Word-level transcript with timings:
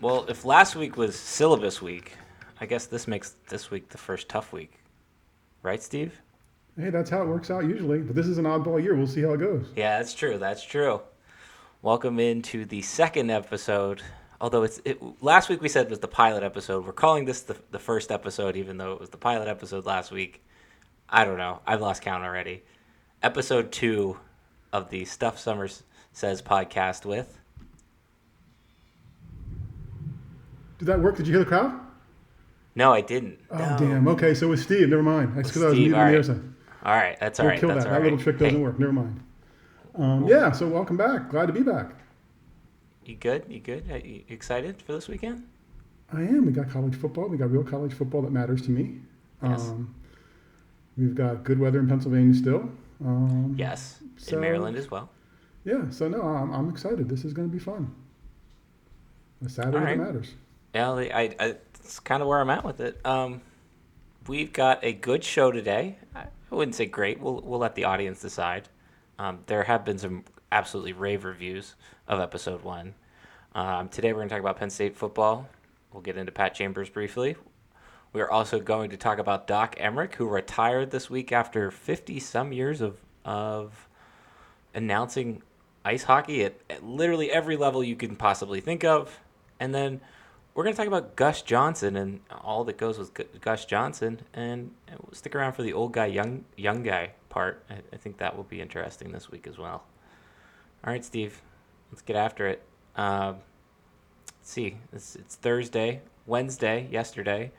Well, 0.00 0.24
if 0.30 0.46
last 0.46 0.76
week 0.76 0.96
was 0.96 1.14
syllabus 1.14 1.82
week, 1.82 2.12
I 2.58 2.64
guess 2.64 2.86
this 2.86 3.06
makes 3.06 3.34
this 3.50 3.70
week 3.70 3.90
the 3.90 3.98
first 3.98 4.30
tough 4.30 4.50
week. 4.50 4.80
Right, 5.62 5.82
Steve? 5.82 6.22
Hey, 6.78 6.88
that's 6.88 7.10
how 7.10 7.20
it 7.20 7.28
works 7.28 7.50
out 7.50 7.64
usually. 7.64 7.98
But 7.98 8.16
this 8.16 8.26
is 8.26 8.38
an 8.38 8.46
oddball 8.46 8.82
year. 8.82 8.94
We'll 8.94 9.06
see 9.06 9.20
how 9.20 9.32
it 9.34 9.40
goes. 9.40 9.66
Yeah, 9.76 9.98
that's 9.98 10.14
true. 10.14 10.38
That's 10.38 10.62
true. 10.62 11.02
Welcome 11.82 12.18
into 12.18 12.64
the 12.64 12.80
second 12.80 13.30
episode. 13.30 14.00
Although 14.40 14.62
it's 14.62 14.80
it, 14.86 15.02
last 15.22 15.50
week 15.50 15.60
we 15.60 15.68
said 15.68 15.84
it 15.84 15.90
was 15.90 15.98
the 15.98 16.08
pilot 16.08 16.42
episode. 16.42 16.86
We're 16.86 16.92
calling 16.92 17.26
this 17.26 17.42
the, 17.42 17.56
the 17.70 17.78
first 17.78 18.10
episode, 18.10 18.56
even 18.56 18.78
though 18.78 18.92
it 18.92 19.00
was 19.00 19.10
the 19.10 19.18
pilot 19.18 19.48
episode 19.48 19.84
last 19.84 20.10
week. 20.10 20.42
I 21.10 21.26
don't 21.26 21.36
know. 21.36 21.60
I've 21.66 21.82
lost 21.82 22.00
count 22.00 22.24
already. 22.24 22.62
Episode 23.22 23.70
two 23.70 24.16
of 24.72 24.88
the 24.88 25.04
Stuff 25.04 25.38
Summers 25.38 25.82
Says 26.14 26.40
podcast 26.40 27.04
with. 27.04 27.39
Did 30.80 30.86
that 30.86 30.98
work? 31.00 31.14
Did 31.16 31.26
you 31.26 31.34
hear 31.34 31.44
the 31.44 31.48
crowd? 31.48 31.78
No, 32.74 32.90
I 32.90 33.02
didn't. 33.02 33.38
Oh, 33.50 33.58
no. 33.58 33.76
damn. 33.78 34.08
Okay, 34.08 34.32
so 34.32 34.48
with 34.48 34.60
Steve, 34.62 34.88
never 34.88 35.02
mind. 35.02 35.36
That's 35.36 35.48
because 35.50 35.62
I 35.62 35.66
was 35.66 35.74
muted 35.74 35.92
muting 35.92 36.00
all 36.00 36.10
the 36.10 36.18
other 36.18 36.22
side. 36.22 36.42
All 36.86 36.94
right, 36.94 37.20
that's 37.20 37.38
all 37.38 37.44
We'll 37.44 37.50
right. 37.50 37.60
kill 37.60 37.68
that's 37.68 37.84
that. 37.84 37.90
That 37.90 38.02
little 38.02 38.18
trick 38.18 38.38
doesn't 38.38 38.54
Hey, 38.54 38.62
work. 38.62 38.78
Never 38.78 38.92
mind. 38.94 39.20
Um, 39.94 40.26
yeah, 40.26 40.50
so 40.52 40.66
welcome 40.68 40.96
back. 40.96 41.28
Glad 41.28 41.46
to 41.48 41.52
be 41.52 41.60
back. 41.60 41.90
You 43.04 43.16
good? 43.16 43.44
You 43.46 43.60
good? 43.60 43.90
Are 43.90 43.98
you 43.98 44.22
excited 44.30 44.80
for 44.80 44.94
this 44.94 45.06
weekend? 45.06 45.46
I 46.14 46.22
am. 46.22 46.46
We 46.46 46.52
got 46.52 46.70
college 46.70 46.94
football. 46.94 47.28
We 47.28 47.36
got 47.36 47.50
real 47.50 47.62
college 47.62 47.92
football 47.92 48.22
that 48.22 48.32
matters 48.32 48.62
to 48.62 48.70
me. 48.70 49.00
Yes. 49.42 49.68
Um, 49.68 49.94
we've 50.96 51.14
got 51.14 51.44
good 51.44 51.58
weather 51.58 51.80
in 51.80 51.88
Pennsylvania 51.88 52.32
still. 52.34 52.70
Um, 53.04 53.54
Yes. 53.58 53.98
So- 54.16 54.36
In 54.36 54.40
Maryland 54.40 54.78
as 54.78 54.90
well. 54.90 55.10
Yeah, 55.66 55.90
so 55.90 56.08
no, 56.08 56.22
I'm, 56.22 56.50
I'm 56.54 56.70
excited. 56.70 57.06
This 57.10 57.26
is 57.26 57.34
going 57.34 57.46
to 57.50 57.52
be 57.52 57.58
fun. 57.62 57.94
A 59.44 59.48
Saturday 59.50 59.76
right. 59.76 59.98
that 59.98 60.04
matters. 60.04 60.34
Yeah, 60.74 60.90
I, 60.92 61.34
I, 61.38 61.56
it's 61.74 62.00
kind 62.00 62.22
of 62.22 62.28
where 62.28 62.40
I'm 62.40 62.50
at 62.50 62.64
with 62.64 62.80
it. 62.80 63.04
Um, 63.04 63.40
we've 64.26 64.52
got 64.52 64.84
a 64.84 64.92
good 64.92 65.24
show 65.24 65.50
today. 65.50 65.98
I 66.14 66.26
I 66.50 66.54
wouldn't 66.54 66.74
say 66.74 66.86
great. 66.86 67.20
We'll 67.20 67.40
we'll 67.40 67.60
let 67.60 67.74
the 67.74 67.84
audience 67.84 68.20
decide. 68.20 68.68
Um, 69.18 69.40
there 69.46 69.62
have 69.64 69.84
been 69.84 69.98
some 69.98 70.24
absolutely 70.50 70.92
rave 70.92 71.24
reviews 71.24 71.74
of 72.08 72.20
episode 72.20 72.64
one. 72.64 72.94
Um, 73.54 73.88
today 73.88 74.12
we're 74.12 74.20
going 74.20 74.28
to 74.28 74.34
talk 74.34 74.40
about 74.40 74.56
Penn 74.56 74.70
State 74.70 74.96
football. 74.96 75.48
We'll 75.92 76.02
get 76.02 76.16
into 76.16 76.32
Pat 76.32 76.54
Chambers 76.54 76.88
briefly. 76.88 77.36
We 78.12 78.20
are 78.20 78.30
also 78.30 78.58
going 78.58 78.90
to 78.90 78.96
talk 78.96 79.18
about 79.18 79.46
Doc 79.46 79.76
Emrick, 79.76 80.14
who 80.14 80.26
retired 80.28 80.90
this 80.90 81.08
week 81.08 81.30
after 81.30 81.70
50 81.70 82.18
some 82.18 82.52
years 82.52 82.80
of 82.80 82.98
of 83.24 83.88
announcing 84.74 85.42
ice 85.84 86.04
hockey 86.04 86.44
at, 86.44 86.54
at 86.68 86.84
literally 86.84 87.30
every 87.30 87.56
level 87.56 87.84
you 87.84 87.96
can 87.96 88.16
possibly 88.16 88.60
think 88.60 88.82
of. 88.82 89.20
And 89.60 89.74
then 89.74 90.00
we're 90.54 90.64
going 90.64 90.74
to 90.74 90.76
talk 90.76 90.88
about 90.88 91.16
Gus 91.16 91.42
Johnson 91.42 91.96
and 91.96 92.20
all 92.42 92.64
that 92.64 92.76
goes 92.76 92.98
with 92.98 93.14
Gu- 93.14 93.28
Gus 93.40 93.64
Johnson. 93.64 94.20
And 94.34 94.72
we'll 94.88 95.12
stick 95.12 95.34
around 95.34 95.52
for 95.52 95.62
the 95.62 95.72
old 95.72 95.92
guy, 95.92 96.06
young 96.06 96.44
young 96.56 96.82
guy 96.82 97.12
part. 97.28 97.64
I, 97.70 97.74
I 97.92 97.96
think 97.96 98.18
that 98.18 98.36
will 98.36 98.44
be 98.44 98.60
interesting 98.60 99.12
this 99.12 99.30
week 99.30 99.46
as 99.46 99.58
well. 99.58 99.84
All 100.84 100.92
right, 100.92 101.04
Steve, 101.04 101.40
let's 101.90 102.02
get 102.02 102.16
after 102.16 102.46
it. 102.48 102.62
Um, 102.96 103.36
let's 104.38 104.50
see, 104.50 104.78
it's, 104.92 105.14
it's 105.16 105.36
Thursday, 105.36 106.00
Wednesday, 106.26 106.88
yesterday. 106.90 107.52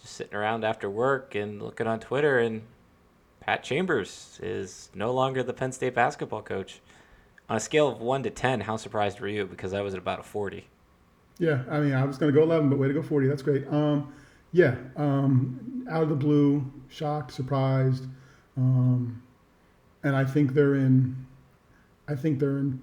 Just 0.00 0.16
sitting 0.16 0.34
around 0.34 0.64
after 0.64 0.88
work 0.90 1.34
and 1.34 1.62
looking 1.62 1.86
on 1.86 1.98
Twitter, 1.98 2.38
and 2.38 2.62
Pat 3.40 3.62
Chambers 3.62 4.38
is 4.42 4.90
no 4.94 5.12
longer 5.12 5.42
the 5.42 5.52
Penn 5.52 5.72
State 5.72 5.94
basketball 5.94 6.42
coach. 6.42 6.80
On 7.48 7.56
a 7.56 7.60
scale 7.60 7.88
of 7.88 8.00
1 8.00 8.22
to 8.22 8.30
10, 8.30 8.60
how 8.60 8.76
surprised 8.76 9.20
were 9.20 9.28
you? 9.28 9.46
Because 9.46 9.72
I 9.72 9.80
was 9.80 9.94
at 9.94 9.98
about 9.98 10.20
a 10.20 10.22
40. 10.22 10.66
Yeah, 11.42 11.64
I 11.68 11.80
mean, 11.80 11.92
I 11.92 12.04
was 12.04 12.18
going 12.18 12.32
to 12.32 12.38
go 12.38 12.44
11, 12.44 12.70
but 12.70 12.78
way 12.78 12.86
to 12.86 12.94
go 12.94 13.02
40. 13.02 13.26
That's 13.26 13.42
great. 13.42 13.66
Um, 13.66 14.14
yeah, 14.52 14.76
um, 14.94 15.84
out 15.90 16.04
of 16.04 16.08
the 16.08 16.14
blue, 16.14 16.64
shocked, 16.88 17.32
surprised, 17.32 18.06
um, 18.56 19.20
and 20.04 20.14
I 20.14 20.24
think 20.24 20.54
they're 20.54 20.76
in. 20.76 21.16
I 22.06 22.14
think 22.14 22.38
they're 22.38 22.58
in. 22.58 22.80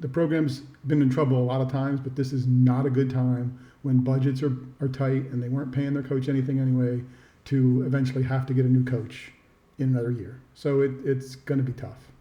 The 0.00 0.08
program's 0.08 0.62
been 0.88 1.00
in 1.00 1.10
trouble 1.10 1.38
a 1.38 1.46
lot 1.46 1.60
of 1.60 1.70
times, 1.70 2.00
but 2.00 2.16
this 2.16 2.32
is 2.32 2.44
not 2.48 2.86
a 2.86 2.90
good 2.90 3.08
time 3.08 3.56
when 3.82 3.98
budgets 3.98 4.42
are, 4.42 4.56
are 4.80 4.88
tight 4.88 5.30
and 5.30 5.40
they 5.40 5.48
weren't 5.48 5.70
paying 5.70 5.94
their 5.94 6.02
coach 6.02 6.28
anything 6.28 6.58
anyway 6.58 7.04
to 7.44 7.84
eventually 7.86 8.24
have 8.24 8.46
to 8.46 8.54
get 8.54 8.64
a 8.64 8.68
new 8.68 8.84
coach 8.84 9.30
in 9.78 9.90
another 9.90 10.10
year. 10.10 10.40
So 10.54 10.80
it, 10.80 10.90
it's 11.04 11.36
going 11.36 11.64
to 11.64 11.64
be 11.64 11.72
tough. 11.72 12.11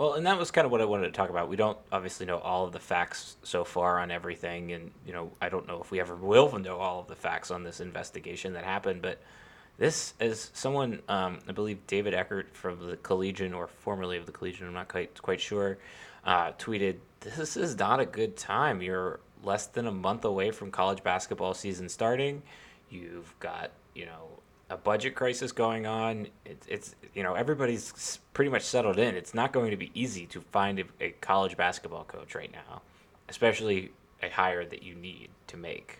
Well, 0.00 0.14
and 0.14 0.26
that 0.26 0.38
was 0.38 0.50
kind 0.50 0.64
of 0.64 0.70
what 0.70 0.80
I 0.80 0.86
wanted 0.86 1.08
to 1.08 1.12
talk 1.12 1.28
about. 1.28 1.50
We 1.50 1.56
don't 1.56 1.76
obviously 1.92 2.24
know 2.24 2.38
all 2.38 2.64
of 2.64 2.72
the 2.72 2.78
facts 2.78 3.36
so 3.42 3.64
far 3.64 3.98
on 3.98 4.10
everything, 4.10 4.72
and 4.72 4.92
you 5.04 5.12
know, 5.12 5.30
I 5.42 5.50
don't 5.50 5.68
know 5.68 5.82
if 5.82 5.90
we 5.90 6.00
ever 6.00 6.16
will 6.16 6.58
know 6.58 6.78
all 6.78 7.00
of 7.00 7.06
the 7.06 7.14
facts 7.14 7.50
on 7.50 7.64
this 7.64 7.80
investigation 7.80 8.54
that 8.54 8.64
happened. 8.64 9.02
But 9.02 9.18
this, 9.76 10.14
as 10.18 10.50
someone, 10.54 11.02
um, 11.06 11.40
I 11.46 11.52
believe 11.52 11.86
David 11.86 12.14
Eckert 12.14 12.56
from 12.56 12.88
the 12.88 12.96
Collegian, 12.96 13.52
or 13.52 13.66
formerly 13.66 14.16
of 14.16 14.24
the 14.24 14.32
Collegian, 14.32 14.66
I'm 14.66 14.72
not 14.72 14.88
quite 14.88 15.20
quite 15.20 15.38
sure, 15.38 15.76
uh, 16.24 16.52
tweeted, 16.52 16.96
"This 17.20 17.58
is 17.58 17.76
not 17.76 18.00
a 18.00 18.06
good 18.06 18.38
time. 18.38 18.80
You're 18.80 19.20
less 19.44 19.66
than 19.66 19.86
a 19.86 19.92
month 19.92 20.24
away 20.24 20.50
from 20.50 20.70
college 20.70 21.02
basketball 21.02 21.52
season 21.52 21.90
starting. 21.90 22.42
You've 22.88 23.38
got, 23.38 23.72
you 23.94 24.06
know." 24.06 24.40
A 24.70 24.76
budget 24.76 25.14
crisis 25.14 25.52
going 25.52 25.86
on. 25.86 26.28
It, 26.46 26.64
it's 26.66 26.94
you 27.12 27.22
know 27.22 27.34
everybody's 27.34 28.20
pretty 28.32 28.50
much 28.50 28.62
settled 28.62 28.98
in. 28.98 29.16
It's 29.16 29.34
not 29.34 29.52
going 29.52 29.70
to 29.70 29.76
be 29.76 29.90
easy 29.92 30.26
to 30.26 30.40
find 30.40 30.78
a, 30.78 30.84
a 31.00 31.10
college 31.20 31.56
basketball 31.56 32.04
coach 32.04 32.34
right 32.34 32.52
now, 32.52 32.80
especially 33.28 33.90
a 34.22 34.30
hire 34.30 34.64
that 34.64 34.82
you 34.82 34.94
need 34.94 35.28
to 35.48 35.56
make. 35.56 35.98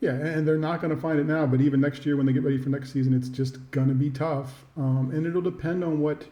Yeah, 0.00 0.10
and 0.10 0.46
they're 0.46 0.58
not 0.58 0.82
going 0.82 0.94
to 0.94 1.00
find 1.00 1.18
it 1.18 1.24
now, 1.24 1.46
but 1.46 1.62
even 1.62 1.80
next 1.80 2.04
year 2.04 2.18
when 2.18 2.26
they 2.26 2.32
get 2.34 2.42
ready 2.42 2.58
for 2.58 2.68
next 2.68 2.92
season, 2.92 3.14
it's 3.14 3.30
just 3.30 3.70
going 3.70 3.88
to 3.88 3.94
be 3.94 4.10
tough. 4.10 4.66
Um, 4.76 5.10
and 5.14 5.26
it'll 5.26 5.40
depend 5.40 5.82
on 5.82 6.00
what, 6.00 6.26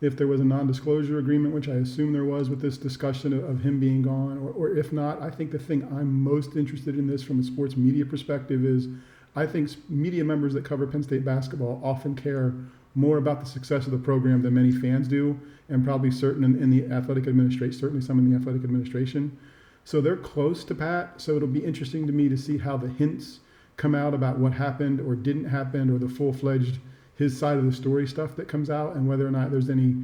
if 0.00 0.16
there 0.16 0.26
was 0.26 0.40
a 0.40 0.44
non 0.44 0.66
disclosure 0.66 1.18
agreement, 1.18 1.54
which 1.54 1.68
I 1.68 1.74
assume 1.74 2.12
there 2.12 2.24
was 2.24 2.50
with 2.50 2.60
this 2.60 2.76
discussion 2.76 3.32
of, 3.32 3.44
of 3.44 3.60
him 3.60 3.78
being 3.78 4.02
gone, 4.02 4.38
or, 4.38 4.50
or 4.50 4.76
if 4.76 4.92
not, 4.92 5.22
I 5.22 5.30
think 5.30 5.52
the 5.52 5.60
thing 5.60 5.84
I'm 5.84 6.12
most 6.12 6.56
interested 6.56 6.98
in 6.98 7.06
this 7.06 7.22
from 7.22 7.38
a 7.38 7.44
sports 7.44 7.76
media 7.76 8.04
perspective 8.04 8.64
is 8.64 8.88
I 9.36 9.46
think 9.46 9.70
media 9.88 10.24
members 10.24 10.54
that 10.54 10.64
cover 10.64 10.86
Penn 10.86 11.02
State 11.02 11.24
basketball 11.24 11.80
often 11.84 12.14
care 12.14 12.54
more 12.94 13.18
about 13.18 13.40
the 13.40 13.46
success 13.46 13.86
of 13.86 13.92
the 13.92 13.98
program 13.98 14.42
than 14.42 14.54
many 14.54 14.72
fans 14.72 15.06
do, 15.06 15.38
and 15.68 15.84
probably 15.84 16.10
certain 16.10 16.42
in, 16.42 16.60
in 16.60 16.70
the 16.70 16.86
athletic 16.92 17.26
administration, 17.26 17.78
certainly 17.78 18.04
some 18.04 18.18
in 18.18 18.30
the 18.30 18.36
athletic 18.36 18.64
administration. 18.64 19.36
So 19.84 20.00
they're 20.00 20.16
close 20.16 20.64
to 20.64 20.74
Pat. 20.74 21.20
So 21.20 21.36
it'll 21.36 21.48
be 21.48 21.64
interesting 21.64 22.06
to 22.06 22.12
me 22.12 22.28
to 22.28 22.36
see 22.36 22.58
how 22.58 22.76
the 22.76 22.88
hints 22.88 23.40
come 23.76 23.94
out 23.94 24.14
about 24.14 24.38
what 24.38 24.52
happened 24.52 25.00
or 25.00 25.14
didn't 25.14 25.44
happen, 25.44 25.90
or 25.90 25.98
the 25.98 26.08
full 26.08 26.32
fledged 26.32 26.78
his 27.14 27.38
side 27.38 27.58
of 27.58 27.64
the 27.64 27.72
story 27.72 28.06
stuff 28.06 28.36
that 28.36 28.48
comes 28.48 28.70
out, 28.70 28.96
and 28.96 29.08
whether 29.08 29.26
or 29.26 29.30
not 29.30 29.50
there's 29.50 29.70
any 29.70 29.96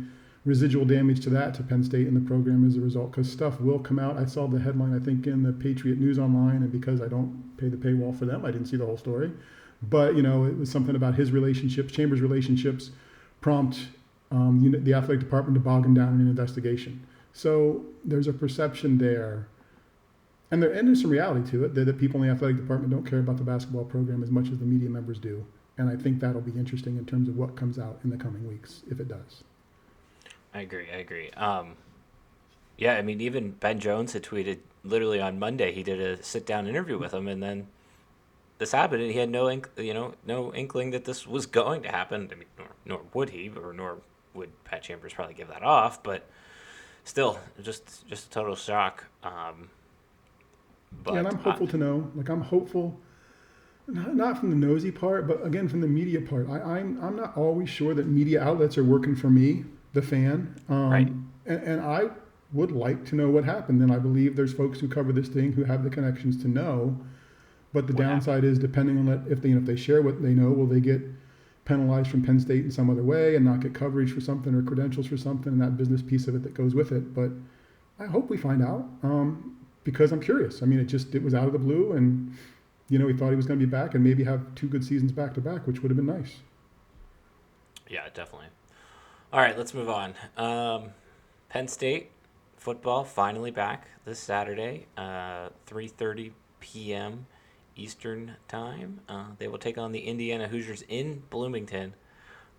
residual 0.44 0.84
damage 0.84 1.21
to 1.21 1.31
that 1.31 1.55
to 1.55 1.62
Penn 1.62 1.82
State 1.82 2.06
and 2.06 2.16
the 2.16 2.27
program 2.27 2.66
as 2.66 2.77
a 2.77 2.81
result. 2.81 3.12
Because 3.12 3.31
stuff 3.31 3.60
will 3.60 3.78
come 3.78 3.99
out. 3.99 4.19
I 4.19 4.27
saw 4.27 4.47
the 4.47 4.60
headline, 4.60 4.94
I 4.94 5.03
think, 5.03 5.27
in 5.27 5.43
the 5.43 5.53
Patriot 5.53 5.99
News 5.99 6.19
Online, 6.19 6.56
and 6.56 6.71
because 6.71 7.00
I 7.00 7.09
don't 7.09 7.56
pay 7.56 7.69
the 7.69 7.77
paywall 7.77 8.16
for 8.16 8.27
them, 8.27 8.44
I 8.44 8.50
didn't 8.50 8.66
see 8.66 8.77
the 8.77 8.87
whole 8.87 8.99
story. 8.99 9.32
But 9.82 10.16
you 10.16 10.22
know, 10.22 10.44
it 10.44 10.56
was 10.56 10.71
something 10.71 10.97
about 10.97 11.15
his 11.15 11.32
relationships, 11.32 11.93
Chambers' 11.93 12.21
relationships, 12.21 12.91
prompt 13.41 13.88
um, 14.31 14.60
the 14.84 14.94
athletic 14.94 15.21
department 15.21 15.55
to 15.55 15.60
bog 15.60 15.84
him 15.84 15.94
down 15.94 16.15
in 16.15 16.21
an 16.21 16.28
investigation. 16.28 17.06
So 17.32 17.84
there's 18.05 18.26
a 18.26 18.32
perception 18.32 18.99
there, 18.99 19.49
and 20.50 20.62
there 20.62 20.72
and 20.72 20.87
there's 20.87 21.03
some 21.03 21.11
reality 21.11 21.50
to 21.53 21.65
it 21.65 21.75
that, 21.75 21.84
that 21.87 21.99
people 21.99 22.22
in 22.22 22.28
the 22.28 22.34
athletic 22.34 22.56
department 22.56 22.91
don't 22.93 23.05
care 23.05 23.19
about 23.19 23.38
the 23.38 23.44
basketball 23.44 23.84
program 23.84 24.22
as 24.22 24.31
much 24.31 24.50
as 24.50 24.59
the 24.59 24.65
media 24.65 24.88
members 24.88 25.19
do. 25.19 25.44
And 25.76 25.88
I 25.88 26.00
think 26.00 26.20
that'll 26.20 26.41
be 26.41 26.52
interesting 26.52 26.96
in 26.96 27.05
terms 27.05 27.29
of 27.29 27.37
what 27.37 27.56
comes 27.56 27.79
out 27.79 27.99
in 28.05 28.11
the 28.11 28.17
coming 28.17 28.46
weeks, 28.46 28.82
if 28.88 29.00
it 29.00 29.08
does. 29.08 29.43
I 30.55 30.61
agree. 30.61 30.87
I 30.91 30.99
agree. 30.99 31.31
Um, 31.33 31.75
yeah, 32.79 32.95
I 32.95 33.03
mean, 33.03 33.21
even 33.21 33.51
Ben 33.53 33.81
Jones 33.81 34.12
had 34.12 34.23
tweeted 34.23 34.59
literally 34.85 35.21
on 35.21 35.39
Monday. 35.39 35.73
He 35.73 35.83
did 35.83 36.01
a 36.01 36.23
sit 36.23 36.47
down 36.47 36.67
interview 36.69 36.97
with 36.97 37.12
him, 37.12 37.27
and 37.27 37.43
then 37.43 37.67
this 38.59 38.73
happened, 38.73 39.03
and 39.03 39.11
he 39.11 39.19
had 39.19 39.31
no 39.31 39.51
ink, 39.51 39.69
you 39.77 39.93
know, 39.93 40.15
no 40.25 40.55
inkling 40.55 40.93
that 40.93 41.05
this 41.05 41.27
was 41.27 41.47
going 41.47 41.83
to 41.83 41.89
happen. 41.89 42.29
I 42.33 42.37
mean, 42.37 42.49
nor, 42.56 42.69
nor 42.85 43.01
would 43.12 43.31
he, 43.31 43.51
or 43.51 43.73
nor 43.73 43.99
would 44.33 44.65
Pat 44.65 44.83
Chambers 44.83 45.12
probably 45.12 45.35
give 45.35 45.49
that 45.49 45.62
off. 45.62 46.03
But 46.03 46.25
still, 47.03 47.41
just 47.61 48.06
just 48.06 48.27
a 48.27 48.31
total 48.31 48.55
shock. 48.55 49.05
Um, 49.23 49.71
but 51.03 51.15
yeah, 51.15 51.19
and 51.21 51.29
I'm 51.29 51.39
uh, 51.39 51.43
hopeful 51.43 51.67
to 51.69 51.77
know. 51.77 52.11
Like 52.15 52.29
I'm 52.29 52.43
hopeful, 52.43 52.99
not, 53.89 54.15
not 54.15 54.39
from 54.39 54.51
the 54.51 54.56
nosy 54.56 54.93
part, 54.93 55.27
but 55.27 55.45
again 55.45 55.69
from 55.69 55.81
the 55.81 55.89
media 55.89 56.21
part. 56.21 56.49
I, 56.49 56.61
I'm 56.61 57.03
I'm 57.03 57.17
not 57.17 57.37
always 57.37 57.69
sure 57.69 57.95
that 57.95 58.06
media 58.06 58.43
outlets 58.43 58.79
are 58.79 58.85
working 58.85 59.17
for 59.17 59.31
me, 59.31 59.65
the 59.94 60.02
fan. 60.02 60.55
Um, 60.69 60.91
Right. 60.91 61.08
And, 61.46 61.62
and 61.62 61.81
I 61.81 62.11
would 62.52 62.70
like 62.70 63.05
to 63.06 63.17
know 63.17 63.31
what 63.31 63.44
happened. 63.44 63.82
And 63.82 63.93
I 63.93 63.99
believe 63.99 64.37
there's 64.37 64.52
folks 64.52 64.79
who 64.79 64.88
cover 64.88 65.12
this 65.12 65.29
thing 65.29 65.52
who 65.52 65.64
have 65.64 65.82
the 65.82 65.91
connections 65.91 66.41
to 66.43 66.49
know. 66.49 66.96
But 67.73 67.87
the 67.87 67.93
What 67.94 68.02
downside 68.02 68.44
is, 68.44 68.58
depending 68.58 68.99
on 68.99 69.06
that, 69.06 69.31
if 69.31 69.43
they 69.43 69.49
you 69.49 69.56
know, 69.56 69.61
if 69.61 69.67
they 69.67 69.76
share 69.76 70.02
what 70.02 70.23
they 70.23 70.35
know, 70.35 70.50
will 70.50 70.67
they 70.67 70.81
get 70.81 71.02
penalized 71.64 72.11
from 72.11 72.23
Penn 72.23 72.38
State 72.38 72.64
in 72.64 72.70
some 72.70 72.91
other 72.91 73.02
way 73.02 73.37
and 73.37 73.44
not 73.44 73.61
get 73.61 73.75
coverage 73.75 74.12
for 74.12 74.20
something 74.20 74.55
or 74.55 74.62
credentials 74.62 75.06
for 75.06 75.17
something 75.17 75.52
and 75.52 75.61
that 75.62 75.76
business 75.76 76.02
piece 76.02 76.29
of 76.29 76.35
it 76.35 76.43
that 76.43 76.55
goes 76.55 76.75
with 76.75 76.93
it. 76.93 77.14
But 77.14 77.31
I 77.99 78.06
hope 78.06 78.29
we 78.29 78.37
find 78.37 78.62
out. 78.62 78.87
Um, 79.02 79.56
because 79.82 80.12
I'm 80.12 80.20
curious. 80.20 80.62
I 80.62 80.67
mean, 80.67 80.81
it 80.81 80.87
just 80.87 81.14
it 81.14 81.23
was 81.23 81.35
out 81.35 81.46
of 81.46 81.52
the 81.52 81.58
blue, 81.58 81.93
and 81.93 82.35
you 82.88 82.99
know, 82.99 83.06
he 83.06 83.14
thought 83.14 83.31
he 83.31 83.37
was 83.37 83.46
going 83.46 83.58
to 83.58 83.67
be 83.67 83.70
back 83.70 83.94
and 83.94 84.02
maybe 84.02 84.25
have 84.25 84.55
two 84.55 84.67
good 84.67 84.85
seasons 84.85 85.12
back 85.12 85.35
to 85.35 85.41
back, 85.41 85.67
which 85.67 85.82
would 85.82 85.91
have 85.91 85.96
been 85.96 86.06
nice. 86.06 86.37
Yeah, 87.88 88.08
definitely. 88.14 88.49
All 89.34 89.40
right, 89.40 89.58
let's 89.58 89.75
move 89.75 89.88
on. 89.88 90.14
Um, 90.36 90.90
Penn 91.48 91.66
State 91.66 92.12
football 92.56 93.02
finally 93.02 93.50
back 93.50 93.88
this 94.04 94.20
Saturday, 94.20 94.86
uh, 94.96 95.48
3:30 95.66 96.31
p.m. 96.60 97.26
Eastern 97.75 98.36
time. 98.46 99.00
Uh, 99.08 99.25
they 99.38 99.48
will 99.48 99.58
take 99.58 99.76
on 99.76 99.90
the 99.90 99.98
Indiana 99.98 100.46
Hoosiers 100.46 100.82
in 100.82 101.25
Bloomington. 101.31 101.94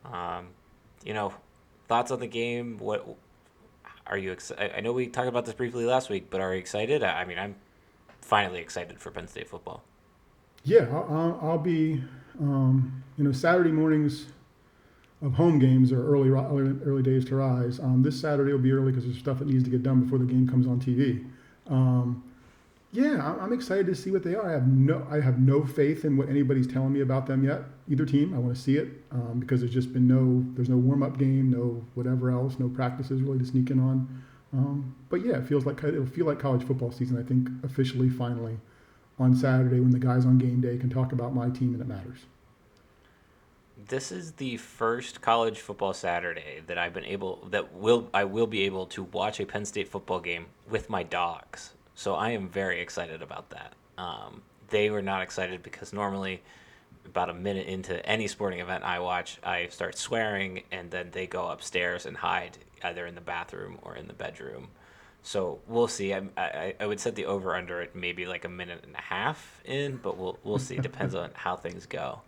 Um, 0.03 0.47
you 1.05 1.13
know, 1.13 1.33
thoughts 1.87 2.11
on 2.11 2.19
the 2.19 2.27
game? 2.27 2.77
What 2.77 3.07
are 4.05 4.17
you 4.17 4.33
excited? 4.33 4.73
I 4.75 4.81
know 4.81 4.91
we 4.91 5.07
talked 5.07 5.29
about 5.29 5.45
this 5.45 5.53
briefly 5.53 5.85
last 5.85 6.09
week, 6.09 6.29
but 6.29 6.41
are 6.41 6.53
you 6.53 6.59
excited? 6.59 7.03
I 7.03 7.21
I 7.21 7.25
mean, 7.25 7.39
I'm 7.39 7.55
finally 8.19 8.59
excited 8.59 8.99
for 8.99 9.11
Penn 9.11 9.29
State 9.29 9.47
football. 9.47 9.85
Yeah, 10.65 10.87
I'll, 10.91 11.39
I'll, 11.41 11.57
be, 11.57 12.03
um, 12.37 13.01
you 13.17 13.23
know, 13.23 13.31
Saturday 13.31 13.71
mornings 13.71 14.25
of 15.21 15.33
home 15.33 15.59
games 15.59 15.91
are 15.91 16.05
early, 16.05 16.29
early, 16.29 16.75
early 16.83 17.03
days 17.03 17.25
to 17.25 17.35
rise. 17.35 17.79
Um, 17.79 18.03
this 18.03 18.19
Saturday 18.19 18.51
will 18.51 18.59
be 18.59 18.71
early 18.71 18.91
because 18.91 19.05
there's 19.05 19.17
stuff 19.17 19.39
that 19.39 19.47
needs 19.47 19.63
to 19.63 19.69
get 19.69 19.83
done 19.83 20.01
before 20.01 20.17
the 20.17 20.25
game 20.25 20.47
comes 20.47 20.67
on 20.67 20.79
TV. 20.79 21.25
Um, 21.67 22.23
yeah, 22.91 23.25
I'm, 23.25 23.39
I'm 23.39 23.53
excited 23.53 23.87
to 23.87 23.95
see 23.95 24.11
what 24.11 24.23
they 24.23 24.35
are. 24.35 24.47
I 24.47 24.53
have 24.53 24.67
no, 24.67 25.05
I 25.09 25.19
have 25.19 25.39
no 25.39 25.65
faith 25.65 26.05
in 26.05 26.15
what 26.17 26.29
anybody's 26.29 26.67
telling 26.67 26.93
me 26.93 27.01
about 27.01 27.27
them 27.27 27.43
yet. 27.43 27.63
Either 27.89 28.05
team, 28.05 28.33
I 28.33 28.39
want 28.39 28.55
to 28.55 28.61
see 28.61 28.77
it 28.77 28.89
um, 29.11 29.39
because 29.39 29.61
there's 29.61 29.73
just 29.73 29.93
been 29.93 30.07
no, 30.07 30.45
there's 30.55 30.69
no 30.69 30.77
warm 30.77 31.03
up 31.03 31.17
game, 31.17 31.49
no 31.49 31.83
whatever 31.93 32.31
else, 32.31 32.57
no 32.59 32.69
practices 32.69 33.21
really 33.21 33.39
to 33.39 33.45
sneak 33.45 33.69
in 33.69 33.79
on. 33.79 34.23
Um, 34.53 34.95
but 35.09 35.25
yeah, 35.25 35.37
it 35.37 35.47
feels 35.47 35.65
like 35.65 35.83
it'll 35.83 36.05
feel 36.05 36.25
like 36.25 36.39
college 36.39 36.63
football 36.65 36.91
season. 36.91 37.17
I 37.19 37.23
think 37.23 37.49
officially, 37.63 38.09
finally, 38.09 38.57
on 39.19 39.35
Saturday 39.35 39.79
when 39.79 39.91
the 39.91 39.99
guys 39.99 40.25
on 40.25 40.37
game 40.37 40.61
day 40.61 40.77
can 40.77 40.89
talk 40.89 41.11
about 41.11 41.33
my 41.33 41.49
team 41.49 41.73
and 41.73 41.81
it 41.81 41.87
matters. 41.87 42.19
This 43.77 44.11
is 44.11 44.33
the 44.33 44.57
first 44.57 45.21
college 45.21 45.59
football 45.59 45.93
Saturday 45.93 46.61
that 46.67 46.77
I've 46.77 46.93
been 46.93 47.05
able 47.05 47.45
that 47.51 47.73
will 47.73 48.09
I 48.13 48.23
will 48.23 48.47
be 48.47 48.63
able 48.63 48.85
to 48.87 49.03
watch 49.03 49.39
a 49.39 49.45
Penn 49.45 49.65
State 49.65 49.89
football 49.89 50.19
game 50.19 50.45
with 50.69 50.89
my 50.89 51.03
dogs. 51.03 51.73
So 51.93 52.15
I 52.15 52.31
am 52.31 52.47
very 52.47 52.79
excited 52.79 53.21
about 53.21 53.49
that. 53.49 53.73
Um, 53.97 54.41
they 54.69 54.89
were 54.89 55.01
not 55.01 55.21
excited 55.21 55.61
because 55.61 55.93
normally 55.93 56.41
about 57.05 57.29
a 57.29 57.33
minute 57.33 57.67
into 57.67 58.03
any 58.05 58.27
sporting 58.27 58.59
event 58.59 58.83
I 58.83 58.99
watch, 58.99 59.39
I 59.43 59.67
start 59.67 59.97
swearing 59.97 60.63
and 60.71 60.89
then 60.89 61.09
they 61.11 61.27
go 61.27 61.47
upstairs 61.47 62.05
and 62.05 62.17
hide 62.17 62.57
either 62.83 63.05
in 63.05 63.15
the 63.15 63.21
bathroom 63.21 63.77
or 63.83 63.95
in 63.95 64.07
the 64.07 64.13
bedroom. 64.13 64.69
So 65.21 65.59
we'll 65.67 65.87
see. 65.87 66.13
I, 66.13 66.23
I, 66.37 66.75
I 66.79 66.85
would 66.85 66.99
set 66.99 67.15
the 67.15 67.25
over 67.25 67.55
under 67.55 67.81
it 67.81 67.95
maybe 67.95 68.25
like 68.25 68.45
a 68.45 68.49
minute 68.49 68.83
and 68.83 68.95
a 68.95 69.01
half 69.01 69.61
in, 69.65 69.97
but 69.97 70.17
we'll 70.17 70.39
we'll 70.43 70.59
see. 70.59 70.77
Depends 70.77 71.13
on 71.13 71.31
how 71.33 71.55
things 71.55 71.85
go. 71.85 72.21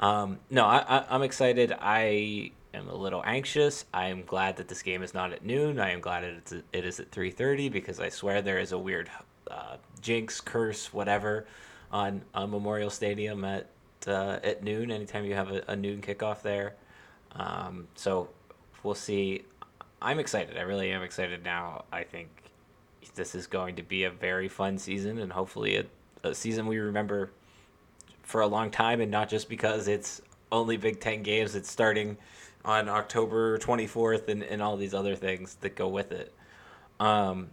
Um, 0.00 0.38
no, 0.50 0.64
I, 0.64 1.04
I'm 1.08 1.22
excited. 1.22 1.72
I 1.78 2.52
am 2.72 2.88
a 2.88 2.94
little 2.94 3.22
anxious. 3.24 3.84
I 3.94 4.08
am 4.08 4.24
glad 4.24 4.56
that 4.56 4.68
this 4.68 4.82
game 4.82 5.02
is 5.02 5.14
not 5.14 5.32
at 5.32 5.44
noon. 5.44 5.78
I 5.78 5.90
am 5.90 6.00
glad 6.00 6.24
it 6.24 6.52
is, 6.52 6.62
it 6.72 6.84
is 6.84 7.00
at 7.00 7.10
3:30 7.10 7.70
because 7.70 8.00
I 8.00 8.08
swear 8.08 8.42
there 8.42 8.58
is 8.58 8.72
a 8.72 8.78
weird 8.78 9.10
uh, 9.50 9.76
jinx, 10.00 10.40
curse, 10.40 10.92
whatever, 10.92 11.46
on, 11.92 12.22
on 12.34 12.50
Memorial 12.50 12.90
Stadium 12.90 13.44
at 13.44 13.68
uh, 14.06 14.38
at 14.42 14.62
noon. 14.62 14.90
Anytime 14.90 15.24
you 15.24 15.34
have 15.34 15.50
a, 15.50 15.62
a 15.68 15.76
noon 15.76 16.00
kickoff 16.00 16.42
there, 16.42 16.74
um, 17.32 17.88
so 17.94 18.28
we'll 18.82 18.94
see. 18.94 19.42
I'm 20.02 20.18
excited. 20.18 20.58
I 20.58 20.62
really 20.62 20.90
am 20.90 21.02
excited 21.02 21.44
now. 21.44 21.84
I 21.90 22.02
think 22.02 22.28
this 23.14 23.34
is 23.34 23.46
going 23.46 23.76
to 23.76 23.82
be 23.82 24.04
a 24.04 24.10
very 24.10 24.48
fun 24.48 24.78
season 24.78 25.18
and 25.18 25.32
hopefully 25.32 25.76
a, 25.76 25.84
a 26.28 26.34
season 26.34 26.66
we 26.66 26.78
remember 26.78 27.30
for 28.24 28.40
a 28.40 28.46
long 28.46 28.70
time 28.70 29.00
and 29.00 29.10
not 29.10 29.28
just 29.28 29.48
because 29.48 29.86
it's 29.86 30.20
only 30.50 30.76
Big 30.76 31.00
Ten 31.00 31.22
games. 31.22 31.54
It's 31.54 31.70
starting 31.70 32.16
on 32.64 32.88
October 32.88 33.58
24th 33.58 34.28
and, 34.28 34.42
and 34.42 34.62
all 34.62 34.76
these 34.76 34.94
other 34.94 35.14
things 35.14 35.56
that 35.60 35.76
go 35.76 35.88
with 35.88 36.12
it. 36.12 36.32
Um, 36.98 37.48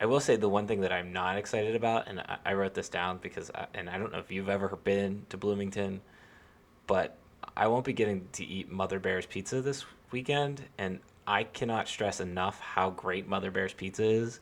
I 0.00 0.06
will 0.06 0.20
say 0.20 0.36
the 0.36 0.48
one 0.48 0.66
thing 0.66 0.80
that 0.80 0.92
I'm 0.92 1.12
not 1.12 1.38
excited 1.38 1.74
about, 1.74 2.08
and 2.08 2.20
I, 2.20 2.38
I 2.44 2.52
wrote 2.54 2.74
this 2.74 2.88
down 2.88 3.18
because, 3.18 3.50
I, 3.54 3.66
and 3.74 3.88
I 3.88 3.98
don't 3.98 4.12
know 4.12 4.18
if 4.18 4.30
you've 4.30 4.48
ever 4.48 4.68
been 4.84 5.24
to 5.30 5.36
Bloomington, 5.36 6.00
but 6.86 7.16
I 7.56 7.68
won't 7.68 7.84
be 7.84 7.92
getting 7.92 8.26
to 8.32 8.44
eat 8.44 8.70
Mother 8.70 8.98
Bear's 8.98 9.26
pizza 9.26 9.62
this 9.62 9.84
weekend, 10.10 10.62
and 10.76 11.00
I 11.26 11.44
cannot 11.44 11.88
stress 11.88 12.20
enough 12.20 12.60
how 12.60 12.90
great 12.90 13.26
Mother 13.26 13.50
Bear's 13.50 13.72
pizza 13.72 14.04
is. 14.04 14.40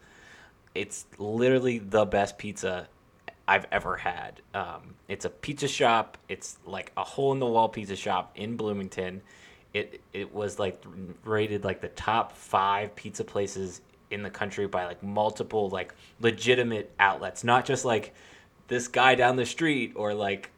It's 0.75 1.07
literally 1.19 1.79
the 1.79 2.05
best 2.05 2.37
pizza 2.37 2.89
I've 3.47 3.67
ever 3.71 3.97
had. 3.97 4.41
Um, 4.55 4.95
it's 5.09 5.25
a 5.25 5.31
pizza 5.31 5.69
shop. 5.69 6.17
It's 6.29 6.59
like 6.65 6.93
a 6.97 7.05
hole 7.05 7.33
in 7.33 7.39
the 7.39 7.47
wall 7.47 7.69
pizza 7.69 7.97
shop 7.97 8.33
in 8.37 8.57
Bloomington. 8.57 9.23
It 9.73 10.01
it 10.13 10.33
was 10.33 10.59
like 10.59 10.83
rated 11.25 11.65
like 11.65 11.81
the 11.81 11.89
top 11.89 12.37
five 12.37 12.95
pizza 12.97 13.25
places 13.25 13.81
in 14.11 14.23
the 14.23 14.31
country 14.31 14.67
by 14.67 14.87
like 14.87 15.03
multiple 15.03 15.69
like 15.69 15.95
legitimate 16.21 16.91
outlets, 16.99 17.45
not 17.45 17.65
just 17.65 17.85
like 17.85 18.15
this 18.69 18.89
guy 18.89 19.15
down 19.15 19.37
the 19.37 19.47
street 19.47 19.93
or 19.97 20.15
like 20.15 20.51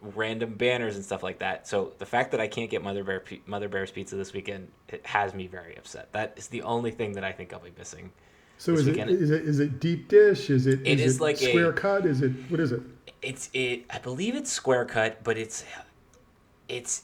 random 0.00 0.54
banners 0.54 0.96
and 0.96 1.04
stuff 1.04 1.22
like 1.22 1.38
that. 1.40 1.66
So 1.68 1.92
the 1.98 2.06
fact 2.06 2.30
that 2.32 2.40
I 2.40 2.48
can't 2.48 2.70
get 2.70 2.82
Mother 2.82 3.04
Bear 3.04 3.22
Mother 3.46 3.68
Bear's 3.68 3.90
pizza 3.90 4.16
this 4.16 4.32
weekend 4.32 4.68
it 4.88 5.04
has 5.06 5.34
me 5.34 5.46
very 5.46 5.76
upset. 5.76 6.12
That 6.12 6.34
is 6.36 6.48
the 6.48 6.62
only 6.62 6.90
thing 6.90 7.12
that 7.12 7.24
I 7.24 7.32
think 7.32 7.52
I'll 7.52 7.60
be 7.60 7.72
missing. 7.76 8.10
So 8.58 8.72
is 8.74 8.86
it, 8.86 8.96
is 8.96 9.30
it 9.30 9.42
is 9.42 9.58
it 9.58 9.80
deep 9.80 10.08
dish? 10.08 10.48
Is 10.50 10.66
it 10.66 10.80
It 10.84 11.00
is 11.00 11.14
is 11.14 11.20
like 11.20 11.36
a- 11.42 11.50
square 11.50 11.72
cut? 11.72 12.06
Is 12.06 12.22
it 12.22 12.30
what 12.48 12.60
is 12.60 12.72
it? 12.72 12.82
It's 13.20 13.50
it. 13.52 13.84
I 13.90 13.98
believe 13.98 14.34
it's 14.34 14.50
square 14.50 14.84
cut, 14.84 15.22
but 15.24 15.36
it's 15.36 15.64
it's 16.68 17.02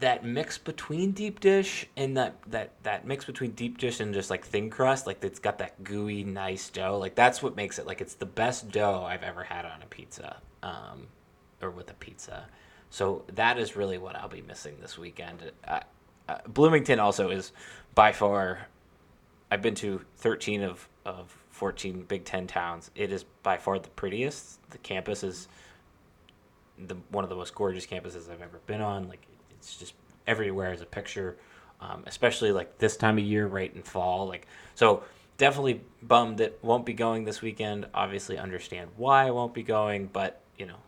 that 0.00 0.24
mix 0.24 0.58
between 0.58 1.12
deep 1.12 1.40
dish 1.40 1.86
and 1.96 2.16
that 2.16 2.34
that 2.48 2.72
that 2.82 3.06
mix 3.06 3.24
between 3.24 3.52
deep 3.52 3.78
dish 3.78 4.00
and 4.00 4.12
just 4.14 4.30
like 4.30 4.44
thin 4.44 4.70
crust. 4.70 5.06
Like 5.06 5.22
it's 5.22 5.38
got 5.38 5.58
that 5.58 5.82
gooey, 5.84 6.24
nice 6.24 6.68
dough. 6.70 6.98
Like 6.98 7.14
that's 7.14 7.42
what 7.42 7.54
makes 7.56 7.78
it 7.78 7.86
like 7.86 8.00
it's 8.00 8.14
the 8.14 8.26
best 8.26 8.70
dough 8.70 9.04
I've 9.06 9.22
ever 9.22 9.44
had 9.44 9.64
on 9.64 9.82
a 9.82 9.86
pizza, 9.86 10.36
um, 10.62 11.06
or 11.62 11.70
with 11.70 11.90
a 11.90 11.94
pizza. 11.94 12.46
So 12.90 13.24
that 13.34 13.58
is 13.58 13.76
really 13.76 13.98
what 13.98 14.16
I'll 14.16 14.28
be 14.28 14.42
missing 14.42 14.76
this 14.80 14.96
weekend. 14.98 15.50
Uh, 15.66 15.80
uh, 16.28 16.38
Bloomington 16.48 16.98
also 17.00 17.30
is 17.30 17.52
by 17.94 18.12
far 18.12 18.68
I've 19.54 19.62
been 19.62 19.76
to 19.76 20.00
13 20.16 20.64
of, 20.64 20.88
of 21.04 21.30
14 21.50 22.02
Big 22.08 22.24
Ten 22.24 22.48
towns. 22.48 22.90
It 22.96 23.12
is 23.12 23.24
by 23.44 23.56
far 23.56 23.78
the 23.78 23.88
prettiest. 23.90 24.58
The 24.70 24.78
campus 24.78 25.22
is 25.22 25.46
the 26.76 26.96
one 27.12 27.22
of 27.22 27.30
the 27.30 27.36
most 27.36 27.54
gorgeous 27.54 27.86
campuses 27.86 28.28
I've 28.28 28.42
ever 28.42 28.58
been 28.66 28.80
on. 28.80 29.08
Like 29.08 29.24
it's 29.52 29.76
just 29.76 29.94
everywhere 30.26 30.72
is 30.72 30.80
a 30.80 30.86
picture, 30.86 31.36
um, 31.80 32.02
especially 32.08 32.50
like 32.50 32.78
this 32.78 32.96
time 32.96 33.16
of 33.16 33.22
year, 33.22 33.46
right 33.46 33.72
in 33.72 33.82
fall. 33.82 34.26
Like 34.26 34.48
so, 34.74 35.04
definitely 35.38 35.82
bummed 36.02 36.38
that 36.38 36.58
won't 36.60 36.84
be 36.84 36.92
going 36.92 37.24
this 37.24 37.40
weekend. 37.40 37.86
Obviously, 37.94 38.36
understand 38.36 38.90
why 38.96 39.28
I 39.28 39.30
won't 39.30 39.54
be 39.54 39.62
going, 39.62 40.08
but 40.08 40.40
you 40.58 40.66
know, 40.66 40.78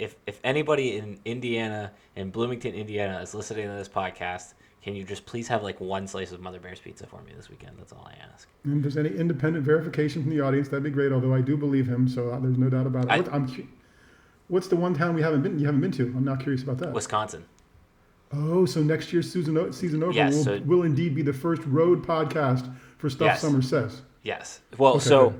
if 0.00 0.16
if 0.26 0.40
anybody 0.42 0.96
in 0.96 1.20
Indiana 1.24 1.92
in 2.16 2.30
Bloomington, 2.30 2.74
Indiana, 2.74 3.20
is 3.20 3.34
listening 3.34 3.68
to 3.68 3.74
this 3.74 3.88
podcast, 3.88 4.54
can 4.82 4.94
you 4.96 5.04
just 5.04 5.24
please 5.26 5.48
have 5.48 5.62
like 5.62 5.80
one 5.80 6.06
slice 6.06 6.32
of 6.32 6.40
Mother 6.40 6.58
Bear's 6.60 6.80
pizza 6.80 7.06
for 7.06 7.20
me 7.22 7.32
this 7.36 7.48
weekend? 7.48 7.76
That's 7.78 7.92
all 7.92 8.08
I 8.10 8.16
ask. 8.32 8.48
And 8.64 8.76
if 8.76 8.82
there's 8.82 8.96
any 8.96 9.16
independent 9.16 9.64
verification 9.64 10.22
from 10.22 10.30
the 10.30 10.40
audience, 10.40 10.68
that'd 10.68 10.82
be 10.82 10.90
great. 10.90 11.12
Although 11.12 11.34
I 11.34 11.40
do 11.40 11.56
believe 11.56 11.86
him, 11.86 12.08
so 12.08 12.30
uh, 12.30 12.38
there's 12.40 12.58
no 12.58 12.68
doubt 12.68 12.86
about 12.86 13.04
it. 13.04 13.10
I- 13.10 13.18
What, 13.20 13.32
I'm, 13.32 13.68
what's 14.48 14.68
the 14.68 14.76
one 14.76 14.94
town 14.94 15.14
we 15.14 15.22
haven't 15.22 15.42
been? 15.42 15.58
You 15.58 15.66
haven't 15.66 15.80
been 15.80 15.92
to? 15.92 16.02
I'm 16.16 16.24
not 16.24 16.40
curious 16.40 16.62
about 16.62 16.78
that. 16.78 16.92
Wisconsin. 16.92 17.44
Oh, 18.34 18.64
so 18.64 18.82
next 18.82 19.12
year's 19.12 19.30
season 19.30 19.58
o- 19.58 19.70
season 19.70 20.02
over 20.02 20.12
Yes, 20.12 20.34
will, 20.34 20.44
so- 20.44 20.60
will 20.64 20.82
indeed 20.84 21.14
be 21.14 21.22
the 21.22 21.32
first 21.34 21.62
road 21.66 22.04
podcast 22.04 22.72
for 22.98 23.10
Stuff 23.10 23.26
Yes. 23.26 23.40
Summer 23.42 23.60
Says. 23.62 24.02
Yes. 24.22 24.60
Well, 24.78 24.94
Okay, 24.94 25.00
so 25.04 25.34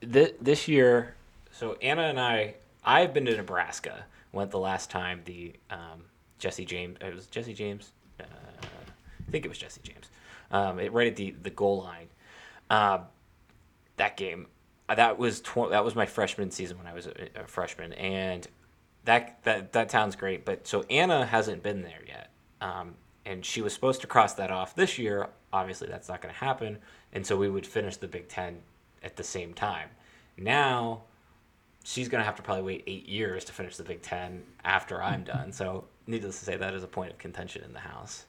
th- 0.00 0.36
this 0.40 0.68
year, 0.68 1.16
so 1.50 1.74
Anna 1.82 2.02
and 2.02 2.20
I, 2.20 2.54
I've 2.84 3.12
been 3.12 3.24
to 3.26 3.36
Nebraska. 3.36 4.04
Went 4.32 4.52
the 4.52 4.58
last 4.58 4.90
time 4.90 5.22
the 5.24 5.54
um, 5.70 6.04
Jesse 6.38 6.64
James. 6.64 6.96
It 7.00 7.12
was 7.14 7.26
Jesse 7.26 7.52
James. 7.52 7.90
Uh, 8.20 8.24
I 9.30 9.32
think 9.32 9.44
it 9.44 9.48
was 9.48 9.58
Jesse 9.58 9.80
James. 9.84 10.10
Um, 10.50 10.80
it 10.80 10.92
right 10.92 11.06
at 11.06 11.14
the 11.14 11.36
the 11.40 11.50
goal 11.50 11.84
line. 11.84 12.08
Uh, 12.68 12.98
that 13.96 14.16
game, 14.16 14.48
uh, 14.88 14.96
that 14.96 15.18
was 15.18 15.40
tw- 15.40 15.70
that 15.70 15.84
was 15.84 15.94
my 15.94 16.04
freshman 16.04 16.50
season 16.50 16.78
when 16.78 16.88
I 16.88 16.94
was 16.94 17.06
a, 17.06 17.28
a 17.36 17.46
freshman, 17.46 17.92
and 17.92 18.48
that 19.04 19.38
that 19.44 19.72
that 19.72 19.88
town's 19.88 20.16
great. 20.16 20.44
But 20.44 20.66
so 20.66 20.82
Anna 20.90 21.24
hasn't 21.24 21.62
been 21.62 21.82
there 21.82 22.00
yet, 22.08 22.30
um, 22.60 22.94
and 23.24 23.44
she 23.44 23.62
was 23.62 23.72
supposed 23.72 24.00
to 24.00 24.08
cross 24.08 24.34
that 24.34 24.50
off 24.50 24.74
this 24.74 24.98
year. 24.98 25.28
Obviously, 25.52 25.86
that's 25.86 26.08
not 26.08 26.20
going 26.20 26.34
to 26.34 26.40
happen, 26.40 26.78
and 27.12 27.24
so 27.24 27.36
we 27.36 27.48
would 27.48 27.64
finish 27.66 27.98
the 27.98 28.08
Big 28.08 28.26
Ten 28.26 28.58
at 29.04 29.16
the 29.16 29.22
same 29.22 29.54
time. 29.54 29.90
Now, 30.36 31.02
she's 31.84 32.08
going 32.08 32.20
to 32.20 32.24
have 32.24 32.36
to 32.36 32.42
probably 32.42 32.64
wait 32.64 32.84
eight 32.88 33.08
years 33.08 33.44
to 33.44 33.52
finish 33.52 33.76
the 33.76 33.84
Big 33.84 34.02
Ten 34.02 34.42
after 34.64 35.00
I'm 35.00 35.22
done. 35.22 35.52
So, 35.60 35.84
needless 36.08 36.40
to 36.40 36.44
say, 36.44 36.56
that 36.56 36.74
is 36.74 36.82
a 36.82 36.88
point 36.88 37.12
of 37.12 37.18
contention 37.18 37.62
in 37.62 37.72
the 37.72 37.78
house. 37.78 38.24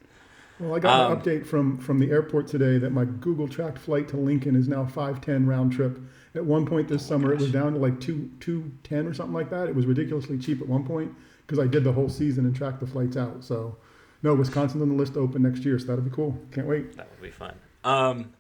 Well, 0.61 0.75
I 0.75 0.79
got 0.79 0.99
Um, 0.99 1.11
an 1.13 1.19
update 1.19 1.45
from, 1.45 1.77
from 1.77 1.99
the 1.99 2.11
airport 2.11 2.47
today 2.47 2.77
that 2.77 2.91
my 2.91 3.05
Google 3.05 3.47
tracked 3.47 3.79
flight 3.79 4.07
to 4.09 4.17
Lincoln 4.17 4.55
is 4.55 4.67
now 4.67 4.85
510 4.85 5.45
round 5.47 5.71
trip. 5.73 5.99
At 6.35 6.45
one 6.45 6.65
point 6.65 6.87
this 6.87 7.05
summer, 7.05 7.33
it 7.33 7.39
was 7.39 7.51
down 7.51 7.73
to 7.73 7.79
like 7.79 7.99
two 7.99 8.29
210 8.39 9.07
or 9.07 9.13
something 9.13 9.33
like 9.33 9.49
that. 9.49 9.67
It 9.67 9.75
was 9.75 9.85
ridiculously 9.85 10.37
cheap 10.37 10.61
at 10.61 10.67
one 10.67 10.85
point 10.85 11.11
because 11.45 11.59
I 11.59 11.67
did 11.67 11.83
the 11.83 11.91
whole 11.91 12.07
season 12.09 12.45
and 12.45 12.55
tracked 12.55 12.79
the 12.79 12.87
flights 12.87 13.17
out. 13.17 13.43
So, 13.43 13.75
no, 14.23 14.33
Wisconsin's 14.35 14.81
on 14.81 14.89
the 14.89 14.95
list 14.95 15.15
to 15.15 15.19
open 15.19 15.41
next 15.41 15.65
year, 15.65 15.77
so 15.79 15.87
that'll 15.87 16.03
be 16.03 16.11
cool. 16.11 16.37
Can't 16.51 16.67
wait. 16.67 16.95
That 16.95 17.09
would 17.11 17.21
be 17.21 17.31
fun. 17.31 17.55
Um, 17.83 18.31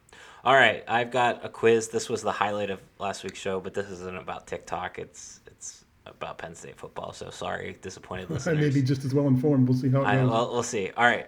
all 0.45 0.53
right, 0.53 0.83
I've 0.87 1.11
got 1.11 1.43
a 1.43 1.49
quiz. 1.49 1.89
This 1.89 2.07
was 2.07 2.21
the 2.21 2.31
highlight 2.31 2.69
of 2.69 2.79
last 2.99 3.23
week's 3.23 3.39
show, 3.39 3.59
but 3.59 3.73
this 3.73 3.89
isn't 3.89 4.17
about 4.17 4.47
TikTok. 4.47 4.97
It's 4.99 5.41
it's 5.47 5.83
about 6.05 6.37
Penn 6.37 6.55
State 6.55 6.77
football. 6.77 7.11
So 7.13 7.29
sorry, 7.29 7.77
disappointed 7.81 8.29
listeners. 8.29 8.57
I 8.59 8.61
may 8.61 8.69
be 8.69 8.81
just 8.81 9.03
as 9.05 9.13
well 9.13 9.27
informed. 9.27 9.67
We'll 9.67 9.77
see 9.77 9.89
how 9.89 10.01
it 10.01 10.05
I, 10.05 10.15
goes. 10.17 10.29
well, 10.29 10.51
we'll 10.53 10.63
see. 10.63 10.91
All 10.95 11.05
right. 11.05 11.27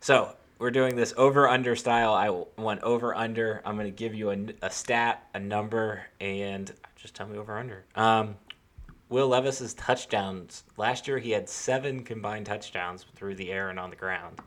So 0.00 0.34
we're 0.58 0.70
doing 0.70 0.96
this 0.96 1.12
over 1.16 1.48
under 1.48 1.76
style. 1.76 2.14
I 2.14 2.30
want 2.60 2.82
over 2.82 3.14
under. 3.14 3.62
I'm 3.64 3.76
going 3.76 3.86
to 3.86 3.90
give 3.96 4.14
you 4.14 4.30
a, 4.30 4.36
a 4.62 4.70
stat, 4.70 5.26
a 5.34 5.40
number, 5.40 6.02
and 6.20 6.72
just 6.96 7.14
tell 7.14 7.26
me 7.26 7.38
over 7.38 7.56
under. 7.56 7.84
Um, 7.94 8.36
Will 9.08 9.28
Levis's 9.28 9.74
touchdowns 9.74 10.64
last 10.76 11.08
year, 11.08 11.18
he 11.18 11.32
had 11.32 11.48
seven 11.48 12.04
combined 12.04 12.46
touchdowns 12.46 13.04
through 13.16 13.34
the 13.34 13.50
air 13.50 13.68
and 13.70 13.78
on 13.78 13.90
the 13.90 13.96
ground. 13.96 14.40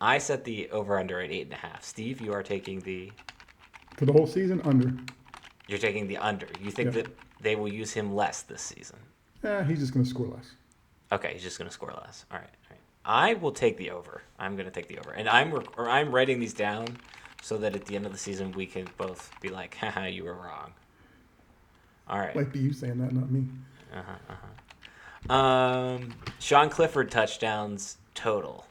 I 0.00 0.18
set 0.18 0.44
the 0.44 0.70
over 0.70 0.98
under 0.98 1.20
at 1.20 1.30
eight 1.30 1.42
and 1.44 1.52
a 1.54 1.56
half. 1.56 1.82
Steve, 1.84 2.20
you 2.20 2.32
are 2.32 2.42
taking 2.42 2.80
the 2.80 3.10
For 3.96 4.04
the 4.04 4.12
whole 4.12 4.26
season, 4.26 4.60
under. 4.64 4.92
you're 5.66 5.78
taking 5.78 6.06
the 6.06 6.18
under. 6.18 6.46
You 6.62 6.70
think 6.70 6.94
Yeah. 6.94 7.02
that 7.02 7.16
they 7.40 7.56
will 7.56 7.72
use 7.72 7.92
him 7.92 8.14
less 8.14 8.42
this 8.42 8.62
season? 8.62 8.98
Eh, 9.42 9.64
he's 9.64 9.80
just 9.80 9.92
going 9.92 10.04
to 10.04 10.10
score 10.10 10.26
less. 10.28 10.52
Okay, 11.12 11.32
he's 11.32 11.42
just 11.42 11.58
going 11.58 11.68
to 11.68 11.74
score 11.74 11.92
less. 12.04 12.26
All 12.30 12.38
right. 12.38 12.50
I 13.06 13.34
will 13.34 13.52
take 13.52 13.76
the 13.76 13.90
over. 13.90 14.22
I'm 14.38 14.56
going 14.56 14.66
to 14.66 14.72
take 14.72 14.88
the 14.88 14.98
over, 14.98 15.12
and 15.12 15.28
I'm 15.28 15.52
rec- 15.54 15.78
or 15.78 15.88
I'm 15.88 16.12
writing 16.14 16.40
these 16.40 16.52
down 16.54 16.98
so 17.42 17.56
that 17.58 17.74
at 17.74 17.84
the 17.86 17.94
end 17.96 18.04
of 18.06 18.12
the 18.12 18.18
season 18.18 18.52
we 18.52 18.66
can 18.66 18.88
both 18.98 19.30
be 19.40 19.48
like, 19.48 19.76
"Haha, 19.76 20.06
you 20.06 20.24
were 20.24 20.34
wrong." 20.34 20.72
All 22.08 22.18
right. 22.18 22.34
Might 22.34 22.52
be 22.52 22.58
you 22.60 22.72
saying 22.72 22.98
that, 22.98 23.12
not 23.12 23.30
me. 23.30 23.46
Uh 23.94 24.02
huh. 24.02 24.12
Uh-huh. 24.30 25.32
Um, 25.32 26.14
Sean 26.38 26.68
Clifford 26.68 27.10
touchdowns 27.10 27.96
total, 28.14 28.66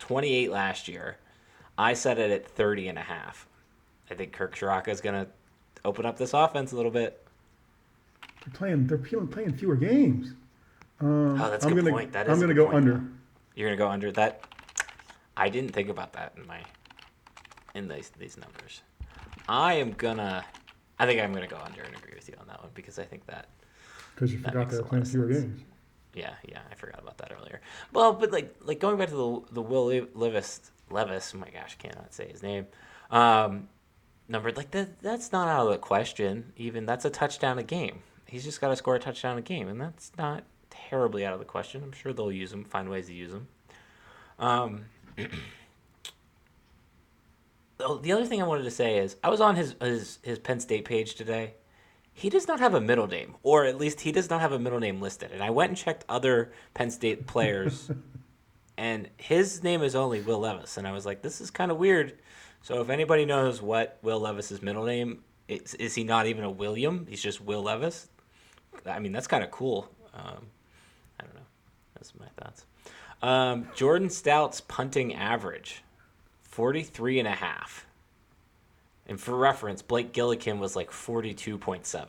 28 0.00 0.50
last 0.50 0.86
year. 0.88 1.16
I 1.78 1.94
set 1.94 2.18
it 2.18 2.30
at 2.30 2.46
30 2.46 2.88
and 2.88 2.98
a 2.98 3.02
half. 3.02 3.46
I 4.10 4.14
think 4.14 4.32
Kirk 4.32 4.54
Ciarrocca 4.54 4.88
is 4.88 5.00
going 5.00 5.14
to 5.24 5.30
open 5.84 6.04
up 6.06 6.16
this 6.18 6.34
offense 6.34 6.72
a 6.72 6.76
little 6.76 6.90
bit. 6.90 7.24
They're 8.44 8.54
playing. 8.54 8.86
They're 8.86 8.98
playing, 8.98 9.54
fewer 9.54 9.76
games. 9.76 10.34
Um, 11.00 11.40
Oh, 11.40 11.50
that's 11.50 11.64
a 11.64 11.68
I'm 11.68 11.74
good 11.74 11.84
gonna, 11.84 11.96
point. 11.96 12.12
That 12.12 12.28
I'm 12.30 12.38
gonna 12.40 12.54
go 12.54 12.66
point, 12.66 12.76
under. 12.76 12.94
though. 12.94 13.00
You're 13.60 13.68
going 13.68 13.78
to 13.78 13.84
go 13.84 13.90
under 13.90 14.10
that. 14.12 14.40
I 15.36 15.50
didn't 15.50 15.72
think 15.72 15.90
about 15.90 16.14
that 16.14 16.32
in 16.38 16.46
my 16.46 16.60
in 17.74 17.88
these 17.88 18.10
these 18.18 18.38
numbers. 18.38 18.80
I 19.48 19.74
am 19.74 19.92
gonna. 19.92 20.46
I 20.98 21.04
think 21.04 21.20
I'm 21.20 21.34
gonna 21.34 21.46
go 21.46 21.58
under 21.62 21.82
and 21.82 21.94
agree 21.94 22.14
with 22.14 22.26
you 22.26 22.36
on 22.40 22.46
that 22.46 22.62
one 22.62 22.70
because 22.72 22.98
I 22.98 23.04
think 23.04 23.26
that 23.26 23.48
Because 24.14 24.32
you 24.32 24.38
That 24.40 24.52
forgot 24.52 24.70
to 24.70 24.76
they 24.76 24.76
a 24.76 24.78
were 24.78 24.82
lot 24.84 24.88
playing 24.88 25.02
of 25.02 25.10
fewer 25.10 25.26
games. 25.26 25.60
Yeah, 26.14 26.30
yeah, 26.48 26.60
I 26.70 26.74
forgot 26.74 27.00
about 27.00 27.18
that 27.18 27.32
earlier. 27.38 27.60
Well, 27.92 28.14
but 28.14 28.32
like 28.32 28.56
like 28.62 28.80
going 28.80 28.96
back 28.96 29.10
to 29.10 29.14
the 29.14 29.40
the 29.52 29.62
Will 29.62 30.06
Levis 30.14 30.70
Levis, 30.88 31.32
oh 31.34 31.38
my 31.38 31.50
gosh, 31.50 31.76
I 31.78 31.82
cannot 31.82 32.14
say 32.14 32.28
his 32.28 32.42
name. 32.42 32.66
Um, 33.10 33.68
numbered 34.26 34.56
like 34.56 34.70
that 34.70 35.00
that's 35.00 35.32
not 35.32 35.48
out 35.48 35.66
of 35.66 35.72
the 35.72 35.78
question. 35.78 36.54
Even 36.56 36.86
that's 36.86 37.04
a 37.04 37.10
touchdown 37.10 37.58
a 37.58 37.62
game. 37.62 37.98
He's 38.24 38.42
just 38.42 38.58
got 38.62 38.68
to 38.68 38.76
score 38.76 38.94
a 38.94 38.98
touchdown 38.98 39.36
a 39.36 39.42
game, 39.42 39.68
and 39.68 39.78
that's 39.78 40.12
not 40.16 40.44
terribly 40.90 41.24
out 41.24 41.32
of 41.32 41.38
the 41.38 41.44
question. 41.44 41.82
I'm 41.84 41.92
sure 41.92 42.12
they'll 42.12 42.32
use 42.32 42.52
him, 42.52 42.64
find 42.64 42.90
ways 42.90 43.06
to 43.06 43.14
use 43.14 43.30
them. 43.30 43.46
Um, 44.40 44.86
oh, 47.80 47.98
the 47.98 48.12
other 48.12 48.26
thing 48.26 48.42
I 48.42 48.46
wanted 48.46 48.64
to 48.64 48.70
say 48.70 48.98
is 48.98 49.16
I 49.22 49.30
was 49.30 49.40
on 49.40 49.54
his 49.54 49.76
his 49.80 50.18
his 50.22 50.38
Penn 50.40 50.58
State 50.58 50.84
page 50.84 51.14
today. 51.14 51.54
He 52.12 52.28
does 52.28 52.48
not 52.48 52.58
have 52.58 52.74
a 52.74 52.80
middle 52.80 53.06
name, 53.06 53.36
or 53.42 53.64
at 53.64 53.78
least 53.78 54.00
he 54.00 54.12
does 54.12 54.28
not 54.28 54.40
have 54.40 54.52
a 54.52 54.58
middle 54.58 54.80
name 54.80 55.00
listed. 55.00 55.30
And 55.32 55.42
I 55.42 55.50
went 55.50 55.70
and 55.70 55.78
checked 55.78 56.04
other 56.08 56.52
Penn 56.74 56.90
State 56.90 57.26
players, 57.26 57.90
and 58.76 59.08
his 59.16 59.62
name 59.62 59.82
is 59.82 59.94
only 59.94 60.20
Will 60.20 60.40
Levis. 60.40 60.76
And 60.76 60.88
I 60.88 60.92
was 60.92 61.06
like, 61.06 61.22
this 61.22 61.40
is 61.40 61.50
kind 61.50 61.70
of 61.70 61.78
weird. 61.78 62.18
So 62.62 62.80
if 62.82 62.90
anybody 62.90 63.24
knows 63.24 63.62
what 63.62 63.98
Will 64.02 64.20
Levis's 64.20 64.60
middle 64.60 64.84
name 64.84 65.22
is, 65.48 65.74
is 65.74 65.94
he 65.94 66.04
not 66.04 66.26
even 66.26 66.44
a 66.44 66.50
William? 66.50 67.06
He's 67.08 67.22
just 67.22 67.40
Will 67.40 67.62
Levis. 67.62 68.08
I 68.84 68.98
mean, 68.98 69.12
that's 69.12 69.26
kind 69.26 69.42
of 69.42 69.50
cool. 69.50 69.88
Um, 70.12 70.22
I 70.22 70.24
don't 70.24 70.34
know. 70.34 70.50
That's 72.00 72.12
my 72.18 72.26
thoughts. 72.36 72.64
Um, 73.22 73.68
Jordan 73.74 74.08
Stout's 74.10 74.60
punting 74.62 75.14
average, 75.14 75.82
43 76.42 77.18
and 77.20 77.28
a 77.28 77.32
half. 77.32 77.86
And 79.06 79.20
for 79.20 79.36
reference, 79.36 79.82
Blake 79.82 80.12
Gillikin 80.12 80.58
was 80.58 80.74
like 80.74 80.90
42.7. 80.90 82.06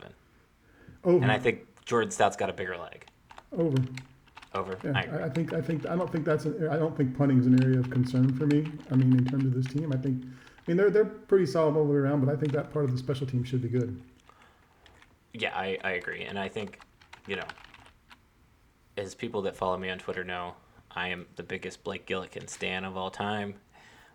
Over. 1.04 1.24
And 1.24 1.32
I 1.32 1.38
think 1.38 1.68
Jordan 1.86 2.12
Stout's 2.12 2.38
got 2.38 2.50
a 2.50 2.54
bigger 2.54 2.78
leg. 2.78 3.06
over. 3.58 3.78
Over. 4.54 4.78
Yeah, 4.84 4.92
I. 4.96 5.26
I, 5.26 5.30
think. 5.30 5.54
I 5.54 5.62
think. 5.62 5.88
I 5.88 5.96
don't 5.96 6.12
think 6.12 6.26
that's. 6.26 6.44
An, 6.44 6.68
I 6.70 6.76
don't 6.78 6.96
think 6.96 7.18
punting 7.18 7.40
is 7.40 7.48
an 7.48 7.64
area 7.64 7.80
of 7.80 7.90
concern 7.90 8.34
for 8.38 8.46
me. 8.46 8.70
I 8.92 8.96
mean, 8.96 9.18
in 9.18 9.26
terms 9.26 9.46
of 9.46 9.54
this 9.54 9.66
team, 9.68 9.94
I 9.94 9.98
think. 9.98 10.24
I 10.26 10.62
mean, 10.68 10.76
they're 10.76 10.90
they're 10.90 11.06
pretty 11.06 11.46
solid 11.46 11.78
all 11.78 11.86
the 11.86 11.92
way 11.92 12.00
around, 12.00 12.26
but 12.26 12.34
I 12.34 12.38
think 12.38 12.52
that 12.52 12.72
part 12.72 12.84
of 12.84 12.92
the 12.92 12.98
special 12.98 13.26
team 13.26 13.46
should 13.46 13.62
be 13.62 13.70
good. 13.70 14.00
Yeah, 15.34 15.56
I, 15.56 15.78
I 15.84 15.92
agree. 15.92 16.24
And 16.24 16.38
I 16.38 16.50
think, 16.50 16.80
you 17.28 17.38
know, 17.38 17.46
as 18.98 19.16
people 19.16 19.42
that 19.44 19.56
follow 19.56 19.78
me 19.78 19.90
on 19.90 19.98
Twitter 19.98 20.24
know, 20.24 20.56
I 20.90 21.10
am 21.10 21.28
the 21.36 21.44
biggest 21.44 21.84
Blake 21.84 22.06
Gillikin 22.06 22.50
stan 22.50 22.84
of 22.84 22.98
all 22.98 23.10
time. 23.10 23.56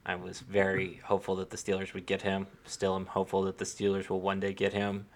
I 0.04 0.14
was 0.14 0.40
very 0.40 1.00
hopeful 1.04 1.36
that 1.36 1.50
the 1.50 1.56
Steelers 1.56 1.94
would 1.94 2.06
get 2.06 2.22
him. 2.22 2.46
Still 2.64 2.94
I'm 2.94 3.06
hopeful 3.06 3.42
that 3.42 3.58
the 3.58 3.64
Steelers 3.64 4.08
will 4.08 4.20
one 4.20 4.40
day 4.40 4.52
get 4.52 4.72
him. 4.72 5.06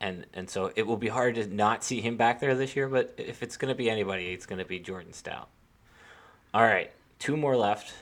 And 0.00 0.26
and 0.34 0.50
so 0.50 0.72
it 0.74 0.86
will 0.86 0.96
be 0.96 1.08
hard 1.08 1.36
to 1.36 1.46
not 1.46 1.84
see 1.84 2.00
him 2.00 2.16
back 2.16 2.40
there 2.40 2.54
this 2.56 2.74
year, 2.74 2.88
but 2.88 3.14
if 3.16 3.42
it's 3.42 3.56
going 3.56 3.68
to 3.68 3.74
be 3.74 3.88
anybody, 3.88 4.32
it's 4.32 4.46
going 4.46 4.58
to 4.58 4.64
be 4.64 4.80
Jordan 4.80 5.12
Stout. 5.12 5.48
All 6.52 6.64
right, 6.64 6.90
two 7.18 7.36
more 7.36 7.56
left. 7.56 7.94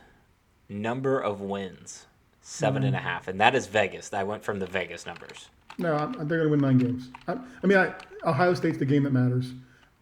Number 0.69 1.21
of 1.21 1.41
wins, 1.41 2.07
seven 2.41 2.85
and 2.85 2.97
a 2.97 2.99
mm. 2.99 3.03
half, 3.03 3.29
and 3.29 3.41
that 3.41 3.55
is 3.55 3.67
Vegas. 3.67 4.15
I 4.15 4.23
went 4.23 4.45
from 4.45 4.61
the 4.61 4.67
Vegas 4.67 5.05
numbers. 5.05 5.51
No, 5.79 6.11
they're 6.13 6.39
going 6.39 6.43
to 6.45 6.49
win 6.49 6.61
nine 6.61 6.79
games. 6.79 7.11
I, 7.29 7.37
I 7.63 7.67
mean, 7.67 7.77
I, 7.77 7.93
Ohio 8.25 8.55
State's 8.55 8.79
the 8.79 8.85
game 8.85 9.03
that 9.03 9.13
matters. 9.13 9.53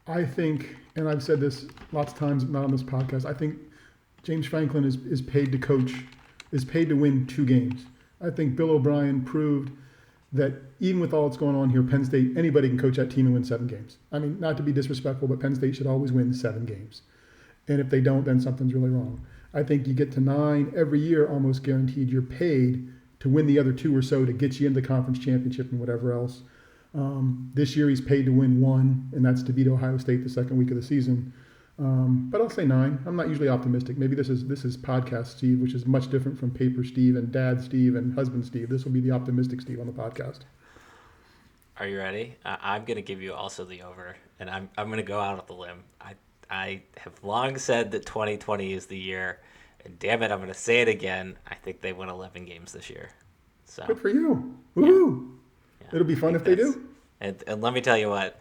I 0.09 0.25
think, 0.25 0.77
and 0.97 1.09
I've 1.09 1.23
said 1.23 1.39
this 1.39 1.67
lots 1.93 2.13
of 2.13 2.19
times, 2.19 2.45
not 2.45 2.65
on 2.65 2.71
this 2.71 2.83
podcast. 2.83 3.27
I 3.27 3.35
think 3.35 3.59
James 4.23 4.47
Franklin 4.47 4.85
is, 4.85 4.97
is 5.05 5.21
paid 5.21 5.53
to 5.53 5.59
coach, 5.59 5.93
is 6.51 6.65
paid 6.65 6.89
to 6.89 6.95
win 6.95 7.27
two 7.27 7.45
games. 7.45 7.85
I 8.21 8.31
think 8.31 8.57
Bill 8.57 8.71
O'Brien 8.71 9.23
proved 9.23 9.71
that 10.33 10.55
even 10.81 11.01
with 11.01 11.13
all 11.13 11.29
that's 11.29 11.39
going 11.39 11.57
on 11.57 11.71
here, 11.71 11.83
Penn 11.83 12.05
State, 12.05 12.37
anybody 12.37 12.69
can 12.69 12.79
coach 12.79 12.97
that 12.97 13.11
team 13.11 13.27
and 13.27 13.35
win 13.35 13.45
seven 13.45 13.67
games. 13.67 13.99
I 14.11 14.19
mean, 14.19 14.41
not 14.41 14.57
to 14.57 14.63
be 14.63 14.73
disrespectful, 14.73 15.29
but 15.29 15.41
Penn 15.41 15.55
State 15.55 15.77
should 15.77 15.87
always 15.87 16.13
win 16.13 16.33
seven 16.35 16.65
games. 16.65 17.03
And 17.67 17.81
if 17.81 17.91
they 17.91 18.01
don't, 18.01 18.25
then 18.25 18.41
something's 18.41 18.75
really 18.75 18.91
wrong. 18.91 19.27
I 19.53 19.63
think 19.63 19.87
you 19.87 19.95
get 19.95 20.13
to 20.13 20.21
nine 20.21 20.73
every 20.77 21.01
year, 21.01 21.29
almost 21.29 21.63
guaranteed. 21.63 22.11
You're 22.11 22.23
paid 22.23 22.89
to 23.21 23.29
win 23.29 23.47
the 23.47 23.59
other 23.59 23.73
two 23.73 23.95
or 23.97 24.03
so 24.03 24.25
to 24.25 24.33
get 24.33 24.59
you 24.61 24.67
into 24.67 24.81
the 24.81 24.87
conference 24.87 25.19
championship 25.19 25.71
and 25.71 25.81
whatever 25.81 26.13
else. 26.13 26.43
Um, 26.95 27.51
this 27.55 27.77
year 27.77 27.89
he's 27.89 28.01
paid 28.01 28.25
to 28.27 28.33
win 28.33 28.61
one, 28.61 29.11
and 29.15 29.25
that's 29.25 29.43
to 29.45 29.53
beat 29.53 29.69
Ohio 29.69 29.99
State 29.99 30.25
the 30.25 30.31
second 30.31 30.57
week 30.57 30.71
of 30.71 30.77
the 30.77 30.83
season. 30.83 31.33
Um, 31.79 32.29
but 32.31 32.41
I'll 32.41 32.51
say 32.51 32.65
nine. 32.65 32.99
I'm 33.07 33.15
not 33.15 33.29
usually 33.29 33.49
optimistic. 33.49 33.99
Maybe 33.99 34.17
this 34.17 34.29
is 34.29 34.47
this 34.47 34.65
is 34.65 34.77
podcast 34.77 35.27
Steve, 35.27 35.61
which 35.61 35.75
is 35.75 35.87
much 35.87 36.11
different 36.11 36.39
from 36.39 36.51
paper 36.51 36.83
Steve 36.83 37.15
and 37.17 37.31
dad 37.31 37.63
Steve 37.63 37.95
and 37.95 38.13
husband 38.15 38.45
Steve. 38.45 38.69
This 38.69 38.85
will 38.85 38.93
be 38.93 39.01
the 39.01 39.13
optimistic 39.13 39.61
Steve 39.61 39.79
on 39.79 39.87
the 39.87 39.93
podcast. 39.93 40.41
Are 41.79 41.87
you 41.87 41.99
ready? 41.99 42.35
I 42.45 42.59
I'm 42.63 42.85
going 42.85 42.97
to 42.97 43.03
give 43.03 43.23
you 43.23 43.33
also 43.33 43.65
the 43.65 43.83
over, 43.83 44.17
and 44.41 44.51
I'm 44.51 44.69
I'm 44.77 44.89
going 44.89 44.97
to 44.99 45.05
go 45.05 45.21
out 45.21 45.39
on 45.39 45.45
the 45.47 45.55
limb. 45.55 45.85
I 46.01 46.15
I 46.51 46.83
have 46.97 47.13
long 47.23 47.59
said 47.59 47.93
that 47.93 48.07
2020 48.07 48.73
is 48.73 48.87
the 48.87 48.99
year, 48.99 49.39
and 49.85 49.97
damn 50.01 50.23
it, 50.25 50.33
I'm 50.33 50.39
going 50.39 50.49
to 50.49 50.55
say 50.55 50.81
it 50.81 50.89
again. 50.89 51.37
I 51.47 51.55
think 51.55 51.81
they 51.81 51.93
win 51.93 52.09
11 52.09 52.45
games 52.47 52.73
this 52.73 52.91
year. 52.91 53.11
So 53.67 53.85
Good 53.87 54.01
for 54.01 54.09
you. 54.09 54.57
Woohoo! 54.77 55.29
yeah, 55.31 55.38
It'll 55.93 56.07
be 56.07 56.15
fun 56.15 56.35
if 56.35 56.45
they 56.45 56.55
do. 56.55 56.89
And 57.21 57.43
and 57.47 57.61
let 57.61 57.73
me 57.73 57.81
tell 57.81 57.99
you 57.99 58.09
what, 58.09 58.39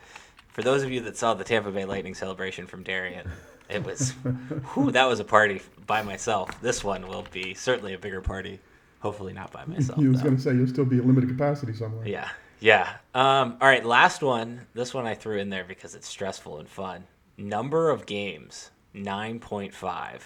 for 0.49 0.61
those 0.61 0.83
of 0.83 0.91
you 0.91 1.01
that 1.01 1.17
saw 1.17 1.33
the 1.33 1.43
Tampa 1.43 1.71
Bay 1.71 1.85
Lightning 1.85 2.15
celebration 2.15 2.67
from 2.67 2.83
Darien, 2.83 3.29
it 3.69 3.83
was, 3.83 4.11
whew, 4.73 4.91
that 4.91 5.05
was 5.05 5.19
a 5.19 5.23
party 5.23 5.61
by 5.85 6.01
myself. 6.01 6.61
This 6.61 6.83
one 6.83 7.07
will 7.07 7.25
be 7.31 7.53
certainly 7.53 7.93
a 7.93 7.97
bigger 7.99 8.21
party. 8.21 8.59
Hopefully 8.99 9.33
not 9.33 9.51
by 9.51 9.63
myself. 9.65 9.99
You 9.99 10.09
was 10.09 10.21
going 10.23 10.35
to 10.35 10.41
say 10.41 10.55
you'll 10.55 10.67
still 10.67 10.85
be 10.85 10.97
a 10.97 11.03
limited 11.03 11.29
capacity 11.29 11.73
somewhere. 11.73 12.07
Yeah, 12.07 12.29
yeah. 12.59 12.95
Um, 13.13 13.57
all 13.61 13.67
right, 13.67 13.85
last 13.85 14.23
one. 14.23 14.61
This 14.73 14.93
one 14.93 15.05
I 15.05 15.13
threw 15.13 15.37
in 15.37 15.49
there 15.49 15.63
because 15.63 15.93
it's 15.93 16.07
stressful 16.07 16.57
and 16.57 16.67
fun. 16.67 17.03
Number 17.37 17.91
of 17.91 18.07
games, 18.07 18.71
9.5. 18.95 20.21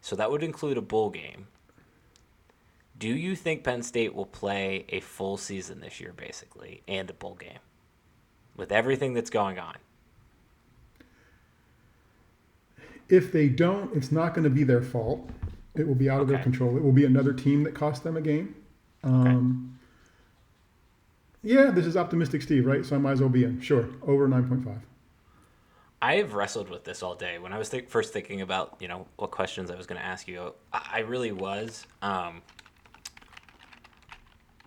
So 0.00 0.14
that 0.14 0.30
would 0.30 0.44
include 0.44 0.78
a 0.78 0.80
bowl 0.80 1.10
game. 1.10 1.48
Do 2.98 3.08
you 3.08 3.36
think 3.36 3.62
Penn 3.62 3.82
State 3.82 4.14
will 4.14 4.26
play 4.26 4.84
a 4.88 5.00
full 5.00 5.36
season 5.36 5.80
this 5.80 6.00
year, 6.00 6.12
basically, 6.16 6.82
and 6.88 7.08
a 7.08 7.12
bowl 7.12 7.34
game? 7.34 7.60
With 8.56 8.72
everything 8.72 9.14
that's 9.14 9.30
going 9.30 9.58
on. 9.58 9.76
If 13.08 13.30
they 13.32 13.48
don't, 13.48 13.94
it's 13.96 14.10
not 14.10 14.34
going 14.34 14.44
to 14.44 14.50
be 14.50 14.64
their 14.64 14.82
fault. 14.82 15.30
It 15.76 15.86
will 15.86 15.94
be 15.94 16.10
out 16.10 16.20
of 16.20 16.28
their 16.28 16.40
control. 16.40 16.76
It 16.76 16.82
will 16.82 16.92
be 16.92 17.04
another 17.04 17.32
team 17.32 17.62
that 17.62 17.74
cost 17.74 18.02
them 18.02 18.16
a 18.16 18.20
game. 18.20 18.54
Um, 19.04 19.78
Yeah, 21.42 21.70
this 21.70 21.86
is 21.86 21.96
optimistic, 21.96 22.42
Steve, 22.42 22.66
right? 22.66 22.84
So 22.84 22.96
I 22.96 22.98
might 22.98 23.12
as 23.12 23.20
well 23.20 23.30
be 23.30 23.44
in. 23.44 23.60
Sure, 23.60 23.88
over 24.02 24.28
9.5. 24.28 24.80
I 26.02 26.16
have 26.16 26.34
wrestled 26.34 26.68
with 26.68 26.84
this 26.84 27.02
all 27.02 27.14
day. 27.14 27.38
When 27.38 27.52
I 27.52 27.58
was 27.58 27.70
th- 27.70 27.86
first 27.86 28.12
thinking 28.12 28.40
about, 28.40 28.76
you 28.80 28.88
know, 28.88 29.06
what 29.16 29.30
questions 29.30 29.70
I 29.70 29.76
was 29.76 29.86
going 29.86 30.00
to 30.00 30.06
ask 30.06 30.28
you, 30.28 30.52
I, 30.72 30.88
I 30.94 30.98
really 31.00 31.32
was. 31.32 31.86
Um, 32.02 32.42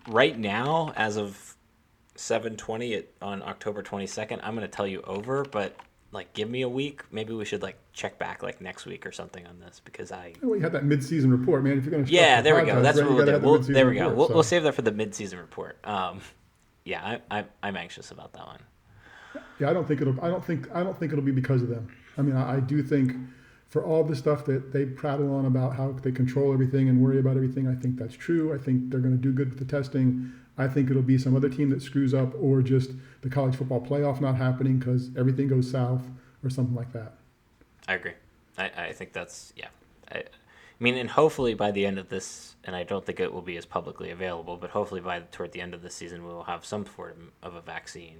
right 0.08 0.38
now, 0.38 0.92
as 0.96 1.16
of 1.16 1.56
7:20 2.16 2.98
at, 2.98 3.08
on 3.20 3.42
October 3.42 3.82
22nd, 3.82 4.40
I'm 4.42 4.54
going 4.54 4.66
to 4.66 4.68
tell 4.68 4.86
you 4.86 5.02
over. 5.02 5.44
But 5.44 5.76
like, 6.12 6.32
give 6.34 6.48
me 6.50 6.62
a 6.62 6.68
week. 6.68 7.02
Maybe 7.10 7.32
we 7.32 7.44
should 7.44 7.62
like 7.62 7.78
check 7.92 8.18
back 8.18 8.42
like 8.42 8.60
next 8.60 8.86
week 8.86 9.06
or 9.06 9.12
something 9.12 9.46
on 9.46 9.60
this 9.60 9.80
because 9.84 10.12
I. 10.12 10.34
Well, 10.42 10.56
you 10.56 10.62
had 10.62 10.72
that 10.72 10.84
mid-season 10.84 11.30
report, 11.30 11.64
man. 11.64 11.78
If 11.78 11.84
you're 11.84 11.92
going 11.92 12.04
to 12.04 12.12
Yeah, 12.12 12.40
there 12.40 12.54
we 12.54 12.66
go. 12.66 12.82
That's 12.82 12.98
right, 13.00 13.06
what 13.08 13.16
we'll 13.16 13.26
do. 13.26 13.38
We'll, 13.46 13.58
there 13.60 13.86
we 13.86 13.94
go. 13.94 14.02
report, 14.02 14.16
We'll, 14.18 14.28
so. 14.28 14.34
we'll 14.34 14.42
save 14.42 14.62
that 14.64 14.74
for 14.74 14.82
the 14.82 14.92
mid-season 14.92 15.38
report. 15.38 15.78
Um, 15.84 16.20
yeah, 16.84 17.18
I, 17.30 17.38
I, 17.38 17.44
I'm 17.62 17.76
anxious 17.76 18.10
about 18.10 18.32
that 18.34 18.46
one. 18.46 18.60
Yeah, 19.58 19.70
I 19.70 19.72
don't 19.72 19.86
think 19.86 20.00
it'll. 20.00 20.20
I 20.22 20.28
don't 20.28 20.44
think. 20.44 20.68
I 20.74 20.82
don't 20.82 20.98
think 20.98 21.12
it'll 21.12 21.24
be 21.24 21.32
because 21.32 21.62
of 21.62 21.68
them. 21.68 21.88
I 22.18 22.22
mean, 22.22 22.36
I, 22.36 22.56
I 22.56 22.60
do 22.60 22.82
think 22.82 23.12
for 23.72 23.82
all 23.82 24.04
the 24.04 24.14
stuff 24.14 24.44
that 24.44 24.70
they 24.70 24.84
prattle 24.84 25.34
on 25.34 25.46
about 25.46 25.74
how 25.76 25.92
they 25.92 26.12
control 26.12 26.52
everything 26.52 26.90
and 26.90 27.00
worry 27.00 27.18
about 27.18 27.36
everything, 27.36 27.66
I 27.66 27.74
think 27.74 27.96
that's 27.96 28.14
true. 28.14 28.52
I 28.54 28.58
think 28.58 28.90
they're 28.90 29.00
going 29.00 29.16
to 29.16 29.20
do 29.20 29.32
good 29.32 29.48
with 29.48 29.58
the 29.58 29.64
testing. 29.64 30.30
I 30.58 30.68
think 30.68 30.90
it'll 30.90 31.00
be 31.00 31.16
some 31.16 31.34
other 31.34 31.48
team 31.48 31.70
that 31.70 31.80
screws 31.80 32.12
up, 32.12 32.34
or 32.38 32.60
just 32.60 32.90
the 33.22 33.30
college 33.30 33.56
football 33.56 33.80
playoff 33.80 34.20
not 34.20 34.36
happening 34.36 34.78
because 34.78 35.08
everything 35.16 35.48
goes 35.48 35.70
south, 35.70 36.02
or 36.44 36.50
something 36.50 36.74
like 36.74 36.92
that. 36.92 37.14
I 37.88 37.94
agree. 37.94 38.12
I, 38.58 38.70
I 38.76 38.92
think 38.92 39.14
that's 39.14 39.54
yeah. 39.56 39.68
I, 40.10 40.18
I 40.18 40.24
mean, 40.78 40.98
and 40.98 41.08
hopefully 41.08 41.54
by 41.54 41.70
the 41.70 41.86
end 41.86 41.98
of 41.98 42.10
this, 42.10 42.56
and 42.64 42.76
I 42.76 42.82
don't 42.82 43.06
think 43.06 43.20
it 43.20 43.32
will 43.32 43.40
be 43.40 43.56
as 43.56 43.64
publicly 43.64 44.10
available, 44.10 44.58
but 44.58 44.68
hopefully 44.68 45.00
by 45.00 45.20
toward 45.20 45.52
the 45.52 45.62
end 45.62 45.72
of 45.72 45.80
the 45.80 45.88
season, 45.88 46.26
we 46.26 46.34
will 46.34 46.44
have 46.44 46.66
some 46.66 46.84
form 46.84 47.32
of 47.42 47.54
a 47.54 47.62
vaccine. 47.62 48.18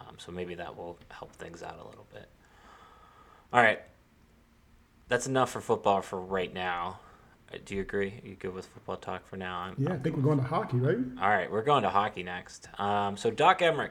Um, 0.00 0.16
so 0.16 0.32
maybe 0.32 0.54
that 0.54 0.74
will 0.74 0.96
help 1.10 1.32
things 1.32 1.62
out 1.62 1.78
a 1.78 1.84
little 1.84 2.06
bit. 2.14 2.30
All 3.52 3.60
right, 3.60 3.80
that's 5.10 5.26
enough 5.26 5.50
for 5.50 5.60
football 5.60 6.00
for 6.00 6.18
right 6.18 6.52
now. 6.54 7.00
Uh, 7.52 7.58
Do 7.64 7.74
you 7.74 7.82
agree? 7.82 8.20
Are 8.24 8.28
you 8.28 8.36
good 8.36 8.54
with 8.54 8.66
football 8.66 8.96
talk 8.96 9.26
for 9.26 9.36
now? 9.36 9.58
I'm, 9.58 9.74
Yeah, 9.78 9.92
I 9.92 9.98
think 9.98 10.16
we're 10.16 10.22
going 10.22 10.38
to 10.38 10.44
hockey, 10.44 10.78
right? 10.78 10.96
all 11.20 11.28
right, 11.28 11.50
we're 11.50 11.62
going 11.62 11.82
to 11.82 11.90
hockey 11.90 12.22
next. 12.22 12.68
Um, 12.80 13.16
so 13.16 13.30
Doc 13.30 13.58
Emrick, 13.58 13.90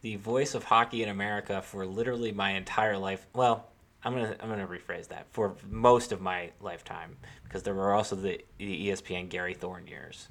the 0.00 0.16
voice 0.16 0.54
of 0.54 0.64
hockey 0.64 1.02
in 1.02 1.08
America 1.10 1.60
for 1.60 1.84
literally 1.84 2.32
my 2.32 2.52
entire 2.52 2.96
life. 2.96 3.26
Well, 3.34 3.66
I'm 4.04 4.12
gonna 4.14 4.36
I'm 4.40 4.48
gonna 4.48 4.68
rephrase 4.68 5.08
that 5.08 5.26
for 5.32 5.56
most 5.68 6.12
of 6.12 6.20
my 6.20 6.50
lifetime 6.60 7.16
because 7.42 7.64
there 7.64 7.74
were 7.74 7.92
also 7.92 8.14
the, 8.14 8.40
the 8.58 8.88
ESPN 8.88 9.28
Gary 9.28 9.52
Thorne 9.54 9.88
years. 9.88 10.28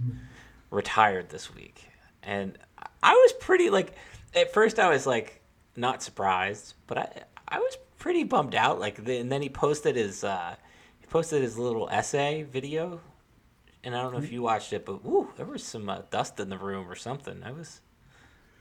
Retired 0.72 1.28
this 1.30 1.54
week, 1.54 1.90
and 2.24 2.58
I 3.04 3.12
was 3.14 3.34
pretty 3.34 3.70
like 3.70 3.94
at 4.34 4.54
first 4.54 4.80
I 4.80 4.90
was 4.90 5.06
like 5.06 5.42
not 5.76 6.02
surprised, 6.02 6.76
but 6.88 6.98
I 6.98 7.24
I 7.50 7.60
was 7.60 7.78
pretty 7.98 8.24
bummed 8.24 8.56
out. 8.56 8.80
Like 8.80 9.04
the, 9.04 9.18
and 9.18 9.32
then 9.32 9.42
he 9.42 9.50
posted 9.50 9.96
his 9.96 10.24
uh, 10.24 10.56
he 11.00 11.06
posted 11.08 11.42
his 11.42 11.58
little 11.58 11.90
essay 11.90 12.44
video 12.44 13.00
and 13.86 13.96
I 13.96 14.02
don't 14.02 14.14
know 14.14 14.20
if 14.20 14.32
you 14.32 14.42
watched 14.42 14.74
it, 14.74 14.84
but 14.84 15.06
woo, 15.06 15.30
there 15.38 15.46
was 15.46 15.64
some 15.64 15.88
uh, 15.88 16.02
dust 16.10 16.40
in 16.40 16.50
the 16.50 16.58
room 16.58 16.90
or 16.90 16.96
something. 16.96 17.44
I 17.44 17.52
was, 17.52 17.82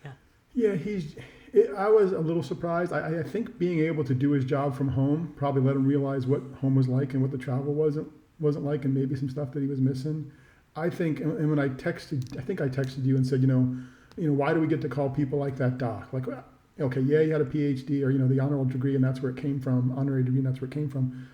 Yeah, 0.05 0.13
yeah. 0.53 0.75
he's. 0.77 1.17
It, 1.53 1.71
I 1.77 1.89
was 1.89 2.13
a 2.13 2.19
little 2.19 2.43
surprised. 2.43 2.93
I, 2.93 3.21
I 3.21 3.23
think 3.23 3.59
being 3.59 3.81
able 3.81 4.05
to 4.05 4.15
do 4.15 4.33
his 4.33 4.45
job 4.45 4.77
from 4.77 4.89
home 4.89 5.33
probably 5.37 5.63
let 5.63 5.77
him 5.77 5.87
realize 5.87 6.27
what 6.27 6.43
home 6.61 6.75
was 6.75 6.89
like 6.89 7.15
and 7.15 7.23
what 7.23 7.31
the 7.31 7.39
travel 7.39 7.73
wasn't 7.73 8.09
wasn't 8.39 8.65
like, 8.67 8.85
and 8.85 8.93
maybe 8.95 9.17
some 9.17 9.31
stuff 9.31 9.53
that 9.53 9.61
he 9.61 9.67
was 9.67 9.81
missing. 9.81 10.31
I 10.77 10.91
think, 10.91 11.21
and 11.21 11.49
when 11.49 11.59
I 11.59 11.69
texted, 11.69 12.37
I 12.37 12.43
think 12.43 12.61
I 12.61 12.69
texted 12.69 13.05
you 13.05 13.17
and 13.17 13.27
said, 13.27 13.41
you 13.41 13.47
know, 13.47 13.77
you 14.17 14.27
know, 14.29 14.35
why 14.35 14.53
do 14.53 14.61
we 14.61 14.67
get 14.67 14.83
to 14.83 14.89
call 14.89 15.09
people 15.09 15.39
like 15.39 15.57
that 15.57 15.79
doc? 15.79 16.13
Like, 16.13 16.27
okay, 16.81 17.01
yeah, 17.01 17.21
you 17.21 17.33
had 17.33 17.41
a 17.41 17.47
PhD 17.47 18.05
or 18.05 18.11
you 18.11 18.19
know 18.19 18.29
the 18.29 18.41
honorable 18.41 18.65
degree, 18.65 18.95
and 18.95 19.05
that's 19.05 19.21
where 19.21 19.31
it 19.31 19.37
came 19.37 19.61
from, 19.61 19.93
honorary 19.97 20.25
degree, 20.25 20.39
and 20.39 20.47
that's 20.47 20.61
where 20.61 20.69
it 20.69 20.75
came 20.75 20.89
from. 20.89 21.29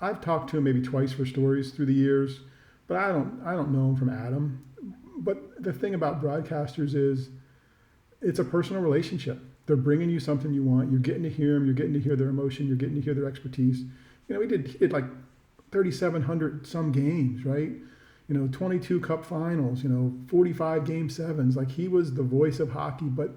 I've 0.00 0.20
talked 0.20 0.50
to 0.50 0.58
him 0.58 0.64
maybe 0.64 0.82
twice 0.82 1.12
for 1.12 1.24
stories 1.24 1.70
through 1.70 1.86
the 1.86 1.94
years, 1.94 2.40
but 2.88 2.96
I 2.96 3.08
don't, 3.08 3.40
I 3.44 3.52
don't 3.52 3.72
know 3.72 3.90
him 3.90 3.96
from 3.96 4.10
Adam. 4.10 4.64
But 5.18 5.62
the 5.62 5.72
thing 5.72 5.94
about 5.94 6.20
broadcasters 6.20 6.94
is 6.94 7.28
it's 8.20 8.40
a 8.40 8.44
personal 8.44 8.82
relationship. 8.82 9.38
They're 9.66 9.76
bringing 9.76 10.10
you 10.10 10.18
something 10.18 10.52
you 10.52 10.64
want. 10.64 10.90
You're 10.90 11.00
getting 11.00 11.22
to 11.22 11.30
hear 11.30 11.54
them. 11.54 11.64
You're 11.64 11.74
getting 11.74 11.92
to 11.92 12.00
hear 12.00 12.16
their 12.16 12.28
emotion. 12.28 12.66
You're 12.66 12.76
getting 12.76 12.96
to 12.96 13.00
hear 13.00 13.14
their 13.14 13.28
expertise. 13.28 13.80
You 14.26 14.34
know, 14.34 14.40
we 14.40 14.46
did 14.48 14.66
he 14.66 14.78
did 14.78 14.92
like 14.92 15.04
3,700 15.70 16.66
some 16.66 16.90
games, 16.90 17.44
right? 17.44 17.70
You 18.28 18.38
know, 18.38 18.48
22 18.50 19.00
Cup 19.00 19.24
Finals. 19.24 19.84
You 19.84 19.88
know, 19.88 20.12
45 20.28 20.84
Game 20.84 21.08
Sevens. 21.08 21.56
Like 21.56 21.70
he 21.70 21.86
was 21.86 22.14
the 22.14 22.24
voice 22.24 22.58
of 22.58 22.70
hockey, 22.70 23.06
but 23.06 23.36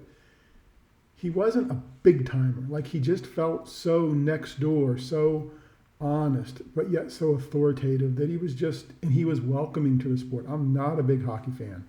he 1.16 1.30
wasn't 1.30 1.72
a 1.72 1.82
big 2.02 2.28
timer. 2.28 2.64
Like 2.68 2.86
he 2.86 3.00
just 3.00 3.26
felt 3.26 3.68
so 3.68 4.08
next 4.08 4.60
door, 4.60 4.98
so 4.98 5.50
honest, 5.98 6.60
but 6.74 6.90
yet 6.90 7.10
so 7.10 7.30
authoritative 7.30 8.16
that 8.16 8.28
he 8.28 8.36
was 8.36 8.54
just 8.54 8.86
and 9.02 9.12
he 9.12 9.24
was 9.24 9.40
welcoming 9.40 9.98
to 10.00 10.08
the 10.08 10.18
sport. 10.18 10.44
I'm 10.46 10.74
not 10.74 11.00
a 11.00 11.02
big 11.02 11.24
hockey 11.24 11.50
fan. 11.50 11.86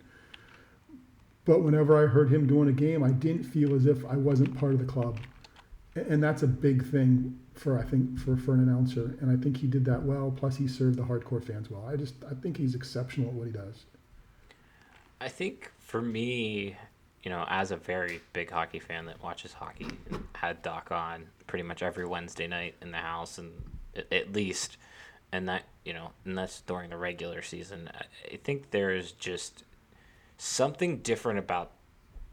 But 1.44 1.62
whenever 1.62 2.02
I 2.02 2.08
heard 2.08 2.32
him 2.32 2.48
doing 2.48 2.70
a 2.70 2.74
game, 2.74 3.04
I 3.04 3.12
didn't 3.12 3.44
feel 3.44 3.74
as 3.76 3.86
if 3.86 4.06
I 4.06 4.16
wasn't 4.16 4.58
part 4.58 4.74
of 4.74 4.80
the 4.80 4.86
club. 4.86 5.20
And 5.96 6.22
that's 6.22 6.44
a 6.44 6.48
big 6.48 6.86
thing 6.86 7.40
for 7.54 7.78
I 7.78 7.84
think 7.84 8.20
for, 8.20 8.38
for 8.38 8.54
an 8.54 8.62
announcer. 8.62 9.18
And 9.20 9.30
I 9.30 9.42
think 9.42 9.58
he 9.58 9.68
did 9.68 9.84
that 9.86 10.04
well. 10.04 10.34
Plus 10.36 10.56
he 10.56 10.68
served 10.70 10.98
the 10.98 11.04
hardcore 11.04 11.44
fans 11.44 11.70
well. 11.70 11.86
I 11.86 11.98
just 11.98 12.16
I 12.30 12.34
think 12.34 12.56
he's 12.56 12.76
exceptional 12.76 13.30
at 13.30 13.34
what 13.34 13.48
he 13.48 13.54
does. 13.54 13.86
I 15.20 15.28
think 15.28 15.72
for 15.80 16.02
me, 16.02 16.78
you 17.28 17.34
know, 17.34 17.44
as 17.50 17.72
a 17.72 17.76
very 17.76 18.22
big 18.32 18.50
hockey 18.50 18.80
fan 18.80 19.06
that 19.08 19.22
watches 19.22 19.52
hockey, 19.52 19.90
had 20.32 20.62
Doc 20.62 20.94
on 20.94 21.26
pretty 21.46 21.64
much 21.64 21.84
every 21.84 22.06
Wednesday 22.06 22.48
night 22.48 22.76
in 22.82 22.92
the 22.92 23.00
house, 23.00 23.38
and 23.38 23.52
at, 24.10 24.32
least, 24.32 24.78
and 25.34 25.50
that 25.50 25.64
you 25.84 25.92
know, 25.92 26.12
and 26.24 26.38
that's 26.38 26.62
during 26.62 26.90
the 26.90 26.96
regular 26.96 27.42
season. 27.42 27.90
I, 27.94 28.36
I 28.36 28.38
think 28.38 28.72
there 28.72 28.96
is 28.96 29.12
just 29.12 29.66
something 30.38 31.00
different 31.00 31.40
about 31.40 31.72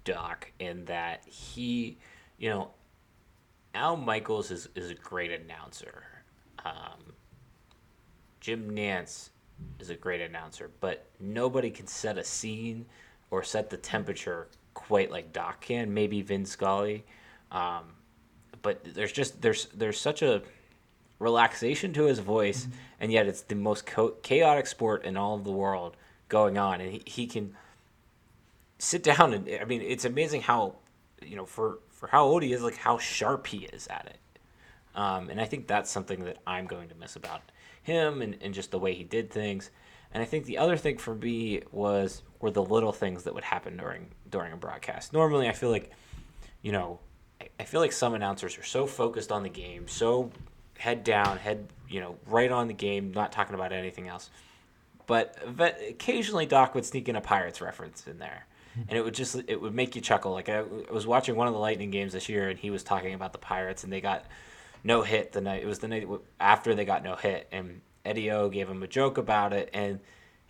Doc 0.04 0.52
in 0.60 0.84
that 0.84 1.24
he, 1.26 1.98
you 2.38 2.50
know, 2.50 2.70
Al 3.74 3.96
Michaels 3.96 4.52
is, 4.52 4.68
is 4.76 4.90
a 4.90 4.94
great 4.94 5.32
announcer. 5.32 6.04
Um, 6.64 7.14
Jim 8.38 8.70
Nantz 8.70 9.30
is 9.80 9.90
a 9.90 9.96
great 9.96 10.20
announcer, 10.20 10.70
but 10.78 11.06
nobody 11.18 11.72
can 11.72 11.88
set 11.88 12.16
a 12.16 12.22
scene 12.22 12.86
or 13.32 13.42
set 13.42 13.70
the 13.70 13.76
temperature 13.76 14.46
quite 14.74 15.10
like 15.10 15.32
Doc 15.32 15.60
can. 15.60 15.94
Maybe 15.94 16.20
Vin 16.22 16.44
Scully, 16.44 17.04
um, 17.50 17.84
but 18.62 18.84
there's 18.84 19.12
just 19.12 19.40
there's 19.40 19.66
there's 19.74 20.00
such 20.00 20.22
a 20.22 20.42
relaxation 21.18 21.92
to 21.94 22.04
his 22.04 22.18
voice, 22.18 22.68
and 23.00 23.10
yet 23.10 23.26
it's 23.26 23.42
the 23.42 23.54
most 23.54 23.86
co- 23.86 24.16
chaotic 24.22 24.66
sport 24.66 25.04
in 25.04 25.16
all 25.16 25.36
of 25.36 25.44
the 25.44 25.52
world 25.52 25.96
going 26.28 26.58
on, 26.58 26.80
and 26.80 26.90
he, 26.90 27.02
he 27.06 27.26
can 27.26 27.54
sit 28.78 29.02
down 29.02 29.32
and 29.32 29.48
I 29.60 29.64
mean 29.64 29.80
it's 29.80 30.04
amazing 30.04 30.42
how 30.42 30.76
you 31.22 31.36
know 31.36 31.46
for 31.46 31.78
for 31.90 32.08
how 32.08 32.24
old 32.24 32.42
he 32.42 32.52
is, 32.52 32.62
like 32.62 32.76
how 32.76 32.98
sharp 32.98 33.46
he 33.46 33.64
is 33.66 33.86
at 33.86 34.06
it. 34.06 34.18
Um, 34.94 35.30
and 35.30 35.40
I 35.40 35.46
think 35.46 35.66
that's 35.66 35.90
something 35.90 36.24
that 36.24 36.38
I'm 36.46 36.66
going 36.66 36.88
to 36.88 36.94
miss 36.94 37.16
about 37.16 37.40
him 37.82 38.22
and, 38.22 38.36
and 38.40 38.52
just 38.54 38.70
the 38.70 38.78
way 38.78 38.94
he 38.94 39.04
did 39.04 39.30
things. 39.30 39.70
And 40.12 40.22
I 40.22 40.26
think 40.26 40.44
the 40.44 40.58
other 40.58 40.76
thing 40.76 40.98
for 40.98 41.14
me 41.14 41.62
was 41.72 42.22
were 42.44 42.50
the 42.50 42.62
little 42.62 42.92
things 42.92 43.22
that 43.22 43.32
would 43.32 43.42
happen 43.42 43.78
during 43.78 44.06
during 44.28 44.52
a 44.52 44.56
broadcast. 44.56 45.14
Normally, 45.14 45.48
I 45.48 45.52
feel 45.52 45.70
like, 45.70 45.90
you 46.60 46.72
know, 46.72 47.00
I, 47.58 47.64
feel 47.64 47.80
like 47.80 47.90
some 47.90 48.12
announcers 48.12 48.58
are 48.58 48.62
so 48.62 48.86
focused 48.86 49.32
on 49.32 49.42
the 49.42 49.48
game, 49.48 49.88
so 49.88 50.30
head 50.76 51.04
down, 51.04 51.38
head 51.38 51.68
you 51.88 52.00
know, 52.00 52.18
right 52.26 52.52
on 52.52 52.68
the 52.68 52.74
game, 52.74 53.12
not 53.12 53.32
talking 53.32 53.54
about 53.54 53.72
anything 53.72 54.08
else. 54.08 54.28
But, 55.06 55.56
but 55.56 55.78
occasionally, 55.88 56.44
Doc 56.44 56.74
would 56.74 56.84
sneak 56.84 57.08
in 57.08 57.16
a 57.16 57.20
Pirates 57.22 57.62
reference 57.62 58.06
in 58.06 58.18
there, 58.18 58.46
hmm. 58.74 58.82
and 58.90 58.98
it 58.98 59.02
would 59.02 59.14
just 59.14 59.36
it 59.48 59.58
would 59.58 59.74
make 59.74 59.96
you 59.96 60.02
chuckle. 60.02 60.32
Like 60.32 60.50
I, 60.50 60.58
I 60.58 60.92
was 60.92 61.06
watching 61.06 61.36
one 61.36 61.46
of 61.46 61.54
the 61.54 61.60
Lightning 61.60 61.90
games 61.90 62.12
this 62.12 62.28
year, 62.28 62.50
and 62.50 62.58
he 62.58 62.68
was 62.68 62.82
talking 62.82 63.14
about 63.14 63.32
the 63.32 63.38
Pirates, 63.38 63.84
and 63.84 63.92
they 63.92 64.02
got 64.02 64.26
no 64.82 65.00
hit 65.00 65.32
the 65.32 65.40
night. 65.40 65.62
It 65.62 65.66
was 65.66 65.78
the 65.78 65.88
night 65.88 66.06
after 66.38 66.74
they 66.74 66.84
got 66.84 67.02
no 67.02 67.16
hit, 67.16 67.48
and 67.50 67.80
Eddie 68.04 68.30
O 68.30 68.50
gave 68.50 68.68
him 68.68 68.82
a 68.82 68.86
joke 68.86 69.16
about 69.16 69.54
it, 69.54 69.70
and 69.72 70.00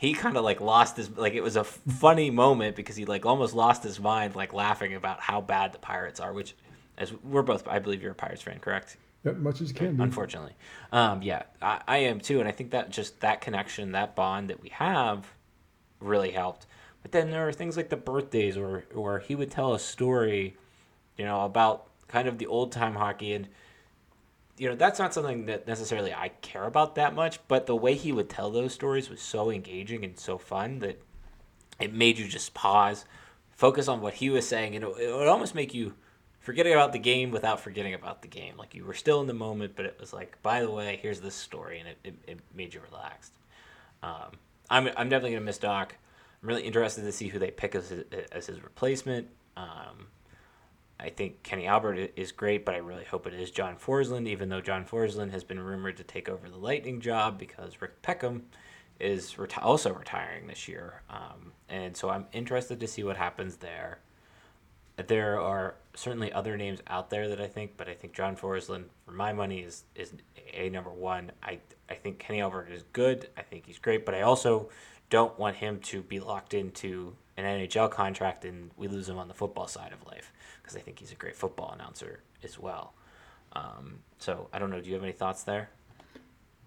he 0.05 0.15
kind 0.15 0.37
of 0.37 0.45
like 0.45 0.61
lost 0.61 0.97
his 0.97 1.11
like 1.17 1.35
it 1.35 1.43
was 1.43 1.57
a 1.57 1.65
funny 1.65 2.31
moment 2.31 2.77
because 2.77 2.97
he 2.97 3.05
like 3.05 3.27
almost 3.27 3.55
lost 3.55 3.83
his 3.83 3.99
mind 3.99 4.35
like 4.37 4.53
laughing 4.53 4.95
about 4.95 5.21
how 5.21 5.41
bad 5.41 5.73
the 5.73 5.79
Pirates 5.79 6.21
are. 6.21 6.33
Which, 6.33 6.55
as 6.99 7.13
we're 7.23 7.43
both, 7.43 7.67
I 7.67 7.79
believe 7.79 8.03
you're 8.03 8.13
a 8.13 8.15
Pirates 8.15 8.43
fan, 8.43 8.59
correct? 8.59 8.97
Yep, 9.25 9.37
much 9.39 9.61
as 9.61 9.71
you 9.71 9.75
can 9.75 9.97
be. 9.97 10.03
Unfortunately, 10.03 10.53
um, 10.93 11.23
yeah, 11.23 11.45
I, 11.63 11.81
I 11.89 11.97
am 11.99 12.21
too, 12.21 12.41
and 12.41 12.49
I 12.49 12.53
think 12.53 12.71
that 12.73 12.91
just 12.91 13.21
that 13.21 13.41
connection, 13.41 13.93
that 13.93 14.15
bond 14.15 14.51
that 14.51 14.63
we 14.63 14.69
have, 14.71 15.33
really 16.01 16.31
helped. 16.31 16.67
But 17.03 17.13
then 17.13 17.31
there 17.31 17.49
are 17.49 17.53
things 17.53 17.77
like 17.77 17.89
the 17.89 17.97
birthdays, 17.97 18.57
or 18.57 18.85
or 18.95 19.21
he 19.21 19.35
would 19.35 19.51
tell 19.51 19.75
a 19.75 19.79
story, 19.79 20.57
you 21.17 21.25
know, 21.25 21.45
about 21.45 21.87
kind 22.09 22.29
of 22.29 22.39
the 22.39 22.47
old 22.47 22.73
time 22.73 22.95
hockey, 22.95 23.33
and 23.33 23.49
you 24.57 24.69
know, 24.69 24.77
that's 24.77 24.99
not 24.99 25.13
something 25.13 25.47
that 25.47 25.67
necessarily 25.67 26.15
I 26.15 26.29
care 26.41 26.65
about 26.65 26.95
that 26.95 27.15
much, 27.15 27.41
but 27.49 27.67
the 27.67 27.77
way 27.77 27.95
he 27.95 28.13
would 28.13 28.29
tell 28.29 28.51
those 28.51 28.73
stories 28.73 29.11
was 29.11 29.21
so 29.21 29.51
engaging 29.51 30.05
and 30.05 30.19
so 30.19 30.39
fun 30.39 30.79
that 30.81 31.01
it 31.81 31.93
made 31.93 32.19
you 32.19 32.29
just 32.29 32.55
pause, 32.55 33.05
focus 33.51 33.89
on 33.89 34.01
what 34.01 34.15
he 34.15 34.31
was 34.31 34.47
saying, 34.47 34.77
and 34.77 34.85
it, 34.85 34.97
it 34.99 35.15
would 35.15 35.27
almost 35.27 35.55
make 35.55 35.75
you 35.75 35.95
forgetting 36.39 36.73
about 36.73 36.93
the 36.93 36.99
game 36.99 37.31
without 37.31 37.59
forgetting 37.59 37.95
about 37.95 38.23
the 38.23 38.29
game. 38.29 38.55
Like 38.57 38.75
you 38.75 38.85
were 38.85 38.95
still 38.95 39.21
in 39.21 39.27
the 39.27 39.35
moment, 39.35 39.75
but 39.75 39.87
it 39.87 39.97
was 39.99 40.13
like, 40.13 40.41
by 40.43 40.61
the 40.61 40.71
way, 40.71 40.99
here's 41.03 41.21
this 41.21 41.35
story, 41.35 41.81
and 41.81 41.89
it, 41.89 41.99
it, 42.05 42.15
it 42.29 42.39
made 42.55 42.75
you 42.75 42.81
relaxed. 42.81 43.33
Um, 44.03 44.33
I'm, 44.71 44.89
I'm 44.97 45.09
definitely 45.09 45.31
going 45.31 45.43
to 45.43 45.47
miss 45.47 45.59
Doc. 45.59 45.97
I'm 46.43 46.49
really 46.49 46.63
interested 46.63 47.03
to 47.03 47.13
see 47.13 47.29
who 47.29 47.39
they 47.39 47.51
pick 47.51 47.75
as 47.75 47.89
his, 47.89 48.05
as 48.31 48.47
his 48.47 48.63
replacement. 48.63 49.29
Um, 49.57 50.09
I 50.99 51.11
think 51.11 51.43
Kenny 51.43 51.67
Albert 51.67 52.13
is 52.17 52.33
great, 52.33 52.65
but 52.65 52.75
I 52.75 52.79
really 52.79 53.05
hope 53.05 53.27
it 53.27 53.35
is 53.35 53.51
John 53.51 53.77
Forslund, 53.77 54.29
even 54.29 54.49
though 54.49 54.61
John 54.61 54.85
Forslund 54.85 55.33
has 55.33 55.45
been 55.45 55.61
rumored 55.61 55.97
to 55.97 56.05
take 56.05 56.29
over 56.29 56.49
the 56.49 56.57
Lightning 56.57 57.01
job 57.01 57.39
because 57.39 57.81
Rick 57.81 58.01
Peckham 58.03 58.45
is 59.01 59.35
reti- 59.35 59.63
also 59.63 59.93
retiring 59.93 60.47
this 60.47 60.69
year. 60.69 61.03
Um, 61.11 61.53
and 61.69 61.97
so 61.97 62.11
I'm 62.11 62.27
interested 62.33 62.79
to 62.81 62.87
see 62.87 63.03
what 63.03 63.17
happens 63.17 63.57
there. 63.57 63.99
There 65.09 65.41
are 65.41 65.75
certainly 65.95 66.33
other 66.33 66.57
names 66.57 66.81
out 66.87 67.11
there 67.11 67.29
that 67.29 67.41
I 67.41 67.49
think, 67.49 67.73
but 67.77 67.89
I 67.89 67.95
think 67.95 68.15
John 68.15 68.37
Forslund, 68.37 68.85
for 69.05 69.11
my 69.11 69.33
money, 69.33 69.59
is 69.59 69.83
is 69.97 70.13
a 70.53 70.69
number 70.69 70.91
one. 70.91 71.33
I 71.43 71.59
I 71.91 71.95
think 71.95 72.21
Kenny 72.21 72.41
Albert 72.41 72.69
is 72.71 72.85
good. 72.93 73.29
I 73.37 73.43
think 73.43 73.67
he's 73.67 73.81
great, 73.81 74.07
but 74.07 74.15
I 74.15 74.23
also 74.23 74.69
don't 75.11 75.37
want 75.37 75.57
him 75.57 75.81
to 75.81 76.03
be 76.03 76.21
locked 76.21 76.55
into 76.55 77.17
an 77.37 77.45
NHL 77.45 77.91
contract 77.91 78.45
and 78.45 78.71
we 78.77 78.89
lose 78.89 79.09
him 79.09 79.19
on 79.19 79.29
the 79.29 79.35
football 79.35 79.67
side 79.67 79.93
of 79.93 80.07
life 80.07 80.33
because 80.63 80.77
I 80.77 80.81
think 80.81 80.99
he's 80.99 81.13
a 81.13 81.17
great 81.17 81.37
football 81.37 81.73
announcer 81.73 82.21
as 82.43 82.59
well. 82.59 82.95
Um, 83.53 84.01
so 84.19 84.49
I 84.53 84.59
don't 84.59 84.71
know. 84.71 84.81
Do 84.81 84.89
you 84.89 84.95
have 84.95 85.03
any 85.03 85.13
thoughts 85.13 85.43
there? 85.43 85.71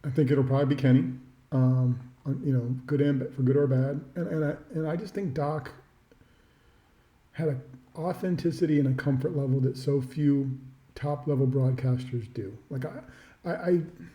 I 0.04 0.10
think 0.10 0.32
it'll 0.32 0.44
probably 0.44 0.76
be 0.76 0.82
Kenny. 0.82 1.12
Um, 1.52 2.00
you 2.44 2.52
know, 2.52 2.76
good 2.86 3.02
and 3.02 3.34
for 3.34 3.42
good 3.42 3.56
or 3.56 3.68
bad, 3.68 4.02
and 4.16 4.28
and 4.28 4.46
I 4.46 4.56
and 4.74 4.88
I 4.88 4.96
just 4.96 5.14
think 5.14 5.34
Doc 5.34 5.72
had 7.32 7.50
a 7.50 7.58
authenticity 7.98 8.80
and 8.80 8.88
a 8.88 9.02
comfort 9.02 9.36
level 9.36 9.60
that 9.62 9.78
so 9.78 10.02
few 10.02 10.58
top 10.96 11.28
level 11.28 11.48
broadcasters 11.48 12.32
do. 12.34 12.58
Like 12.70 12.86
I, 12.86 13.00
I, 13.46 13.52
I 13.52 13.70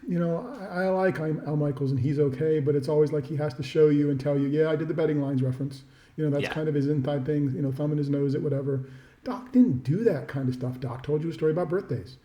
you 0.06 0.18
know, 0.18 0.54
I, 0.60 0.84
I 0.84 0.88
like 0.88 1.18
Al 1.20 1.56
Michaels 1.56 1.90
and 1.90 2.00
he's 2.00 2.18
okay, 2.18 2.60
but 2.60 2.74
it's 2.74 2.88
always 2.88 3.12
like 3.12 3.24
he 3.24 3.36
has 3.36 3.54
to 3.54 3.62
show 3.62 3.88
you 3.88 4.10
and 4.10 4.20
tell 4.20 4.38
you, 4.38 4.48
yeah, 4.48 4.70
I 4.70 4.76
did 4.76 4.88
the 4.88 4.94
betting 4.94 5.22
lines 5.22 5.42
reference. 5.42 5.84
You 6.16 6.24
know, 6.24 6.30
that's 6.30 6.44
yeah. 6.44 6.52
kind 6.52 6.68
of 6.68 6.74
his 6.74 6.88
inside 6.88 7.24
thing. 7.24 7.52
You 7.54 7.62
know, 7.62 7.72
thumb 7.72 7.92
in 7.92 7.98
his 7.98 8.10
nose 8.10 8.34
at 8.34 8.42
whatever. 8.42 8.88
Doc 9.24 9.52
didn't 9.52 9.84
do 9.84 10.02
that 10.04 10.28
kind 10.28 10.48
of 10.48 10.54
stuff. 10.54 10.80
Doc 10.80 11.02
told 11.02 11.22
you 11.22 11.30
a 11.30 11.32
story 11.32 11.52
about 11.52 11.68
birthdays. 11.68 12.16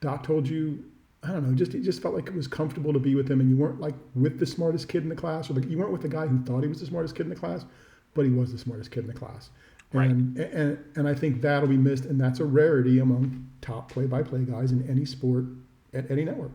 Doc 0.00 0.22
told 0.22 0.48
you, 0.48 0.84
I 1.22 1.28
don't 1.28 1.46
know, 1.46 1.54
just 1.54 1.74
it 1.74 1.82
just 1.82 2.00
felt 2.00 2.14
like 2.14 2.28
it 2.28 2.34
was 2.34 2.48
comfortable 2.48 2.92
to 2.92 2.98
be 2.98 3.14
with 3.14 3.30
him, 3.30 3.40
and 3.40 3.50
you 3.50 3.56
weren't 3.56 3.80
like 3.80 3.94
with 4.14 4.38
the 4.38 4.46
smartest 4.46 4.88
kid 4.88 5.02
in 5.02 5.08
the 5.08 5.14
class, 5.16 5.50
or 5.50 5.54
like 5.54 5.68
you 5.68 5.78
weren't 5.78 5.92
with 5.92 6.02
the 6.02 6.08
guy 6.08 6.26
who 6.26 6.42
thought 6.44 6.62
he 6.62 6.68
was 6.68 6.80
the 6.80 6.86
smartest 6.86 7.14
kid 7.14 7.24
in 7.24 7.30
the 7.30 7.36
class, 7.36 7.64
but 8.14 8.24
he 8.24 8.30
was 8.30 8.52
the 8.52 8.58
smartest 8.58 8.90
kid 8.90 9.00
in 9.00 9.06
the 9.06 9.14
class. 9.14 9.50
Right. 9.92 10.10
And, 10.10 10.36
and 10.38 10.78
and 10.96 11.08
I 11.08 11.14
think 11.14 11.42
that'll 11.42 11.68
be 11.68 11.76
missed, 11.76 12.04
and 12.06 12.20
that's 12.20 12.40
a 12.40 12.44
rarity 12.44 12.98
among 12.98 13.48
top 13.60 13.90
play-by-play 13.90 14.44
guys 14.44 14.72
in 14.72 14.88
any 14.88 15.04
sport 15.04 15.44
at 15.94 16.10
any 16.10 16.24
network. 16.24 16.52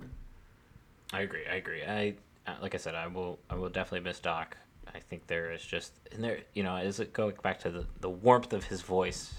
I 1.13 1.21
agree. 1.21 1.45
I 1.49 1.55
agree. 1.55 1.83
I 1.83 2.15
uh, 2.47 2.55
like 2.61 2.75
I 2.75 2.77
said, 2.77 2.95
I 2.95 3.07
will 3.07 3.39
I 3.49 3.55
will 3.55 3.69
definitely 3.69 4.07
miss 4.07 4.19
Doc. 4.19 4.57
I 4.93 4.99
think 4.99 5.27
there 5.27 5.51
is 5.51 5.63
just 5.63 5.93
and 6.11 6.23
there 6.23 6.39
you 6.53 6.63
know 6.63 6.75
as 6.75 6.99
it 6.99 7.13
going 7.13 7.35
back 7.43 7.59
to 7.61 7.69
the 7.69 7.85
the 7.99 8.09
warmth 8.09 8.53
of 8.53 8.65
his 8.65 8.81
voice, 8.81 9.33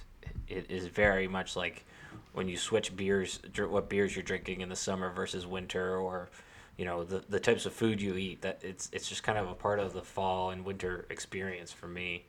it 0.49 0.71
is 0.71 0.87
very 0.87 1.29
much 1.29 1.57
like 1.57 1.85
when 2.33 2.49
you 2.49 2.57
switch 2.57 2.97
beers, 2.97 3.41
what 3.57 3.89
beers 3.89 4.17
you're 4.17 4.23
drinking 4.23 4.61
in 4.61 4.69
the 4.69 4.77
summer 4.77 5.11
versus 5.11 5.47
winter, 5.47 5.97
or 5.97 6.31
you 6.77 6.85
know 6.85 7.05
the 7.05 7.23
the 7.29 7.41
types 7.41 7.67
of 7.67 7.73
food 7.73 8.01
you 8.01 8.15
eat. 8.17 8.43
That 8.43 8.61
it's 8.63 8.89
it's 8.93 9.09
just 9.09 9.23
kind 9.23 9.39
of 9.39 9.49
a 9.49 9.55
part 9.55 9.79
of 9.79 9.93
the 9.93 10.03
fall 10.03 10.51
and 10.51 10.65
winter 10.65 11.07
experience 11.11 11.73
for 11.73 11.89
me. 11.89 12.27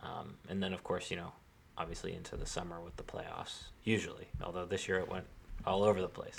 Um, 0.00 0.34
and 0.48 0.62
then, 0.62 0.72
of 0.72 0.82
course, 0.82 1.10
you 1.10 1.16
know, 1.16 1.32
obviously 1.78 2.14
into 2.14 2.36
the 2.36 2.46
summer 2.46 2.80
with 2.80 2.96
the 2.96 3.04
playoffs, 3.04 3.64
usually. 3.84 4.28
Although 4.42 4.66
this 4.66 4.88
year 4.88 4.98
it 4.98 5.08
went 5.08 5.24
all 5.66 5.84
over 5.84 6.00
the 6.00 6.08
place. 6.08 6.36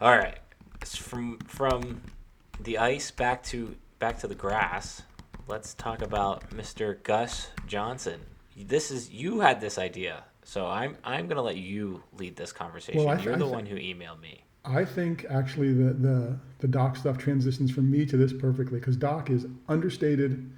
All 0.00 0.16
right, 0.16 0.38
from 0.84 1.38
from 1.40 2.00
the 2.60 2.78
ice 2.78 3.10
back 3.10 3.42
to 3.44 3.74
back 3.98 4.18
to 4.20 4.28
the 4.28 4.34
grass. 4.34 5.02
Let's 5.48 5.74
talk 5.74 6.02
about 6.02 6.50
Mr. 6.50 7.02
Gus 7.02 7.48
Johnson. 7.66 8.20
This 8.56 8.90
is 8.90 9.10
you 9.10 9.40
had 9.40 9.60
this 9.60 9.78
idea, 9.78 10.24
so 10.42 10.66
I'm 10.66 10.96
I'm 11.04 11.28
gonna 11.28 11.42
let 11.42 11.56
you 11.56 12.02
lead 12.16 12.36
this 12.36 12.52
conversation. 12.52 13.04
Well, 13.04 13.20
You're 13.20 13.36
the 13.36 13.44
th- 13.44 13.54
one 13.54 13.66
who 13.66 13.76
emailed 13.76 14.20
me. 14.20 14.44
I 14.64 14.84
think 14.84 15.26
actually 15.30 15.72
the 15.72 15.92
the 15.92 16.38
the 16.58 16.68
Doc 16.68 16.96
stuff 16.96 17.18
transitions 17.18 17.70
from 17.70 17.90
me 17.90 18.06
to 18.06 18.16
this 18.16 18.32
perfectly 18.32 18.78
because 18.80 18.96
Doc 18.96 19.30
is 19.30 19.46
understated 19.68 20.50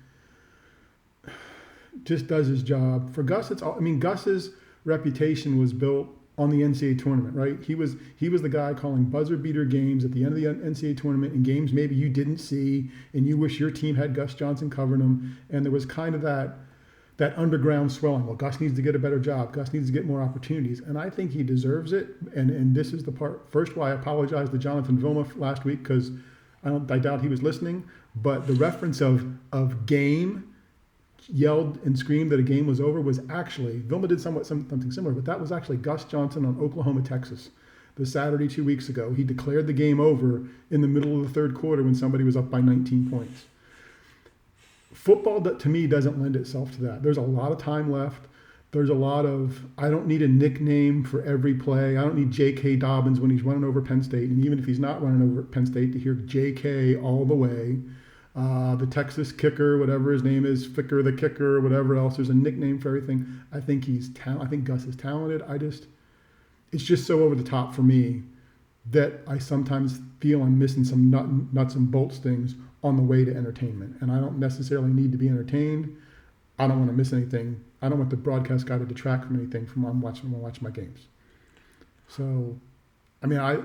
just 2.04 2.26
does 2.26 2.46
his 2.46 2.62
job. 2.62 3.12
For 3.12 3.22
Gus, 3.22 3.50
it's 3.50 3.62
all, 3.62 3.74
I 3.74 3.80
mean, 3.80 3.98
Gus's 3.98 4.50
reputation 4.84 5.58
was 5.58 5.72
built 5.72 6.08
on 6.38 6.50
the 6.50 6.62
NCAA 6.62 7.02
tournament, 7.02 7.34
right? 7.34 7.62
He 7.62 7.74
was 7.74 7.96
he 8.16 8.28
was 8.28 8.42
the 8.42 8.48
guy 8.48 8.72
calling 8.72 9.04
buzzer 9.04 9.36
beater 9.36 9.64
games 9.64 10.04
at 10.04 10.12
the 10.12 10.24
end 10.24 10.32
of 10.32 10.40
the 10.40 10.46
NCAA 10.46 10.96
tournament 10.96 11.34
in 11.34 11.42
games 11.42 11.72
maybe 11.72 11.94
you 11.94 12.08
didn't 12.08 12.38
see 12.38 12.90
and 13.12 13.26
you 13.26 13.36
wish 13.36 13.58
your 13.58 13.70
team 13.70 13.96
had 13.96 14.14
Gus 14.14 14.34
Johnson 14.34 14.70
covering 14.70 15.00
them. 15.00 15.36
And 15.50 15.64
there 15.64 15.72
was 15.72 15.84
kind 15.84 16.14
of 16.14 16.22
that 16.22 16.56
that 17.18 17.36
underground 17.36 17.90
swelling. 17.90 18.24
Well, 18.24 18.36
Gus 18.36 18.60
needs 18.60 18.74
to 18.76 18.82
get 18.82 18.94
a 18.94 18.98
better 18.98 19.18
job. 19.18 19.52
Gus 19.52 19.72
needs 19.72 19.88
to 19.88 19.92
get 19.92 20.06
more 20.06 20.22
opportunities, 20.22 20.80
and 20.80 20.96
I 20.96 21.10
think 21.10 21.32
he 21.32 21.42
deserves 21.42 21.92
it. 21.92 22.14
And 22.34 22.50
and 22.50 22.74
this 22.74 22.92
is 22.92 23.02
the 23.02 23.12
part. 23.12 23.50
First, 23.50 23.76
why 23.76 23.90
I 23.90 23.94
apologize 23.94 24.48
to 24.50 24.58
Jonathan 24.58 24.98
Vilma 24.98 25.26
last 25.36 25.64
week 25.64 25.82
because 25.82 26.12
I 26.64 26.70
don't 26.70 26.90
I 26.90 26.98
doubt 26.98 27.20
he 27.20 27.28
was 27.28 27.42
listening. 27.42 27.84
But 28.14 28.46
the 28.46 28.54
reference 28.54 29.00
of 29.00 29.26
of 29.52 29.86
game 29.86 30.54
yelled 31.28 31.78
and 31.84 31.98
screamed 31.98 32.30
that 32.30 32.40
a 32.40 32.44
game 32.44 32.66
was 32.66 32.80
over 32.80 33.00
was 33.00 33.20
actually 33.30 33.78
Vilma 33.80 34.08
did 34.08 34.20
somewhat 34.20 34.46
something 34.46 34.90
similar, 34.90 35.14
but 35.14 35.24
that 35.26 35.40
was 35.40 35.52
actually 35.52 35.76
Gus 35.76 36.04
Johnson 36.04 36.44
on 36.44 36.58
Oklahoma 36.60 37.02
Texas. 37.02 37.50
The 37.96 38.06
Saturday 38.06 38.48
two 38.48 38.64
weeks 38.64 38.88
ago, 38.88 39.12
he 39.12 39.24
declared 39.24 39.66
the 39.66 39.72
game 39.72 39.98
over 39.98 40.44
in 40.70 40.80
the 40.80 40.88
middle 40.88 41.16
of 41.16 41.26
the 41.26 41.34
third 41.34 41.54
quarter 41.54 41.82
when 41.82 41.96
somebody 41.96 42.22
was 42.22 42.36
up 42.36 42.48
by 42.48 42.60
19 42.60 43.10
points. 43.10 43.46
Football, 44.92 45.42
to 45.42 45.68
me, 45.68 45.86
doesn't 45.86 46.20
lend 46.20 46.36
itself 46.36 46.70
to 46.72 46.82
that. 46.82 47.02
There's 47.02 47.16
a 47.16 47.22
lot 47.22 47.50
of 47.50 47.58
time 47.58 47.90
left. 47.90 48.26
There's 48.70 48.90
a 48.90 48.94
lot 48.94 49.26
of 49.26 49.64
I 49.76 49.90
don't 49.90 50.06
need 50.06 50.22
a 50.22 50.28
nickname 50.28 51.02
for 51.02 51.22
every 51.22 51.54
play. 51.54 51.96
I 51.96 52.02
don't 52.02 52.14
need 52.14 52.30
J.K. 52.30 52.76
Dobbins 52.76 53.18
when 53.18 53.30
he's 53.30 53.42
running 53.42 53.64
over 53.64 53.80
Penn 53.80 54.02
State, 54.02 54.28
and 54.28 54.44
even 54.44 54.58
if 54.58 54.66
he's 54.66 54.78
not 54.78 55.02
running 55.02 55.22
over 55.22 55.42
Penn 55.42 55.66
State, 55.66 55.92
to 55.92 55.98
hear 55.98 56.14
J.K. 56.14 56.96
all 56.96 57.24
the 57.24 57.34
way 57.34 57.78
uh, 58.38 58.76
the 58.76 58.86
Texas 58.86 59.32
kicker, 59.32 59.78
whatever 59.78 60.12
his 60.12 60.22
name 60.22 60.46
is, 60.46 60.68
Dicker 60.68 61.02
the 61.02 61.12
kicker, 61.12 61.60
whatever 61.60 61.96
else. 61.96 62.16
There's 62.16 62.28
a 62.28 62.34
nickname 62.34 62.78
for 62.78 62.88
everything. 62.88 63.40
I 63.52 63.58
think 63.58 63.84
he's 63.84 64.10
ta- 64.10 64.38
I 64.40 64.46
think 64.46 64.64
Gus 64.64 64.84
is 64.84 64.94
talented. 64.94 65.42
I 65.42 65.58
just, 65.58 65.86
it's 66.70 66.84
just 66.84 67.04
so 67.04 67.24
over 67.24 67.34
the 67.34 67.42
top 67.42 67.74
for 67.74 67.82
me 67.82 68.22
that 68.92 69.20
I 69.26 69.38
sometimes 69.38 70.00
feel 70.20 70.42
I'm 70.42 70.56
missing 70.56 70.84
some 70.84 71.10
nut, 71.10 71.26
nuts 71.52 71.74
and 71.74 71.90
bolts 71.90 72.18
things 72.18 72.54
on 72.84 72.96
the 72.96 73.02
way 73.02 73.24
to 73.24 73.34
entertainment. 73.34 73.96
And 74.00 74.12
I 74.12 74.20
don't 74.20 74.38
necessarily 74.38 74.90
need 74.90 75.10
to 75.10 75.18
be 75.18 75.28
entertained. 75.28 75.96
I 76.60 76.68
don't 76.68 76.78
want 76.78 76.90
to 76.90 76.96
miss 76.96 77.12
anything. 77.12 77.60
I 77.82 77.88
don't 77.88 77.98
want 77.98 78.10
the 78.10 78.16
broadcast 78.16 78.66
guy 78.66 78.78
to 78.78 78.84
detract 78.84 79.24
from 79.24 79.36
anything 79.36 79.66
from 79.66 79.84
I'm 79.84 80.00
watching 80.00 80.30
when 80.30 80.40
I 80.40 80.44
watch 80.44 80.62
my 80.62 80.70
games. 80.70 81.06
So, 82.06 82.56
I 83.20 83.26
mean, 83.26 83.40
I 83.40 83.58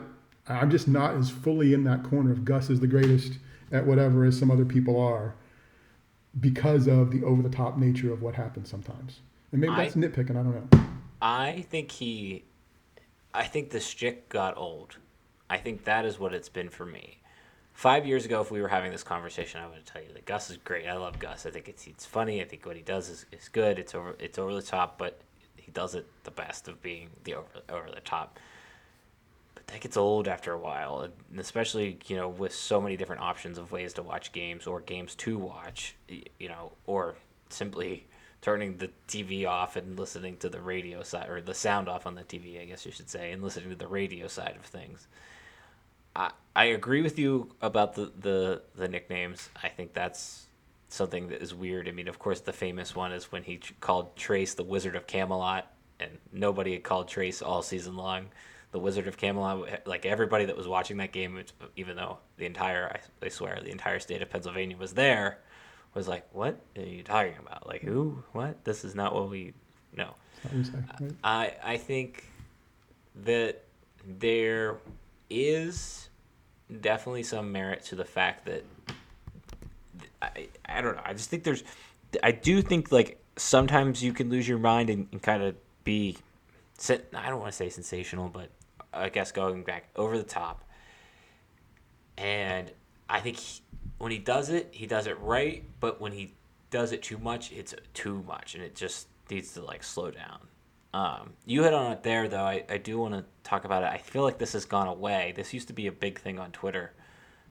I'm 0.47 0.71
just 0.71 0.88
not 0.88 1.15
as 1.15 1.29
fully 1.29 1.73
in 1.73 1.83
that 1.83 2.03
corner 2.03 2.31
of 2.31 2.43
Gus 2.43 2.69
is 2.69 2.79
the 2.79 2.88
greatest 2.88 3.33
at 3.73 3.86
whatever 3.86 4.23
as 4.23 4.38
some 4.38 4.51
other 4.51 4.63
people 4.63 5.01
are 5.01 5.33
because 6.39 6.88
of 6.88 7.12
the 7.12 7.23
over 7.23 7.41
the 7.41 7.49
top 7.49 7.77
nature 7.77 8.13
of 8.13 8.21
what 8.21 8.36
happens 8.36 8.69
sometimes. 8.69 9.19
And 9.51 9.59
maybe 9.59 9.75
that's 9.75 9.97
I, 9.97 9.99
nitpicking, 9.99 10.31
I 10.31 10.43
don't 10.43 10.71
know. 10.71 10.86
I 11.21 11.65
think 11.69 11.91
he 11.91 12.45
I 13.33 13.43
think 13.43 13.71
the 13.71 13.79
shtick 13.79 14.29
got 14.29 14.55
old. 14.55 14.97
I 15.49 15.57
think 15.57 15.83
that 15.83 16.05
is 16.05 16.19
what 16.19 16.33
it's 16.33 16.49
been 16.49 16.69
for 16.69 16.86
me. 16.86 17.19
Five 17.73 18.05
years 18.05 18.25
ago, 18.25 18.41
if 18.41 18.51
we 18.51 18.62
were 18.62 18.67
having 18.67 18.91
this 18.91 19.03
conversation, 19.03 19.59
I 19.59 19.67
would 19.67 19.86
tell 19.86 20.01
you 20.01 20.13
that 20.13 20.25
Gus 20.25 20.51
is 20.51 20.57
great. 20.57 20.88
I 20.88 20.95
love 20.95 21.17
Gus. 21.17 21.45
I 21.47 21.49
think 21.49 21.67
it's 21.67 21.88
it's 21.88 22.05
funny. 22.05 22.41
I 22.41 22.45
think 22.45 22.65
what 22.65 22.75
he 22.75 22.83
does 22.83 23.09
is, 23.09 23.25
is 23.31 23.49
good. 23.49 23.79
It's 23.79 23.95
over 23.95 24.15
it's 24.19 24.38
over 24.38 24.53
the 24.53 24.62
top, 24.62 24.99
but 24.99 25.19
he 25.55 25.71
does 25.71 25.95
it 25.95 26.05
the 26.23 26.31
best 26.31 26.67
of 26.67 26.81
being 26.81 27.09
the 27.23 27.36
over 27.36 27.47
over 27.69 27.89
the 27.89 28.01
top 28.01 28.39
that 29.67 29.82
gets 29.82 29.97
old 29.97 30.28
after 30.28 30.52
a 30.52 30.58
while, 30.58 31.08
especially 31.38 31.97
you 32.08 32.15
know 32.15 32.30
with 32.30 32.54
so 32.54 32.82
many 32.82 32.97
different 32.97 33.21
options 33.21 33.58
of 33.58 33.71
ways 33.71 33.93
to 33.93 34.04
watch 34.04 34.32
games 34.32 34.67
or 34.67 34.82
games 34.82 35.15
to 35.15 35.38
watch, 35.38 35.95
you 36.08 36.49
know, 36.49 36.73
or 36.86 37.15
simply 37.49 38.06
turning 38.41 38.78
the 38.78 38.89
TV 39.08 39.47
off 39.47 39.76
and 39.78 39.97
listening 39.97 40.36
to 40.38 40.49
the 40.49 40.60
radio 40.60 41.02
side 41.02 41.30
or 41.30 41.41
the 41.41 41.54
sound 41.54 41.88
off 41.88 42.06
on 42.06 42.15
the 42.15 42.23
TV, 42.23 42.62
I 42.62 42.65
guess 42.65 42.86
you 42.86 42.91
should 42.91 43.10
say, 43.10 43.32
and 43.32 43.41
listening 43.41 43.69
to 43.69 43.76
the 43.76 43.88
radio 43.88 44.28
side 44.28 44.56
of 44.58 44.65
things. 44.65 45.08
I 46.15 46.32
I 46.56 46.65
agree 46.65 47.02
with 47.02 47.17
you 47.17 47.52
about 47.62 47.95
the 47.95 48.12
the 48.19 48.62
the 48.76 48.88
nicknames. 48.88 49.49
I 49.62 49.69
think 49.69 49.93
that's 49.93 50.45
something 50.89 51.30
that 51.30 51.41
is 51.41 51.56
weird. 51.56 51.88
I 51.88 51.91
mean, 51.91 52.08
of 52.08 52.19
course, 52.19 52.41
the 52.41 52.54
famous 52.54 52.95
one 52.95 53.12
is 53.12 53.32
when 53.32 53.43
he 53.43 53.60
called 53.80 54.15
Trace 54.15 54.54
the 54.54 54.63
Wizard 54.63 54.95
of 54.95 55.08
Camelot, 55.08 55.71
and 55.99 56.12
nobody 56.32 56.73
had 56.73 56.84
called 56.84 57.08
Trace 57.08 57.41
all 57.41 57.63
season 57.63 57.95
long 57.95 58.28
the 58.73 58.79
Wizard 58.79 59.07
of 59.07 59.17
Camelot, 59.17 59.88
like 59.88 60.05
everybody 60.05 60.45
that 60.45 60.57
was 60.57 60.67
watching 60.67 60.97
that 60.97 61.12
game, 61.12 61.39
even 61.77 61.95
though 61.95 62.17
the 62.38 62.45
entire, 62.45 62.88
I, 63.21 63.25
I 63.25 63.29
swear, 63.29 63.59
the 63.63 63.69
entire 63.69 63.99
state 63.99 64.23
of 64.23 64.31
Pennsylvania 64.31 64.75
was 64.75 64.93
there, 64.93 65.38
was 65.93 66.07
like, 66.07 66.27
"What 66.33 66.59
are 66.75 66.81
you 66.81 67.03
talking 67.03 67.36
about? 67.39 67.67
Like 67.67 67.83
who? 67.83 68.23
What? 68.31 68.65
This 68.65 68.83
is 68.83 68.95
not 68.95 69.13
what 69.13 69.29
we 69.29 69.53
know." 69.95 70.15
Right? 70.43 71.12
I 71.23 71.53
I 71.63 71.77
think 71.77 72.25
that 73.23 73.63
there 74.05 74.77
is 75.29 76.09
definitely 76.81 77.23
some 77.23 77.51
merit 77.51 77.86
to 77.86 77.95
the 77.95 78.05
fact 78.05 78.45
that 78.45 78.65
I, 80.19 80.47
I 80.65 80.81
don't 80.81 80.95
know. 80.95 81.03
I 81.05 81.13
just 81.13 81.29
think 81.29 81.43
there's 81.43 81.63
I 82.23 82.31
do 82.31 82.63
think 82.63 82.91
like 82.91 83.23
sometimes 83.38 84.03
you 84.03 84.13
can 84.13 84.31
lose 84.31 84.47
your 84.47 84.57
mind 84.57 84.89
and, 84.89 85.07
and 85.12 85.21
kind 85.21 85.43
of 85.43 85.55
be 85.83 86.17
I 86.89 87.29
don't 87.29 87.39
want 87.39 87.51
to 87.51 87.55
say 87.55 87.69
sensational, 87.69 88.29
but 88.29 88.49
I 88.93 89.10
guess 89.10 89.32
going 89.32 89.63
back 89.63 89.89
over 89.95 90.17
the 90.17 90.23
top. 90.23 90.63
And 92.17 92.71
I 93.10 93.19
think 93.19 93.38
he, 93.38 93.62
when 93.97 94.12
he 94.12 94.19
does 94.19 94.49
it, 94.49 94.69
he 94.71 94.86
does 94.86 95.08
it 95.08 95.19
right, 95.19 95.63
but 95.79 95.99
when 95.99 96.12
he 96.12 96.34
does 96.69 96.91
it 96.91 97.01
too 97.01 97.17
much, 97.17 97.51
it's 97.51 97.73
too 97.93 98.23
much 98.27 98.56
and 98.56 98.63
it 98.63 98.75
just 98.75 99.08
needs 99.29 99.53
to 99.53 99.62
like 99.62 99.84
slow 99.84 100.12
down. 100.12 100.39
Um, 100.93 101.34
you 101.45 101.63
hit 101.63 101.73
on 101.73 101.91
it 101.91 102.03
there, 102.03 102.27
though. 102.27 102.43
I, 102.43 102.63
I 102.69 102.77
do 102.77 102.99
want 102.99 103.15
to 103.15 103.25
talk 103.43 103.65
about 103.65 103.84
it. 103.84 103.88
I 103.88 103.97
feel 103.97 104.21
like 104.21 104.38
this 104.38 104.53
has 104.53 104.65
gone 104.65 104.88
away. 104.88 105.34
This 105.36 105.53
used 105.53 105.67
to 105.69 105.73
be 105.73 105.88
a 105.88 105.91
big 105.91 106.19
thing 106.19 106.38
on 106.38 106.51
Twitter. 106.51 106.93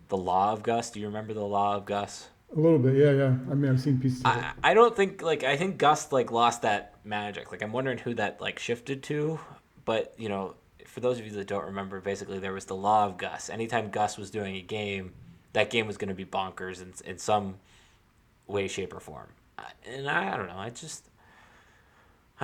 The 0.08 0.16
law 0.16 0.52
of 0.52 0.62
Gus. 0.62 0.90
Do 0.90 1.00
you 1.00 1.06
remember 1.06 1.34
the 1.34 1.44
law 1.44 1.74
of 1.74 1.84
Gus? 1.84 2.28
A 2.56 2.60
little 2.60 2.78
bit, 2.78 2.94
yeah, 2.94 3.12
yeah. 3.12 3.34
I 3.50 3.54
mean, 3.54 3.72
I've 3.72 3.80
seen 3.80 3.98
pieces. 3.98 4.22
Of 4.24 4.36
it. 4.36 4.44
I, 4.44 4.52
I 4.62 4.74
don't 4.74 4.94
think 4.94 5.22
like 5.22 5.42
I 5.42 5.56
think 5.56 5.78
Gus 5.78 6.12
like 6.12 6.30
lost 6.30 6.62
that 6.62 6.96
magic. 7.02 7.50
Like 7.50 7.62
I'm 7.62 7.72
wondering 7.72 7.98
who 7.98 8.14
that 8.14 8.40
like 8.40 8.58
shifted 8.58 9.02
to. 9.04 9.40
But 9.84 10.14
you 10.18 10.28
know, 10.28 10.54
for 10.86 11.00
those 11.00 11.18
of 11.18 11.24
you 11.24 11.32
that 11.32 11.46
don't 11.46 11.64
remember, 11.64 12.00
basically 12.00 12.38
there 12.38 12.52
was 12.52 12.66
the 12.66 12.76
law 12.76 13.06
of 13.06 13.16
Gus. 13.16 13.50
Anytime 13.50 13.90
Gus 13.90 14.16
was 14.16 14.30
doing 14.30 14.56
a 14.56 14.62
game, 14.62 15.12
that 15.52 15.70
game 15.70 15.86
was 15.86 15.96
going 15.96 16.08
to 16.08 16.14
be 16.14 16.24
bonkers 16.24 16.82
in 16.82 16.92
in 17.08 17.18
some 17.18 17.56
way, 18.46 18.68
shape, 18.68 18.94
or 18.94 19.00
form. 19.00 19.28
And 19.86 20.08
I, 20.08 20.34
I 20.34 20.36
don't 20.36 20.48
know. 20.48 20.58
I 20.58 20.70
just 20.70 21.08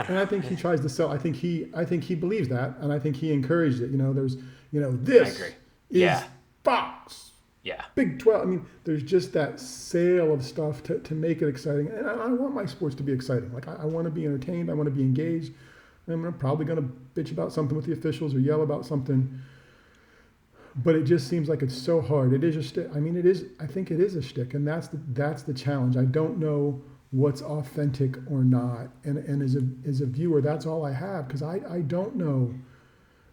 and 0.06 0.18
I 0.18 0.26
think 0.26 0.44
he 0.44 0.54
tries 0.54 0.80
to 0.82 0.88
sell. 0.88 1.10
I 1.10 1.18
think 1.18 1.34
he, 1.34 1.68
I 1.74 1.84
think 1.84 2.04
he 2.04 2.14
believes 2.14 2.48
that, 2.48 2.76
and 2.80 2.92
I 2.92 2.98
think 2.98 3.16
he 3.16 3.32
encouraged 3.32 3.82
it. 3.82 3.90
You 3.90 3.96
know, 3.96 4.12
there's, 4.12 4.36
you 4.70 4.80
know, 4.80 4.92
this 4.92 5.40
is 5.40 5.54
yeah. 5.88 6.24
Fox. 6.62 7.32
Yeah. 7.64 7.82
Big 7.96 8.18
Twelve. 8.20 8.42
I 8.42 8.44
mean, 8.44 8.64
there's 8.84 9.02
just 9.02 9.32
that 9.32 9.58
sale 9.58 10.32
of 10.32 10.44
stuff 10.44 10.82
to, 10.84 11.00
to 11.00 11.14
make 11.14 11.42
it 11.42 11.48
exciting, 11.48 11.88
and 11.88 12.06
I, 12.08 12.12
I 12.12 12.28
want 12.28 12.54
my 12.54 12.64
sports 12.66 12.94
to 12.96 13.02
be 13.02 13.12
exciting. 13.12 13.52
Like 13.52 13.66
I, 13.66 13.74
I 13.74 13.84
want 13.86 14.04
to 14.04 14.10
be 14.10 14.24
entertained. 14.24 14.70
I 14.70 14.74
want 14.74 14.86
to 14.86 14.94
be 14.94 15.02
engaged. 15.02 15.52
I'm 16.08 16.32
probably 16.34 16.64
going 16.64 16.82
to 16.82 17.20
bitch 17.20 17.32
about 17.32 17.52
something 17.52 17.76
with 17.76 17.86
the 17.86 17.92
officials 17.92 18.34
or 18.34 18.40
yell 18.40 18.62
about 18.62 18.86
something. 18.86 19.40
But 20.76 20.94
it 20.94 21.04
just 21.04 21.28
seems 21.28 21.48
like 21.48 21.62
it's 21.62 21.76
so 21.76 22.00
hard. 22.00 22.32
It 22.32 22.44
is 22.44 22.76
a. 22.76 22.90
I 22.90 23.00
mean, 23.00 23.16
it 23.16 23.26
is. 23.26 23.46
I 23.58 23.66
think 23.66 23.90
it 23.90 24.00
is 24.00 24.14
a 24.14 24.22
stick, 24.22 24.54
and 24.54 24.66
that's 24.66 24.88
the 24.88 25.00
that's 25.08 25.42
the 25.42 25.54
challenge. 25.54 25.96
I 25.96 26.04
don't 26.04 26.38
know 26.38 26.80
what's 27.10 27.42
authentic 27.42 28.16
or 28.30 28.44
not. 28.44 28.88
And, 29.04 29.18
and 29.18 29.42
as, 29.42 29.56
a, 29.56 29.62
as 29.88 30.00
a 30.00 30.06
viewer, 30.06 30.40
that's 30.40 30.66
all 30.66 30.84
I 30.84 30.92
have 30.92 31.26
because 31.26 31.42
I, 31.42 31.60
I 31.68 31.80
don't 31.80 32.16
know 32.16 32.54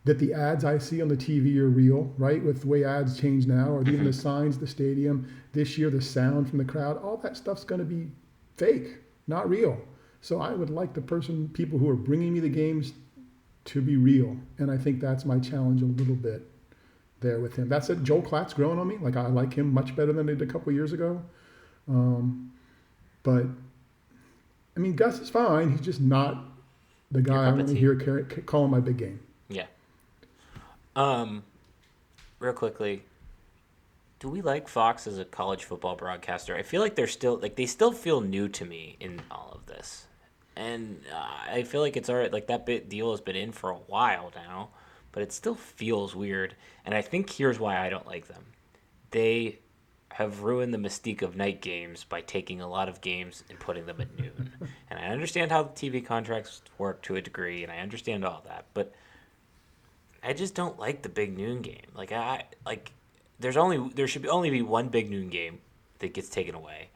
that 0.05 0.19
the 0.19 0.33
ads 0.33 0.63
I 0.63 0.77
see 0.77 1.01
on 1.01 1.07
the 1.07 1.17
TV 1.17 1.57
are 1.57 1.67
real, 1.67 2.13
right? 2.17 2.43
With 2.43 2.61
the 2.61 2.67
way 2.67 2.85
ads 2.85 3.19
change 3.19 3.47
now, 3.47 3.69
or 3.69 3.81
even 3.81 4.03
the 4.03 4.11
mm-hmm. 4.11 4.19
signs, 4.19 4.57
the 4.57 4.67
stadium, 4.67 5.27
this 5.51 5.77
year, 5.77 5.89
the 5.89 6.01
sound 6.01 6.47
from 6.47 6.59
the 6.59 6.65
crowd, 6.65 6.97
all 6.97 7.17
that 7.17 7.35
stuff's 7.35 7.63
going 7.63 7.79
to 7.79 7.85
be 7.85 8.07
fake, 8.55 8.99
not 9.27 9.49
real. 9.49 9.81
So 10.21 10.41
I 10.41 10.53
would 10.53 10.69
like 10.69 10.93
the 10.93 11.01
person, 11.01 11.49
people 11.49 11.77
who 11.77 11.89
are 11.89 11.95
bringing 11.95 12.33
me 12.33 12.39
the 12.39 12.49
games 12.49 12.93
to 13.65 13.81
be 13.81 13.97
real. 13.97 14.37
And 14.57 14.71
I 14.71 14.77
think 14.77 14.99
that's 14.99 15.25
my 15.25 15.39
challenge 15.39 15.81
a 15.81 15.85
little 15.85 16.15
bit 16.15 16.49
there 17.21 17.39
with 17.39 17.55
him. 17.55 17.69
That's 17.69 17.89
it. 17.89 18.03
Joel 18.03 18.21
Klatt's 18.21 18.53
growing 18.53 18.79
on 18.79 18.87
me. 18.87 18.97
Like 18.97 19.15
I 19.15 19.27
like 19.27 19.53
him 19.53 19.73
much 19.73 19.95
better 19.95 20.13
than 20.13 20.29
I 20.29 20.33
did 20.33 20.41
a 20.41 20.51
couple 20.51 20.71
years 20.71 20.93
ago. 20.93 21.21
Um, 21.87 22.51
but 23.23 23.45
I 24.75 24.79
mean, 24.79 24.95
Gus 24.95 25.19
is 25.19 25.29
fine. 25.29 25.71
He's 25.71 25.81
just 25.81 26.01
not 26.01 26.43
the 27.11 27.21
guy 27.21 27.45
I 27.45 27.51
want 27.51 27.67
to 27.67 27.75
hear 27.75 27.95
calling 28.45 28.71
my 28.71 28.79
big 28.79 28.97
game. 28.97 29.19
Yeah. 29.49 29.65
Um, 30.95 31.43
real 32.39 32.53
quickly, 32.53 33.03
do 34.19 34.29
we 34.29 34.41
like 34.41 34.67
Fox 34.67 35.07
as 35.07 35.17
a 35.17 35.25
college 35.25 35.65
football 35.65 35.95
broadcaster? 35.95 36.55
I 36.55 36.63
feel 36.63 36.81
like 36.81 36.95
they're 36.95 37.07
still 37.07 37.37
like 37.37 37.55
they 37.55 37.65
still 37.65 37.91
feel 37.91 38.21
new 38.21 38.47
to 38.49 38.65
me 38.65 38.97
in 38.99 39.21
all 39.29 39.51
of 39.53 39.65
this, 39.65 40.07
and 40.55 41.01
uh, 41.13 41.51
I 41.51 41.63
feel 41.63 41.81
like 41.81 41.97
it's 41.97 42.09
alright. 42.09 42.31
Like 42.31 42.47
that 42.47 42.65
bit 42.65 42.89
deal 42.89 43.11
has 43.11 43.21
been 43.21 43.35
in 43.35 43.51
for 43.51 43.69
a 43.69 43.75
while 43.75 44.31
now, 44.35 44.69
but 45.11 45.23
it 45.23 45.31
still 45.31 45.55
feels 45.55 46.15
weird. 46.15 46.55
And 46.85 46.95
I 46.95 47.01
think 47.01 47.29
here's 47.29 47.59
why 47.59 47.77
I 47.77 47.89
don't 47.89 48.07
like 48.07 48.27
them. 48.27 48.43
They 49.11 49.59
have 50.11 50.43
ruined 50.43 50.73
the 50.73 50.77
mystique 50.77 51.21
of 51.21 51.35
night 51.35 51.61
games 51.61 52.05
by 52.05 52.21
taking 52.21 52.61
a 52.61 52.69
lot 52.69 52.87
of 52.87 53.01
games 53.01 53.43
and 53.49 53.59
putting 53.59 53.85
them 53.85 53.99
at 53.99 54.17
noon. 54.17 54.51
and 54.89 54.97
I 54.97 55.07
understand 55.07 55.51
how 55.51 55.63
the 55.63 55.69
TV 55.69 56.05
contracts 56.05 56.61
work 56.77 57.01
to 57.03 57.17
a 57.17 57.21
degree, 57.21 57.63
and 57.63 57.71
I 57.71 57.79
understand 57.79 58.23
all 58.23 58.41
that, 58.47 58.65
but 58.73 58.93
I 60.23 60.31
just 60.33 60.55
don't 60.55 60.79
like 60.79 61.01
the 61.01 61.09
big 61.09 61.37
noon 61.37 61.61
game. 61.61 61.87
Like 61.93 62.11
I 62.11 62.45
like 62.65 62.93
there's 63.39 63.57
only 63.57 63.89
there 63.95 64.07
should 64.07 64.21
be 64.21 64.29
only 64.29 64.49
be 64.49 64.61
one 64.61 64.89
big 64.89 65.09
noon 65.09 65.29
game 65.29 65.59
that 65.99 66.13
gets 66.13 66.29
taken 66.29 66.55
away, 66.55 66.89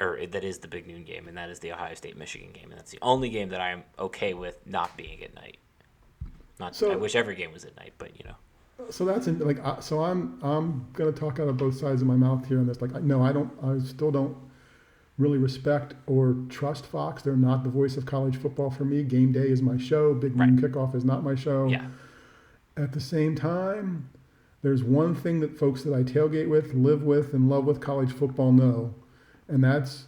or 0.00 0.18
that 0.26 0.44
is 0.44 0.58
the 0.58 0.68
big 0.68 0.86
noon 0.86 1.04
game, 1.04 1.28
and 1.28 1.36
that 1.36 1.50
is 1.50 1.60
the 1.60 1.72
Ohio 1.72 1.94
State 1.94 2.16
Michigan 2.16 2.50
game, 2.52 2.70
and 2.70 2.78
that's 2.78 2.90
the 2.90 2.98
only 3.02 3.28
game 3.28 3.48
that 3.50 3.60
I 3.60 3.70
am 3.70 3.84
okay 3.98 4.34
with 4.34 4.58
not 4.66 4.96
being 4.96 5.22
at 5.22 5.34
night. 5.34 5.58
Not 6.58 6.76
so, 6.76 6.92
I 6.92 6.96
wish 6.96 7.14
every 7.14 7.34
game 7.34 7.52
was 7.52 7.64
at 7.64 7.76
night, 7.76 7.94
but 7.98 8.18
you 8.18 8.24
know 8.24 8.36
so 8.88 9.04
that's 9.04 9.26
in, 9.26 9.38
like 9.40 9.58
uh, 9.64 9.80
so 9.80 10.02
I'm 10.02 10.38
I'm 10.42 10.86
gonna 10.92 11.12
talk 11.12 11.38
out 11.38 11.48
of 11.48 11.56
both 11.56 11.76
sides 11.76 12.00
of 12.00 12.08
my 12.08 12.14
mouth 12.14 12.46
here 12.46 12.58
on 12.58 12.66
this. 12.66 12.80
Like 12.80 12.92
no, 13.02 13.22
I 13.22 13.32
don't. 13.32 13.52
I 13.62 13.78
still 13.84 14.10
don't 14.10 14.36
really 15.18 15.38
respect 15.38 15.94
or 16.06 16.36
trust 16.48 16.86
Fox. 16.86 17.22
They're 17.22 17.36
not 17.36 17.62
the 17.62 17.68
voice 17.70 17.96
of 17.96 18.06
college 18.06 18.36
football 18.36 18.70
for 18.70 18.84
me. 18.84 19.02
Game 19.02 19.32
day 19.32 19.48
is 19.48 19.60
my 19.60 19.76
show. 19.76 20.14
Big 20.14 20.34
Noon 20.34 20.56
right. 20.56 20.72
Kickoff 20.72 20.94
is 20.94 21.04
not 21.04 21.22
my 21.22 21.34
show. 21.34 21.66
Yeah. 21.66 21.86
At 22.76 22.92
the 22.92 23.00
same 23.00 23.34
time, 23.34 24.08
there's 24.62 24.84
one 24.84 25.14
thing 25.14 25.40
that 25.40 25.58
folks 25.58 25.82
that 25.84 25.94
I 25.94 26.02
tailgate 26.02 26.48
with, 26.48 26.74
live 26.74 27.02
with, 27.02 27.32
and 27.32 27.48
love 27.48 27.64
with 27.64 27.80
college 27.80 28.12
football 28.12 28.52
know, 28.52 28.94
and 29.48 29.64
that's 29.64 30.04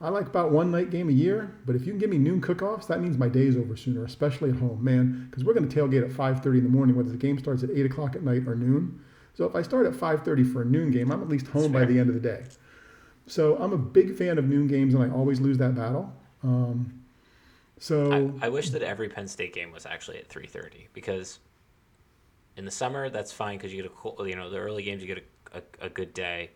I 0.00 0.10
like 0.10 0.26
about 0.26 0.52
one 0.52 0.70
night 0.70 0.90
game 0.90 1.08
a 1.08 1.12
year, 1.12 1.54
but 1.64 1.74
if 1.74 1.86
you 1.86 1.92
can 1.92 1.98
give 1.98 2.10
me 2.10 2.18
noon 2.18 2.42
cook-offs, 2.42 2.86
that 2.86 3.00
means 3.00 3.16
my 3.16 3.30
day's 3.30 3.56
over 3.56 3.76
sooner, 3.76 4.04
especially 4.04 4.50
at 4.50 4.56
home, 4.56 4.84
man. 4.84 5.26
Because 5.30 5.42
we're 5.42 5.54
going 5.54 5.68
to 5.68 5.74
tailgate 5.74 6.04
at 6.04 6.10
5:30 6.10 6.58
in 6.58 6.64
the 6.64 6.70
morning, 6.70 6.96
whether 6.96 7.10
the 7.10 7.16
game 7.16 7.38
starts 7.38 7.62
at 7.62 7.70
8 7.70 7.86
o'clock 7.86 8.14
at 8.14 8.22
night 8.22 8.46
or 8.46 8.54
noon. 8.54 9.00
So 9.34 9.46
if 9.46 9.54
I 9.54 9.62
start 9.62 9.86
at 9.86 9.94
5:30 9.94 10.52
for 10.52 10.62
a 10.62 10.64
noon 10.64 10.90
game, 10.90 11.10
I'm 11.10 11.22
at 11.22 11.28
least 11.28 11.48
home 11.48 11.72
by 11.72 11.86
the 11.86 11.98
end 11.98 12.10
of 12.10 12.14
the 12.14 12.20
day. 12.20 12.44
So 13.26 13.56
I'm 13.56 13.72
a 13.72 13.78
big 13.78 14.14
fan 14.16 14.38
of 14.38 14.44
noon 14.44 14.66
games, 14.66 14.94
and 14.94 15.02
I 15.02 15.08
always 15.14 15.40
lose 15.40 15.58
that 15.58 15.74
battle. 15.74 16.12
Um, 16.42 17.02
so 17.78 18.36
I, 18.40 18.46
I 18.46 18.48
wish 18.50 18.70
that 18.70 18.82
every 18.82 19.08
Penn 19.08 19.28
State 19.28 19.54
game 19.54 19.72
was 19.72 19.86
actually 19.86 20.18
at 20.18 20.28
3:30 20.28 20.88
because 20.92 21.38
in 22.56 22.64
the 22.64 22.70
summer 22.70 23.10
that's 23.10 23.32
fine 23.32 23.58
because 23.58 23.72
you 23.72 23.82
get 23.82 23.90
a 23.90 23.94
cool, 23.94 24.26
you 24.26 24.36
know, 24.36 24.50
the 24.50 24.58
early 24.58 24.82
games 24.82 25.02
you 25.02 25.08
get 25.08 25.24
a, 25.52 25.58
a, 25.58 25.86
a 25.86 25.88
good 25.88 26.14
day. 26.14 26.50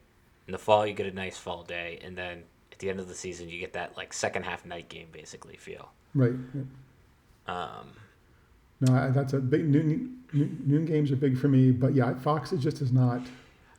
In 0.46 0.52
the 0.52 0.58
fall 0.58 0.86
you 0.86 0.94
get 0.94 1.06
a 1.06 1.12
nice 1.12 1.36
fall 1.36 1.62
day, 1.62 2.00
and 2.02 2.16
then 2.16 2.42
at 2.72 2.78
the 2.78 2.90
end 2.90 2.98
of 2.98 3.08
the 3.08 3.14
season, 3.14 3.48
you 3.48 3.60
get 3.60 3.72
that 3.74 3.96
like 3.96 4.12
second 4.12 4.44
half 4.44 4.64
night 4.64 4.88
game 4.88 5.08
basically 5.12 5.56
feel. 5.56 5.92
Right. 6.14 6.34
Um, 7.46 7.92
no, 8.80 9.12
that's 9.12 9.34
a 9.34 9.38
big 9.38 9.68
noon, 9.68 10.22
noon, 10.32 10.62
noon 10.66 10.86
games 10.86 11.12
are 11.12 11.16
big 11.16 11.38
for 11.38 11.48
me, 11.48 11.70
but 11.70 11.94
yeah, 11.94 12.14
Fox 12.14 12.52
is 12.52 12.62
just 12.62 12.80
is 12.80 12.92
not. 12.92 13.20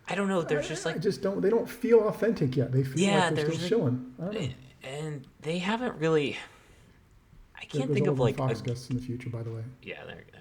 I 0.07 0.15
don't 0.15 0.27
know. 0.27 0.41
There's 0.41 0.67
just 0.67 0.85
like 0.85 0.95
I 0.95 0.99
just 0.99 1.21
don't. 1.21 1.41
They 1.41 1.49
don't 1.49 1.69
feel 1.69 2.07
authentic 2.07 2.55
yet. 2.55 2.71
They 2.71 2.83
feel 2.83 2.99
yeah, 2.99 3.25
like 3.25 3.35
they're 3.35 3.51
still 3.51 3.67
chilling. 3.67 4.53
And 4.83 5.27
they 5.41 5.59
haven't 5.59 5.95
really. 5.95 6.37
I 7.59 7.65
can't 7.65 7.91
think 7.93 8.07
of 8.07 8.19
like 8.19 8.37
Fox 8.37 8.59
a, 8.61 8.63
guests 8.63 8.89
in 8.89 8.95
the 8.95 9.01
future, 9.01 9.29
by 9.29 9.43
the 9.43 9.51
way. 9.51 9.61
Yeah, 9.83 10.03
there, 10.05 10.23
that's 10.33 10.35
all 10.35 10.40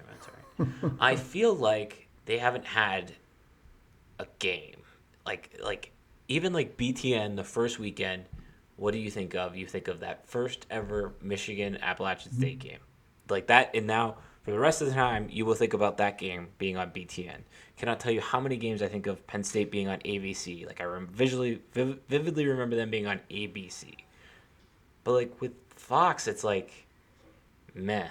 I 0.99 1.15
feel 1.15 1.53
like 1.53 2.07
they 2.25 2.37
haven't 2.37 2.65
had 2.65 3.13
a 4.19 4.27
game 4.39 4.77
like 5.25 5.59
like 5.63 5.91
even 6.27 6.53
like 6.53 6.77
BTN 6.77 7.35
the 7.35 7.43
first 7.43 7.79
weekend 7.79 8.25
what 8.81 8.93
do 8.93 8.99
you 8.99 9.11
think 9.11 9.35
of? 9.35 9.55
You 9.55 9.67
think 9.67 9.87
of 9.87 9.99
that 9.99 10.27
first 10.27 10.65
ever 10.71 11.13
Michigan 11.21 11.77
Appalachian 11.83 12.33
State 12.33 12.57
mm-hmm. 12.57 12.69
game, 12.69 12.79
like 13.29 13.45
that, 13.45 13.69
and 13.75 13.85
now 13.85 14.17
for 14.43 14.49
the 14.49 14.57
rest 14.57 14.81
of 14.81 14.87
the 14.87 14.95
time, 14.95 15.27
you 15.29 15.45
will 15.45 15.53
think 15.53 15.75
about 15.75 15.97
that 15.97 16.17
game 16.17 16.47
being 16.57 16.77
on 16.77 16.89
BTN. 16.89 17.41
Cannot 17.77 17.99
tell 17.99 18.11
you 18.11 18.21
how 18.21 18.39
many 18.39 18.57
games 18.57 18.81
I 18.81 18.87
think 18.87 19.05
of 19.05 19.25
Penn 19.27 19.43
State 19.43 19.69
being 19.69 19.87
on 19.87 19.99
ABC. 19.99 20.65
Like 20.65 20.81
I 20.81 20.85
rem- 20.85 21.07
visually, 21.13 21.61
viv- 21.73 21.99
vividly 22.09 22.47
remember 22.47 22.75
them 22.75 22.89
being 22.89 23.05
on 23.05 23.19
ABC. 23.29 23.97
But 25.03 25.11
like 25.11 25.41
with 25.41 25.53
Fox, 25.75 26.27
it's 26.27 26.43
like, 26.43 26.87
meh. 27.75 28.07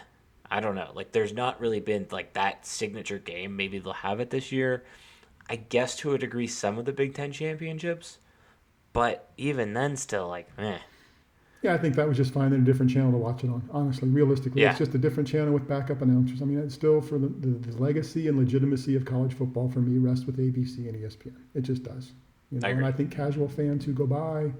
I 0.51 0.61
don't 0.61 0.75
know. 0.75 0.91
Like 0.95 1.13
there's 1.13 1.33
not 1.33 1.61
really 1.61 1.81
been 1.81 2.07
like 2.11 2.33
that 2.35 2.67
signature 2.67 3.19
game. 3.19 3.57
Maybe 3.57 3.79
they'll 3.79 3.93
have 3.93 4.21
it 4.21 4.31
this 4.31 4.51
year. 4.51 4.85
I 5.49 5.57
guess 5.57 5.97
to 5.99 6.13
a 6.13 6.19
degree, 6.19 6.47
some 6.47 6.79
of 6.79 6.85
the 6.85 6.93
Big 6.93 7.15
Ten 7.15 7.33
championships 7.33 8.19
but 8.93 9.31
even 9.37 9.73
then, 9.75 9.97
still 9.97 10.29
like, 10.29 10.49
eh. 10.59 10.79
Yeah, 11.63 11.75
I 11.75 11.79
think 11.79 11.95
that 11.97 12.09
was 12.09 12.17
just 12.17 12.33
finding 12.33 12.61
a 12.63 12.65
different 12.65 12.91
channel 12.91 13.13
to 13.13 13.19
watch 13.19 13.45
it 13.45 13.51
on. 13.51 13.69
Honestly, 13.71 14.09
realistically, 14.09 14.63
Yeah. 14.63 14.71
it's 14.71 14.79
just 14.79 14.95
a 14.95 14.99
different 14.99 15.29
channel 15.29 15.53
with 15.53 15.69
backup 15.69 16.01
announcers. 16.01 16.41
I 16.41 16.47
mean, 16.47 16.59
it's 16.59 16.75
still 16.75 17.03
for 17.03 17.19
the, 17.19 17.29
the, 17.29 17.49
the 17.49 17.77
legacy 17.83 18.29
and 18.29 18.39
legitimacy 18.39 18.97
of 18.97 19.05
college 19.05 19.35
football 19.35 19.69
for 19.69 19.81
me 19.81 19.99
rests 19.99 20.25
with 20.25 20.39
ABC 20.39 20.89
and 20.89 20.97
ESPN. 20.97 21.37
It 21.55 21.63
just 21.63 21.83
does. 21.83 22.13
You 22.51 22.61
know, 22.61 22.69
I 22.69 22.71
and. 22.71 22.87
I 22.87 22.93
think 22.93 23.11
casual 23.11 23.47
fans 23.47 23.85
who 23.85 23.93
go 23.93 24.07
by 24.07 24.53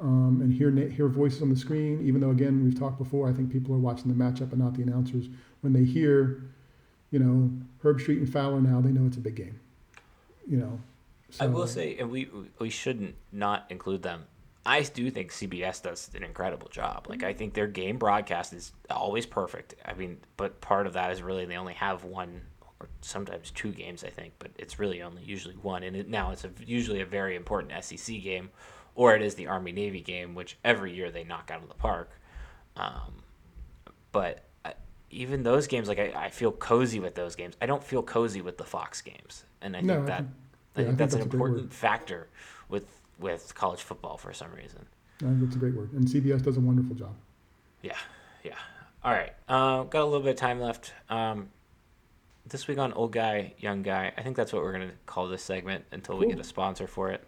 um, 0.00 0.40
and 0.42 0.52
hear 0.52 0.70
hear 0.88 1.08
voices 1.08 1.42
on 1.42 1.50
the 1.50 1.56
screen, 1.56 2.00
even 2.06 2.20
though 2.20 2.30
again 2.30 2.64
we've 2.64 2.78
talked 2.78 2.98
before, 2.98 3.28
I 3.28 3.32
think 3.32 3.52
people 3.52 3.74
are 3.74 3.78
watching 3.78 4.08
the 4.08 4.14
matchup 4.14 4.52
and 4.52 4.58
not 4.58 4.74
the 4.74 4.82
announcers. 4.82 5.28
When 5.60 5.72
they 5.72 5.84
hear, 5.84 6.42
you 7.10 7.18
know, 7.18 7.50
Herbstreit 7.84 8.16
and 8.16 8.32
Fowler 8.32 8.60
now, 8.60 8.80
they 8.80 8.90
know 8.90 9.06
it's 9.06 9.18
a 9.18 9.20
big 9.20 9.36
game. 9.36 9.60
You 10.48 10.58
know. 10.58 10.80
I 11.38 11.46
will 11.46 11.66
say, 11.66 11.96
and 11.98 12.10
we 12.10 12.28
we 12.58 12.70
shouldn't 12.70 13.14
not 13.30 13.66
include 13.68 14.02
them. 14.02 14.24
I 14.66 14.82
do 14.82 15.10
think 15.10 15.30
CBS 15.30 15.82
does 15.82 16.10
an 16.14 16.24
incredible 16.24 16.68
job. 16.68 17.06
Like 17.08 17.22
I 17.22 17.32
think 17.32 17.54
their 17.54 17.66
game 17.66 17.98
broadcast 17.98 18.52
is 18.52 18.72
always 18.90 19.26
perfect. 19.26 19.74
I 19.84 19.94
mean, 19.94 20.18
but 20.36 20.60
part 20.60 20.86
of 20.86 20.94
that 20.94 21.12
is 21.12 21.22
really 21.22 21.44
they 21.44 21.56
only 21.56 21.74
have 21.74 22.04
one 22.04 22.42
or 22.80 22.88
sometimes 23.00 23.50
two 23.50 23.72
games. 23.72 24.02
I 24.02 24.10
think, 24.10 24.34
but 24.38 24.50
it's 24.58 24.78
really 24.78 25.02
only 25.02 25.22
usually 25.22 25.54
one. 25.56 25.82
And 25.82 25.96
it, 25.96 26.08
now 26.08 26.32
it's 26.32 26.44
a, 26.44 26.50
usually 26.64 27.00
a 27.00 27.06
very 27.06 27.36
important 27.36 27.84
SEC 27.84 28.22
game, 28.22 28.50
or 28.94 29.14
it 29.14 29.22
is 29.22 29.34
the 29.34 29.46
Army 29.46 29.72
Navy 29.72 30.00
game, 30.00 30.34
which 30.34 30.56
every 30.64 30.94
year 30.94 31.10
they 31.10 31.24
knock 31.24 31.50
out 31.52 31.62
of 31.62 31.68
the 31.68 31.74
park. 31.74 32.10
Um, 32.76 33.22
but 34.12 34.44
I, 34.64 34.74
even 35.10 35.42
those 35.42 35.66
games, 35.66 35.88
like 35.88 35.98
I, 35.98 36.12
I 36.16 36.30
feel 36.30 36.52
cozy 36.52 37.00
with 37.00 37.14
those 37.14 37.36
games. 37.36 37.56
I 37.60 37.66
don't 37.66 37.82
feel 37.84 38.02
cozy 38.02 38.40
with 38.42 38.58
the 38.58 38.64
Fox 38.64 39.00
games, 39.00 39.44
and 39.60 39.76
I 39.76 39.80
No, 39.80 39.94
think 39.94 40.02
I 40.04 40.06
that 40.06 40.16
think- 40.18 40.28
I 40.76 40.80
yeah, 40.80 40.86
I 40.86 40.86
think 40.86 40.86
think 40.86 40.98
that's, 40.98 41.14
that's 41.14 41.24
an 41.26 41.30
important 41.32 41.72
factor 41.72 42.28
with 42.68 42.84
with 43.18 43.54
college 43.54 43.82
football 43.82 44.16
for 44.16 44.32
some 44.32 44.52
reason. 44.52 44.86
I 45.20 45.24
think 45.26 45.42
it's 45.42 45.56
a 45.56 45.58
great 45.58 45.74
word, 45.74 45.92
and 45.92 46.06
CBS 46.06 46.42
does 46.42 46.56
a 46.56 46.60
wonderful 46.60 46.94
job. 46.96 47.14
Yeah, 47.82 47.96
yeah. 48.44 48.54
All 49.04 49.12
right, 49.12 49.32
uh, 49.48 49.82
got 49.84 50.02
a 50.02 50.04
little 50.04 50.20
bit 50.20 50.30
of 50.30 50.36
time 50.36 50.60
left. 50.60 50.92
Um, 51.08 51.48
this 52.46 52.66
week 52.68 52.78
on 52.78 52.92
old 52.94 53.12
guy, 53.12 53.52
young 53.58 53.82
guy. 53.82 54.12
I 54.16 54.22
think 54.22 54.36
that's 54.36 54.52
what 54.52 54.62
we're 54.62 54.72
gonna 54.72 54.92
call 55.06 55.28
this 55.28 55.42
segment 55.42 55.84
until 55.92 56.16
we 56.16 56.26
get 56.28 56.38
a 56.38 56.44
sponsor 56.44 56.86
for 56.86 57.10
it. 57.10 57.22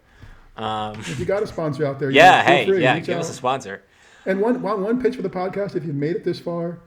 Um, 0.55 0.99
If 0.99 1.19
you 1.19 1.25
got 1.25 1.43
a 1.43 1.47
sponsor 1.47 1.85
out 1.85 1.99
there, 1.99 2.09
you 2.11 2.17
yeah, 2.17 2.37
know, 2.41 2.43
hey, 2.47 2.65
free, 2.67 2.81
yeah, 2.81 2.99
give 2.99 3.15
out. 3.17 3.21
us 3.21 3.29
a 3.29 3.33
sponsor. 3.33 3.81
And 4.25 4.39
one, 4.39 4.61
one, 4.61 4.81
one 4.83 5.01
pitch 5.01 5.15
for 5.15 5.21
the 5.21 5.29
podcast, 5.29 5.75
if 5.75 5.83
you've 5.85 5.95
made 5.95 6.15
it 6.15 6.23
this 6.23 6.39
far, 6.39 6.79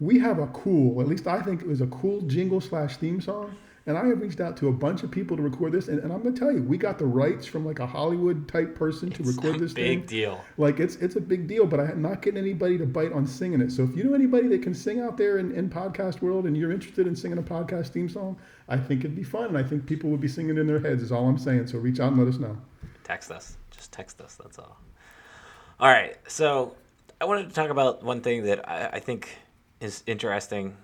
we 0.00 0.18
have 0.18 0.38
a 0.38 0.46
cool, 0.48 1.00
at 1.00 1.08
least 1.08 1.26
I 1.26 1.40
think 1.40 1.62
it 1.62 1.68
was 1.68 1.80
a 1.80 1.86
cool 1.86 2.20
jingle 2.22 2.60
slash 2.60 2.96
theme 2.96 3.20
song. 3.20 3.56
And 3.88 3.96
I 3.96 4.04
have 4.06 4.20
reached 4.20 4.40
out 4.40 4.56
to 4.56 4.66
a 4.68 4.72
bunch 4.72 5.04
of 5.04 5.12
people 5.12 5.36
to 5.36 5.42
record 5.44 5.70
this. 5.70 5.86
And, 5.86 6.00
and 6.00 6.12
I'm 6.12 6.20
going 6.20 6.34
to 6.34 6.40
tell 6.40 6.50
you, 6.52 6.60
we 6.60 6.76
got 6.76 6.98
the 6.98 7.06
rights 7.06 7.46
from 7.46 7.64
like 7.64 7.78
a 7.78 7.86
Hollywood 7.86 8.48
type 8.48 8.74
person 8.74 9.10
to 9.12 9.22
It's 9.22 9.36
record 9.36 9.54
a 9.54 9.58
this 9.60 9.72
big 9.72 10.00
thing. 10.00 10.06
deal. 10.08 10.44
Like 10.58 10.80
it's 10.80 10.96
it's 10.96 11.14
a 11.14 11.20
big 11.20 11.46
deal, 11.46 11.66
but 11.66 11.78
I'm 11.78 12.02
not 12.02 12.20
getting 12.20 12.40
anybody 12.40 12.76
to 12.78 12.84
bite 12.84 13.12
on 13.12 13.28
singing 13.28 13.60
it. 13.60 13.70
So 13.70 13.84
if 13.84 13.96
you 13.96 14.02
know 14.02 14.12
anybody 14.12 14.48
that 14.48 14.60
can 14.60 14.74
sing 14.74 14.98
out 14.98 15.16
there 15.16 15.38
in, 15.38 15.52
in 15.52 15.70
podcast 15.70 16.20
world 16.20 16.46
and 16.46 16.56
you're 16.56 16.72
interested 16.72 17.06
in 17.06 17.14
singing 17.14 17.38
a 17.38 17.42
podcast 17.42 17.90
theme 17.90 18.08
song, 18.08 18.36
I 18.68 18.76
think 18.76 19.02
it'd 19.04 19.14
be 19.14 19.22
fun. 19.22 19.44
And 19.44 19.56
I 19.56 19.62
think 19.62 19.86
people 19.86 20.10
would 20.10 20.20
be 20.20 20.26
singing 20.26 20.58
in 20.58 20.66
their 20.66 20.80
heads 20.80 21.00
is 21.00 21.12
all 21.12 21.28
I'm 21.28 21.38
saying. 21.38 21.68
So 21.68 21.78
reach 21.78 22.00
out 22.00 22.08
and 22.10 22.18
let 22.18 22.26
us 22.26 22.40
know. 22.40 22.58
Text 23.06 23.30
us. 23.30 23.56
Just 23.70 23.92
text 23.92 24.20
us. 24.20 24.34
That's 24.34 24.58
all. 24.58 24.76
All 25.78 25.88
right. 25.88 26.16
So 26.26 26.74
I 27.20 27.24
wanted 27.24 27.48
to 27.48 27.54
talk 27.54 27.70
about 27.70 28.02
one 28.02 28.20
thing 28.20 28.42
that 28.46 28.68
I, 28.68 28.86
I 28.94 28.98
think 28.98 29.38
is 29.80 30.02
interesting 30.08 30.76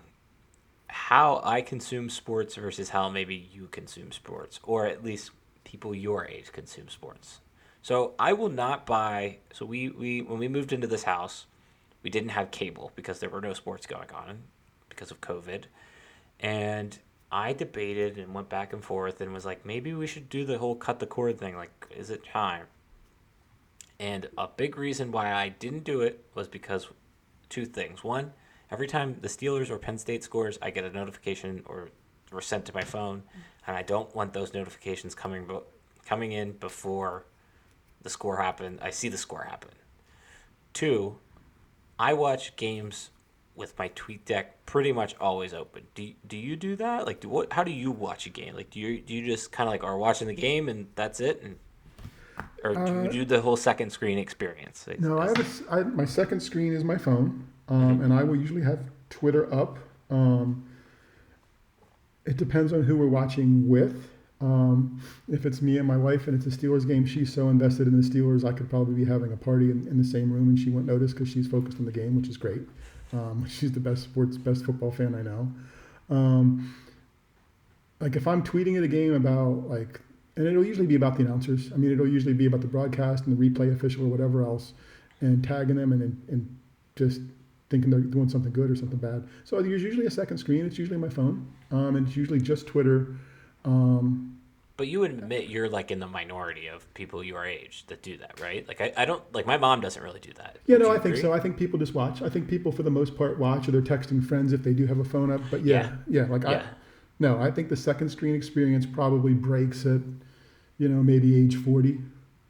how 0.87 1.41
I 1.43 1.63
consume 1.63 2.09
sports 2.09 2.55
versus 2.55 2.91
how 2.91 3.09
maybe 3.09 3.49
you 3.53 3.67
consume 3.73 4.13
sports, 4.13 4.61
or 4.63 4.87
at 4.87 5.03
least 5.03 5.33
people 5.65 5.97
your 5.97 6.29
age 6.29 6.53
consume 6.53 6.89
sports. 6.89 7.41
So 7.83 8.15
I 8.21 8.35
will 8.35 8.51
not 8.51 8.87
buy. 8.87 9.39
So 9.53 9.67
we, 9.67 9.89
we 9.89 10.23
when 10.23 10.39
we 10.39 10.47
moved 10.47 10.73
into 10.73 10.87
this 10.87 11.03
house, 11.03 11.47
we 12.05 12.11
didn't 12.11 12.29
have 12.29 12.53
cable 12.53 12.93
because 12.95 13.19
there 13.19 13.31
were 13.31 13.41
no 13.41 13.53
sports 13.53 13.85
going 13.85 14.13
on 14.15 14.45
because 14.89 15.11
of 15.11 15.21
COVID, 15.21 15.65
and 16.39 16.97
I 17.33 17.55
debated 17.55 18.19
and 18.19 18.35
went 18.35 18.51
back 18.51 18.75
and 18.75 18.85
forth 18.85 19.23
and 19.23 19.33
was 19.33 19.47
like, 19.47 19.65
maybe 19.65 19.95
we 19.95 20.07
should 20.07 20.29
do 20.29 20.45
the 20.45 20.59
whole 20.59 20.77
cut 20.77 21.01
the 21.01 21.07
cord 21.07 21.39
thing. 21.39 21.57
Like, 21.57 21.71
is 21.97 22.11
it 22.11 22.27
time? 22.27 22.67
And 23.99 24.29
a 24.37 24.49
big 24.49 24.77
reason 24.77 25.11
why 25.11 25.33
I 25.33 25.49
didn't 25.49 25.85
do 25.85 26.03
it 26.03 26.25
was 26.35 26.47
because 26.47 26.89
two 27.49 27.65
things. 27.65 28.05
One, 28.05 28.33
every 28.71 28.87
time 28.87 29.17
the 29.23 29.29
Steelers 29.29 29.71
or 29.71 29.79
Penn 29.79 29.97
State 29.97 30.23
scores, 30.23 30.59
I 30.61 30.71
get 30.71 30.85
a 30.85 30.91
notification 30.91 31.63
or 31.67 31.89
or 32.33 32.41
sent 32.41 32.65
to 32.65 32.75
my 32.75 32.83
phone, 32.83 33.23
and 33.67 33.77
I 33.77 33.83
don't 33.83 34.15
want 34.17 34.33
those 34.33 34.55
notifications 34.55 35.15
coming 35.15 35.45
bo- 35.47 35.65
coming 36.07 36.33
in 36.33 36.53
before 36.53 37.27
the 38.03 38.11
score 38.11 38.39
happened. 38.39 38.79
I 38.83 38.91
see 38.91 39.09
the 39.09 39.19
score 39.19 39.45
happen. 39.45 39.71
Two, 40.73 41.19
I 41.99 42.15
watch 42.15 42.57
games 42.57 43.11
with 43.63 43.79
my 43.79 43.89
TweetDeck 43.91 44.47
pretty 44.67 44.93
much 44.93 45.15
always 45.21 45.55
open. 45.55 45.85
Do 45.95 46.13
do 46.27 46.37
you 46.37 46.57
do 46.57 46.77
that? 46.77 47.07
Like, 47.07 47.21
do, 47.21 47.29
what? 47.31 47.53
How 47.53 47.65
do 47.65 47.71
you 47.71 47.91
watch 47.91 48.27
a 48.27 48.31
game? 48.31 48.55
Like, 48.55 48.69
do 48.71 48.79
you 48.81 49.01
do 49.01 49.15
you 49.15 49.25
just 49.25 49.53
kind 49.53 49.69
of 49.69 49.73
like 49.73 49.85
are 49.85 49.97
watching 49.97 50.27
the 50.29 50.35
game 50.35 50.69
and 50.69 50.89
that's 50.97 51.21
it, 51.21 51.41
and 51.43 51.57
or 52.65 52.75
do 52.75 52.93
you 52.93 53.09
Uh, 53.09 53.13
do 53.13 53.25
the 53.25 53.41
whole 53.41 53.57
second 53.57 53.91
screen 53.91 54.19
experience? 54.19 54.87
No, 54.99 55.19
I 55.19 55.29
have 55.29 55.39
a 55.41 55.73
I 55.75 55.83
my 55.85 56.05
second 56.05 56.41
screen 56.41 56.75
is 56.75 56.85
my 56.85 56.99
phone, 56.99 57.47
um, 57.69 57.81
Mm-hmm. 57.95 58.05
and 58.05 58.13
I 58.13 58.23
will 58.25 58.37
usually 58.37 58.63
have 58.63 58.81
Twitter 59.09 59.53
up. 59.55 59.79
Um, 60.11 60.65
it 62.27 62.37
depends 62.37 62.73
on 62.73 62.83
who 62.83 62.97
we're 62.97 63.09
watching 63.09 63.69
with. 63.69 64.09
Um, 64.41 65.01
if 65.29 65.47
it's 65.47 65.63
me 65.63 65.79
and 65.79 65.87
my 65.87 65.97
wife 65.97 66.27
and 66.27 66.35
it's 66.37 66.53
a 66.53 66.57
Steelers 66.59 66.87
game, 66.87 67.07
she's 67.07 67.33
so 67.33 67.49
invested 67.49 67.87
in 67.87 68.01
the 68.01 68.03
Steelers, 68.09 68.45
I 68.45 68.53
could 68.53 68.69
probably 68.69 68.95
be 68.95 69.05
having 69.05 69.33
a 69.33 69.37
party 69.37 69.71
in, 69.71 69.87
in 69.87 69.99
the 69.99 70.05
same 70.05 70.33
room 70.33 70.49
and 70.49 70.59
she 70.59 70.69
won't 70.69 70.85
notice 70.87 71.13
because 71.13 71.29
she's 71.29 71.47
focused 71.47 71.79
on 71.79 71.85
the 71.85 71.93
game, 71.93 72.17
which 72.17 72.29
is 72.29 72.37
great. 72.37 72.63
Um, 73.13 73.47
she's 73.49 73.73
the 73.73 73.81
best 73.81 74.05
sports, 74.05 74.37
best 74.37 74.65
football 74.65 74.91
fan 74.91 75.15
I 75.15 75.23
know. 75.23 75.53
Um, 76.11 76.75
like 78.01 78.17
if 78.17 78.27
I'm 78.27 78.43
tweeting 78.43 78.77
at 78.77 78.83
a 78.83 78.89
game 78.89 79.15
about 79.15 79.69
like, 79.69 80.01
and 80.37 80.47
it'll 80.47 80.65
usually 80.65 80.87
be 80.87 80.95
about 80.95 81.17
the 81.17 81.25
announcers. 81.25 81.73
I 81.73 81.77
mean, 81.77 81.93
it'll 81.93 82.09
usually 82.09 82.35
be 82.35 82.47
about 82.47 82.63
the 82.63 82.67
broadcast 82.67 83.27
and 83.27 83.37
the 83.37 83.51
replay 83.51 83.75
official 83.75 84.05
or 84.05 84.09
whatever 84.09 84.43
else, 84.43 84.73
and 85.21 85.45
tagging 85.45 85.77
them 85.77 85.93
and 85.93 86.03
and 86.29 86.59
just 86.97 87.21
thinking 87.71 87.91
they're 87.91 88.01
doing 88.01 88.29
something 88.29 88.53
good 88.53 88.71
or 88.71 88.77
something 88.77 88.99
bad. 88.99 89.27
So 89.45 89.61
there's 89.63 89.83
usually 89.83 90.07
a 90.07 90.11
second 90.11 90.39
screen. 90.39 90.67
It's 90.67 90.79
usually 90.79 90.99
my 90.99 91.09
phone, 91.09 91.47
um, 91.71 91.97
and 91.97 92.07
it's 92.07 92.17
usually 92.17 92.41
just 92.41 92.67
Twitter. 92.67 93.15
Um, 93.65 94.32
But 94.83 94.89
you 94.89 94.99
would 94.99 95.13
admit 95.13 95.49
you're 95.49 95.69
like 95.69 95.93
in 95.93 96.01
the 96.01 96.09
minority 96.09 96.67
of 96.67 96.93
people 96.95 97.23
your 97.23 97.45
age 97.45 97.85
that 97.87 98.03
do 98.03 98.17
that, 98.17 98.41
right? 98.41 98.67
Like 98.67 98.81
I, 98.81 98.93
I 98.97 99.05
don't 99.05 99.23
like 99.33 99.47
my 99.47 99.57
mom 99.57 99.81
doesn't 99.81 100.03
really 100.03 100.19
do 100.19 100.33
that. 100.33 100.57
yeah, 100.67 100.75
Would 100.77 100.83
no, 100.83 100.91
I 100.91 100.95
think 100.95 101.15
agree? 101.15 101.21
so. 101.21 101.33
I 101.33 101.39
think 101.39 101.57
people 101.57 101.79
just 101.79 101.95
watch. 101.95 102.21
I 102.21 102.29
think 102.29 102.49
people 102.49 102.73
for 102.73 102.83
the 102.83 102.91
most 102.91 103.17
part 103.17 103.39
watch, 103.39 103.69
or 103.69 103.71
they're 103.71 103.81
texting 103.81 104.27
friends 104.27 104.53
if 104.53 104.65
they 104.65 104.73
do 104.73 104.85
have 104.87 104.99
a 104.99 105.05
phone 105.05 105.31
up. 105.31 105.41
But 105.53 105.65
yeah, 105.65 105.93
yeah, 106.09 106.25
like 106.25 106.45
I, 106.45 106.65
no, 107.21 107.41
I 107.41 107.53
think 107.53 107.69
the 107.69 107.77
second 107.77 108.09
screen 108.09 108.35
experience 108.35 108.85
probably 108.85 109.35
breaks 109.35 109.87
at, 109.87 110.01
you 110.79 110.89
know, 110.89 111.01
maybe 111.01 111.37
age 111.41 111.55
40, 111.55 112.01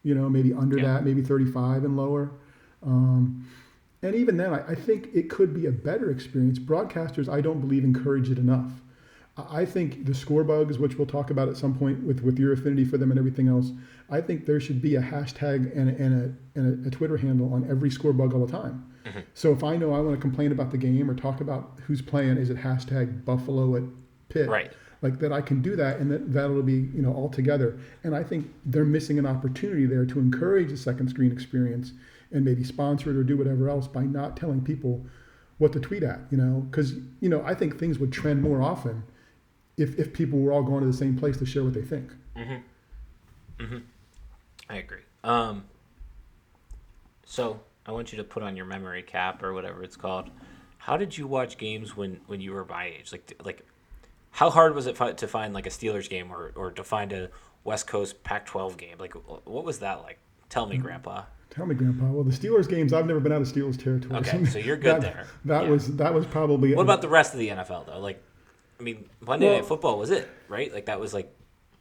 you 0.03 0.15
know, 0.15 0.31
maybe 0.31 0.55
under 0.55 0.79
Yeah. 0.79 0.85
that, 0.95 1.05
maybe 1.05 1.21
35 1.21 1.85
and 1.85 1.99
lower. 1.99 2.31
Um, 2.83 3.47
and 4.03 4.15
even 4.15 4.39
then, 4.39 4.55
I, 4.55 4.69
I 4.69 4.75
think 4.75 5.11
it 5.13 5.29
could 5.29 5.53
be 5.53 5.67
a 5.67 5.71
better 5.71 6.11
experience. 6.11 6.59
Broadcasters, 6.59 7.29
I 7.29 7.43
don't 7.43 7.61
believe, 7.61 7.85
encourage 7.85 8.31
it 8.31 8.39
enough. 8.39 8.71
I 9.37 9.65
think 9.65 10.05
the 10.05 10.15
score 10.15 10.45
bugs, 10.45 10.79
which 10.79 10.97
we'll 10.97 11.07
talk 11.07 11.31
about 11.31 11.49
at 11.49 11.57
some 11.57 11.75
point 11.75 12.03
with, 12.05 12.21
with 12.21 12.39
your 12.39 12.53
affinity 12.53 12.85
for 12.85 12.99
them 12.99 13.11
and 13.11 13.19
everything 13.19 13.49
else, 13.49 13.73
I 14.11 14.21
think 14.21 14.45
there 14.45 14.61
should 14.61 14.83
be 14.83 14.97
a 14.97 15.01
hashtag 15.01 15.75
and 15.75 15.89
a, 15.89 16.03
and 16.03 16.37
a, 16.55 16.59
and 16.59 16.85
a, 16.85 16.89
a 16.89 16.91
Twitter 16.91 17.17
handle 17.17 17.53
on 17.55 17.69
every 17.71 17.91
score 17.91 18.13
bug 18.13 18.35
all 18.35 18.45
the 18.45 18.53
time. 18.53 18.93
Mm-hmm. 19.07 19.21
So 19.33 19.51
if 19.53 19.65
I 19.65 19.77
know 19.77 19.95
I 19.95 20.01
want 20.01 20.15
to 20.15 20.21
complain 20.21 20.53
about 20.53 20.71
the 20.71 20.77
game 20.77 21.11
or 21.11 21.15
talk 21.15 21.41
about 21.41 21.79
who's 21.87 22.03
playing, 22.03 22.37
is 22.37 22.51
it 22.51 22.59
hashtag 22.59 23.25
Buffalo 23.25 23.75
at 23.77 23.85
Pitt? 24.29 24.49
Right. 24.49 24.73
Like 25.01 25.19
that, 25.19 25.33
I 25.33 25.41
can 25.41 25.63
do 25.63 25.75
that, 25.77 25.99
and 25.99 26.09
that 26.13 26.33
that'll 26.33 26.63
be 26.63 26.89
you 26.95 27.03
know 27.03 27.13
all 27.13 27.29
together. 27.29 27.77
And 28.05 28.15
I 28.15 28.23
think 28.23 28.49
they're 28.65 28.85
missing 28.85 29.19
an 29.19 29.27
opportunity 29.27 29.85
there 29.85 30.07
to 30.07 30.21
encourage 30.21 30.71
a 30.71 30.77
second 30.77 31.09
screen 31.09 31.33
experience 31.33 31.93
and 32.31 32.45
maybe 32.45 32.63
sponsor 32.63 33.11
it 33.11 33.17
or 33.17 33.25
do 33.25 33.37
whatever 33.37 33.69
else 33.69 33.89
by 33.89 34.05
not 34.05 34.37
telling 34.37 34.61
people 34.61 35.05
what 35.59 35.73
to 35.73 35.81
tweet 35.81 36.05
at. 36.05 36.21
You 36.31 36.39
know, 36.39 36.67
because 36.71 36.95
you 37.21 37.29
know 37.29 37.43
I 37.45 37.53
think 37.53 37.81
things 37.81 37.99
would 37.99 38.13
trend 38.13 38.43
more 38.43 38.63
often 38.63 39.03
if 39.83 39.99
if 39.99 40.13
people 40.13 40.39
were 40.39 40.53
all 40.53 40.63
going 40.63 40.81
to 40.81 40.87
the 40.87 40.93
same 40.93 41.17
place 41.17 41.37
to 41.39 41.47
share 41.47 41.65
what 41.65 41.75
they 41.75 41.83
think. 41.83 42.13
Mm-hmm. 42.37 43.63
Mm-hmm. 43.65 43.79
I 44.71 44.77
agree. 44.77 45.03
Um, 45.25 45.65
so 47.25 47.61
I 47.87 47.93
want 47.93 48.13
you 48.13 48.19
to 48.19 48.25
put 48.25 48.43
on 48.43 48.57
your 48.57 48.67
memory 48.67 49.03
cap 49.03 49.43
or 49.43 49.53
whatever 49.53 49.83
it's 49.83 49.97
called. 49.97 50.31
How 50.79 50.97
did 50.97 51.17
you 51.17 51.27
watch 51.27 51.59
games 51.59 51.97
when, 51.97 52.21
when 52.27 52.41
you 52.41 52.53
were 52.53 52.65
my 52.65 52.87
age? 52.87 53.13
Like 53.13 53.41
like, 53.45 53.67
how 54.31 54.51
hard 54.51 54.75
was 54.75 54.87
it 54.87 54.97
fi- 54.97 55.13
to 55.13 55.29
find 55.29 55.55
like 55.55 55.67
a 55.67 55.71
Steelers 55.71 56.09
game 56.09 56.33
or, 56.33 56.53
or 56.55 56.71
to 56.73 56.83
find 56.83 57.13
a 57.13 57.31
West 57.65 57.87
Coast 57.87 58.23
Pac-12 58.25 58.77
game? 58.77 58.97
Like, 58.99 59.15
what 59.15 59.65
was 59.65 59.79
that 59.81 60.03
like? 60.03 60.19
Tell 60.49 60.67
me, 60.67 60.77
mm-hmm. 60.77 60.85
Grandpa. 60.85 61.23
Tell 61.51 61.67
me, 61.67 61.75
Grandpa. 61.75 62.07
Well, 62.07 62.25
the 62.25 62.33
Steelers 62.33 62.69
games, 62.69 62.93
I've 62.93 63.07
never 63.07 63.21
been 63.21 63.31
out 63.33 63.43
of 63.43 63.49
Steelers 63.49 63.83
territory. 63.83 64.17
Okay, 64.21 64.45
so 64.47 64.59
you're 64.59 64.77
good 64.89 64.97
that, 64.97 65.01
there. 65.03 65.27
That 65.45 65.65
Yeah. 65.65 65.71
was 65.71 65.97
that 65.97 66.15
was 66.15 66.27
probably. 66.27 66.75
What 66.75 66.83
about 66.83 67.03
the 67.03 67.09
rest 67.09 67.35
of 67.35 67.39
the 67.39 67.49
NFL 67.49 67.87
though? 67.87 68.01
Like, 68.01 68.23
I 68.83 68.85
mean, 68.85 69.09
Monday 69.21 69.47
Well- 69.47 69.57
Night 69.57 69.67
Football 69.67 69.99
was 69.99 70.11
it 70.11 70.29
right? 70.49 70.73
Like 70.73 70.87
that 70.87 70.99
was 70.99 71.15
like 71.15 71.33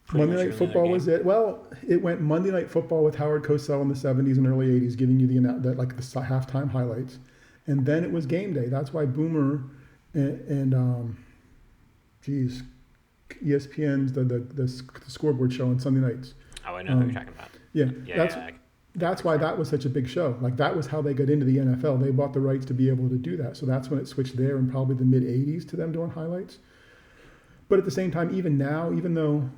pretty 0.06 0.28
Monday 0.28 0.46
Night 0.46 0.56
Football 0.56 0.88
was 0.88 1.08
it. 1.08 1.26
Well, 1.26 1.66
it 1.88 2.00
went 2.00 2.22
Monday 2.22 2.52
Night 2.52 2.70
Football 2.70 3.04
with 3.04 3.16
Howard 3.16 3.44
Cosell 3.44 3.82
in 3.82 3.88
the 3.88 3.96
'70s 3.96 4.38
and 4.38 4.46
early 4.46 4.68
'80s, 4.68 4.96
giving 4.96 5.20
you 5.20 5.26
the 5.26 5.74
like 5.74 5.96
the 5.96 6.04
halftime 6.04 6.70
highlights, 6.70 7.18
and 7.66 7.84
then 7.84 8.04
it 8.04 8.12
was 8.12 8.28
Game 8.28 8.54
Day. 8.54 8.68
That's 8.68 8.94
why 8.94 9.06
Boomer 9.08 9.64
and, 10.14 10.42
and 10.48 10.74
um, 10.76 11.18
geez, 12.22 12.62
ESPN's 13.44 14.14
the, 14.14 14.24
the 14.24 14.40
the 14.40 14.64
the 14.66 15.12
scoreboard 15.12 15.52
show 15.52 15.68
on 15.70 15.80
Sunday 15.80 16.02
nights. 16.02 16.36
Oh, 16.68 16.76
I 16.76 16.84
know 16.84 16.92
who 16.92 16.98
um, 17.00 17.04
you're 17.06 17.14
talking 17.14 17.34
about. 17.34 17.50
Yeah, 17.74 17.86
Yeah, 18.06 18.18
that's 18.18 18.36
yeah. 18.36 18.52
That's 18.94 19.24
why 19.24 19.38
that 19.38 19.58
was 19.58 19.70
such 19.70 19.86
a 19.86 19.90
big 19.90 20.08
show. 20.08 20.38
Like 20.42 20.58
that 20.58 20.76
was 20.76 20.86
how 20.86 21.02
they 21.02 21.14
got 21.14 21.30
into 21.30 21.46
the 21.46 21.58
NFL. 21.58 22.04
They 22.04 22.12
bought 22.12 22.34
the 22.34 22.42
rights 22.42 22.66
to 22.66 22.74
be 22.74 22.90
able 22.90 23.08
to 23.08 23.16
do 23.16 23.38
that. 23.38 23.56
So 23.56 23.66
that's 23.66 23.90
when 23.90 24.00
it 24.00 24.08
switched 24.08 24.36
there 24.36 24.58
in 24.58 24.70
probably 24.70 24.96
the 24.96 25.06
mid 25.06 25.24
'80s 25.24 25.68
to 25.70 25.78
them 25.78 25.92
doing 25.92 26.12
highlights. 26.12 26.60
But 27.72 27.80
at 27.80 27.86
the 27.86 27.92
same 27.92 28.12
time, 28.12 28.36
even 28.36 28.58
now, 28.58 28.92
even 28.92 29.14
though 29.14 29.50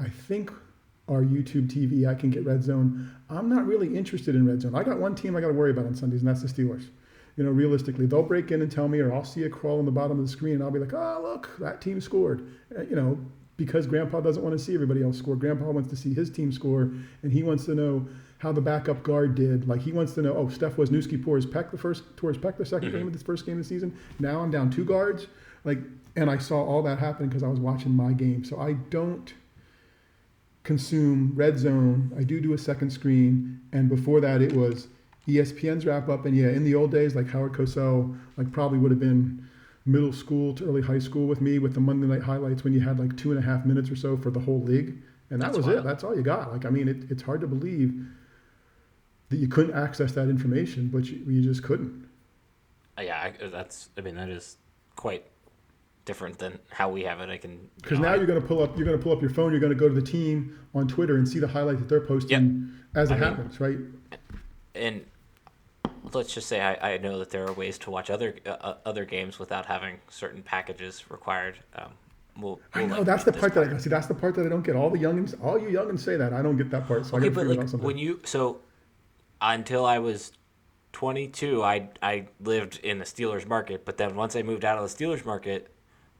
I 0.00 0.08
think 0.08 0.50
our 1.08 1.22
YouTube 1.22 1.68
TV, 1.68 2.04
I 2.04 2.16
can 2.16 2.28
get 2.28 2.44
Red 2.44 2.64
Zone. 2.64 3.08
I'm 3.30 3.48
not 3.48 3.64
really 3.64 3.96
interested 3.96 4.34
in 4.34 4.44
Red 4.44 4.60
Zone. 4.60 4.74
I 4.74 4.82
got 4.82 4.98
one 4.98 5.14
team 5.14 5.36
I 5.36 5.40
got 5.40 5.46
to 5.46 5.52
worry 5.52 5.70
about 5.70 5.86
on 5.86 5.94
Sundays, 5.94 6.22
and 6.22 6.28
that's 6.28 6.42
the 6.42 6.48
Steelers. 6.48 6.86
You 7.36 7.44
know, 7.44 7.52
realistically, 7.52 8.06
they'll 8.06 8.24
break 8.24 8.50
in 8.50 8.60
and 8.60 8.72
tell 8.72 8.88
me, 8.88 8.98
or 8.98 9.14
I'll 9.14 9.22
see 9.22 9.44
a 9.44 9.48
crawl 9.48 9.78
on 9.78 9.84
the 9.84 9.92
bottom 9.92 10.18
of 10.18 10.26
the 10.26 10.32
screen, 10.32 10.54
and 10.54 10.64
I'll 10.64 10.72
be 10.72 10.80
like, 10.80 10.94
"Oh, 10.94 11.20
look, 11.22 11.48
that 11.60 11.80
team 11.80 12.00
scored." 12.00 12.44
Uh, 12.76 12.82
You 12.82 12.96
know, 12.96 13.18
because 13.56 13.86
Grandpa 13.86 14.20
doesn't 14.20 14.42
want 14.42 14.58
to 14.58 14.64
see 14.64 14.74
everybody 14.74 15.04
else 15.04 15.16
score. 15.16 15.36
Grandpa 15.36 15.70
wants 15.70 15.90
to 15.90 15.96
see 15.96 16.12
his 16.12 16.30
team 16.30 16.50
score, 16.50 16.90
and 17.22 17.30
he 17.30 17.44
wants 17.44 17.66
to 17.66 17.76
know 17.76 18.04
how 18.38 18.50
the 18.50 18.60
backup 18.60 19.04
guard 19.04 19.36
did. 19.36 19.68
Like 19.68 19.80
he 19.80 19.92
wants 19.92 20.14
to 20.14 20.22
know, 20.22 20.34
oh, 20.34 20.48
Steph 20.48 20.74
Wisniewski 20.74 21.22
tore 21.22 21.36
his 21.36 21.46
pec 21.46 21.70
the 21.70 21.78
first 21.78 22.02
tore 22.16 22.32
his 22.32 22.42
pec 22.42 22.56
the 22.56 22.64
2nd 22.64 22.90
game 22.90 23.06
of 23.06 23.12
this 23.12 23.22
first 23.22 23.46
game 23.46 23.58
of 23.58 23.62
the 23.62 23.68
season. 23.68 23.96
Now 24.18 24.40
I'm 24.40 24.50
down 24.50 24.70
two 24.70 24.84
guards. 24.84 25.28
Like, 25.62 25.78
and 26.16 26.30
I 26.30 26.38
saw 26.38 26.62
all 26.64 26.82
that 26.82 26.98
happen 26.98 27.28
because 27.28 27.42
I 27.42 27.48
was 27.48 27.60
watching 27.60 27.92
my 27.94 28.12
game. 28.12 28.44
So 28.44 28.58
I 28.60 28.74
don't 28.74 29.32
consume 30.62 31.32
Red 31.34 31.58
Zone. 31.58 32.12
I 32.18 32.22
do 32.22 32.40
do 32.40 32.52
a 32.54 32.58
second 32.58 32.90
screen, 32.90 33.60
and 33.72 33.88
before 33.88 34.20
that 34.20 34.40
it 34.40 34.52
was 34.52 34.88
ESPN's 35.28 35.86
wrap 35.86 36.08
up. 36.08 36.24
And 36.26 36.36
yeah, 36.36 36.48
in 36.48 36.64
the 36.64 36.74
old 36.74 36.90
days, 36.90 37.14
like 37.14 37.28
Howard 37.28 37.52
Cosell, 37.52 38.18
like 38.36 38.52
probably 38.52 38.78
would 38.78 38.90
have 38.90 39.00
been 39.00 39.48
middle 39.86 40.12
school 40.12 40.54
to 40.54 40.64
early 40.64 40.80
high 40.80 40.98
school 40.98 41.26
with 41.26 41.40
me 41.40 41.58
with 41.58 41.74
the 41.74 41.80
Monday 41.80 42.06
night 42.06 42.22
highlights 42.22 42.64
when 42.64 42.72
you 42.72 42.80
had 42.80 42.98
like 42.98 43.16
two 43.16 43.30
and 43.30 43.38
a 43.38 43.42
half 43.42 43.66
minutes 43.66 43.90
or 43.90 43.96
so 43.96 44.16
for 44.16 44.30
the 44.30 44.40
whole 44.40 44.62
league, 44.62 44.96
and 45.30 45.40
that 45.40 45.46
That's 45.46 45.56
was 45.58 45.66
wild. 45.66 45.78
it. 45.78 45.84
That's 45.84 46.04
all 46.04 46.16
you 46.16 46.22
got. 46.22 46.52
Like 46.52 46.64
I 46.64 46.70
mean, 46.70 46.88
it, 46.88 47.10
it's 47.10 47.22
hard 47.22 47.40
to 47.42 47.46
believe 47.46 47.94
that 49.30 49.36
you 49.36 49.48
couldn't 49.48 49.74
access 49.74 50.12
that 50.12 50.28
information, 50.28 50.88
but 50.88 51.06
you, 51.06 51.22
you 51.26 51.42
just 51.42 51.62
couldn't. 51.62 52.08
Uh, 52.96 53.02
yeah, 53.02 53.32
I, 53.42 53.48
that's. 53.48 53.90
I 53.98 54.00
mean, 54.00 54.14
that 54.14 54.28
is 54.28 54.56
quite 54.96 55.24
different 56.04 56.38
than 56.38 56.58
how 56.70 56.88
we 56.90 57.02
have 57.02 57.20
it. 57.20 57.30
I 57.30 57.36
can. 57.38 57.68
Because 57.82 57.98
now 57.98 58.14
you're 58.14 58.26
going 58.26 58.40
to 58.40 58.46
pull 58.46 58.62
up, 58.62 58.76
you're 58.76 58.86
going 58.86 58.98
to 58.98 59.02
pull 59.02 59.12
up 59.12 59.20
your 59.20 59.30
phone. 59.30 59.50
You're 59.52 59.60
going 59.60 59.72
to 59.72 59.78
go 59.78 59.88
to 59.88 59.94
the 59.94 60.02
team 60.02 60.58
on 60.74 60.86
Twitter 60.88 61.16
and 61.16 61.28
see 61.28 61.38
the 61.38 61.48
highlight 61.48 61.78
that 61.78 61.88
they're 61.88 62.00
posting 62.06 62.70
as 62.94 63.10
it 63.10 63.14
I 63.14 63.16
mean- 63.18 63.28
happens, 63.28 63.60
right? 63.60 63.78
and 64.74 65.04
let's 66.12 66.34
just 66.34 66.48
say 66.48 66.60
I, 66.60 66.94
I 66.94 66.98
know 66.98 67.18
that 67.18 67.30
there 67.30 67.46
are 67.46 67.52
ways 67.52 67.78
to 67.78 67.90
watch 67.90 68.10
other 68.10 68.34
uh, 68.44 68.50
uh, 68.50 68.76
other 68.84 69.04
games 69.04 69.38
without 69.38 69.66
having 69.66 69.98
certain 70.08 70.42
packages 70.42 71.04
required. 71.10 71.58
Um, 71.76 71.92
we'll, 72.38 72.60
I 72.74 72.80
we'll, 72.80 72.88
know 72.88 72.96
like, 72.98 73.06
that's 73.06 73.24
the 73.24 73.32
meet 73.32 73.40
part 73.40 73.54
that 73.54 73.72
I 73.72 73.76
see. 73.78 73.90
That's 73.90 74.06
the 74.06 74.14
part 74.14 74.34
that 74.34 74.46
I 74.46 74.48
don't 74.48 74.62
get. 74.62 74.76
All 74.76 74.90
the 74.90 74.98
youngins, 74.98 75.34
all 75.42 75.58
you 75.58 75.68
youngins 75.68 76.00
say 76.00 76.16
that. 76.16 76.32
I 76.32 76.42
don't 76.42 76.56
get 76.56 76.70
that 76.70 76.86
part. 76.86 77.06
So 77.06 77.16
Okay, 77.16 77.26
I 77.26 77.30
but 77.30 77.46
like 77.46 77.70
when 77.70 77.98
you 77.98 78.20
so 78.24 78.58
until 79.40 79.84
I 79.86 79.98
was 79.98 80.32
22, 80.92 81.62
I 81.62 81.88
I 82.02 82.26
lived 82.40 82.80
in 82.82 82.98
the 82.98 83.04
Steelers 83.04 83.46
market. 83.46 83.84
But 83.84 83.96
then 83.96 84.16
once 84.16 84.36
I 84.36 84.42
moved 84.42 84.64
out 84.64 84.78
of 84.78 84.90
the 84.90 85.04
Steelers 85.04 85.24
market, 85.24 85.73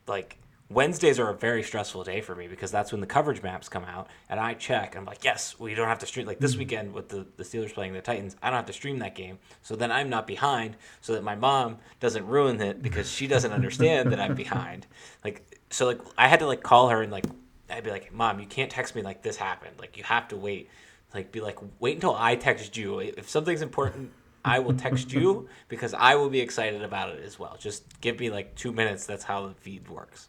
like 0.07 0.39
Wednesdays 0.71 1.19
are 1.21 1.29
a 1.29 1.35
very 1.35 1.63
stressful 1.63 2.05
day 2.05 2.21
for 2.23 2.35
me 2.35 2.49
because 2.49 2.71
that's 2.71 2.91
when 2.91 3.01
the 3.01 3.07
coverage 3.07 3.43
maps 3.43 3.69
come 3.69 3.85
out, 3.85 4.09
and 4.31 4.41
I 4.41 4.55
check. 4.55 4.95
And 4.95 5.01
I'm 5.01 5.05
like, 5.05 5.23
yes, 5.23 5.59
we 5.59 5.75
don't 5.75 5.87
have 5.89 5.99
to 6.01 6.07
stream. 6.07 6.27
Like 6.27 6.39
Hmm. 6.39 6.43
this 6.45 6.57
weekend 6.57 6.93
with 6.95 7.09
the 7.11 7.27
the 7.37 7.45
Steelers 7.45 7.73
playing 7.75 7.93
the 7.93 8.01
Titans, 8.01 8.35
I 8.43 8.49
don't 8.49 8.57
have 8.57 8.67
to 8.67 8.73
stream 8.73 8.99
that 9.01 9.15
game. 9.15 9.39
So 9.63 9.77
then 9.77 9.93
I'm 9.93 10.09
not 10.09 10.27
behind, 10.27 10.77
so 11.01 11.13
that 11.13 11.23
my 11.23 11.35
mom 11.37 11.79
doesn't 12.01 12.27
ruin 12.27 12.61
it 12.61 12.83
because 12.83 13.11
she 13.11 13.27
doesn't 13.27 13.53
understand 13.53 14.11
that 14.13 14.21
I'm 14.21 14.35
behind. 14.45 14.87
Like 15.23 15.59
so, 15.71 15.87
like 15.87 16.01
I 16.17 16.29
had 16.29 16.41
to 16.41 16.47
like 16.47 16.63
call 16.63 16.89
her 16.89 17.03
and 17.03 17.13
like 17.13 17.27
I'd 17.71 17.85
be 17.85 17.91
like, 17.91 18.13
Mom, 18.13 18.41
you 18.41 18.47
can't 18.47 18.71
text 18.71 18.95
me 18.95 19.03
like 19.03 19.23
this 19.23 19.37
happened. 19.37 19.77
Like 19.79 19.97
you 19.97 20.05
have 20.05 20.29
to 20.29 20.37
wait. 20.37 20.71
Like 21.15 21.31
be 21.31 21.41
like, 21.41 21.59
wait 21.79 21.95
until 21.95 22.17
I 22.17 22.35
text 22.37 22.77
you. 22.77 22.99
If 22.99 23.29
something's 23.29 23.63
important, 23.63 24.13
I 24.45 24.59
will 24.59 24.75
text 24.75 25.13
you 25.13 25.49
because 25.69 25.95
I 25.95 26.15
will 26.17 26.29
be 26.29 26.41
excited 26.41 26.83
about 26.83 27.09
it 27.11 27.23
as 27.25 27.39
well. 27.39 27.57
Just 27.59 28.01
give 28.01 28.21
me 28.21 28.29
like 28.31 28.55
two 28.55 28.73
minutes. 28.73 29.07
That's 29.07 29.25
how 29.25 29.47
the 29.49 29.55
feed 29.55 29.89
works. 29.89 30.29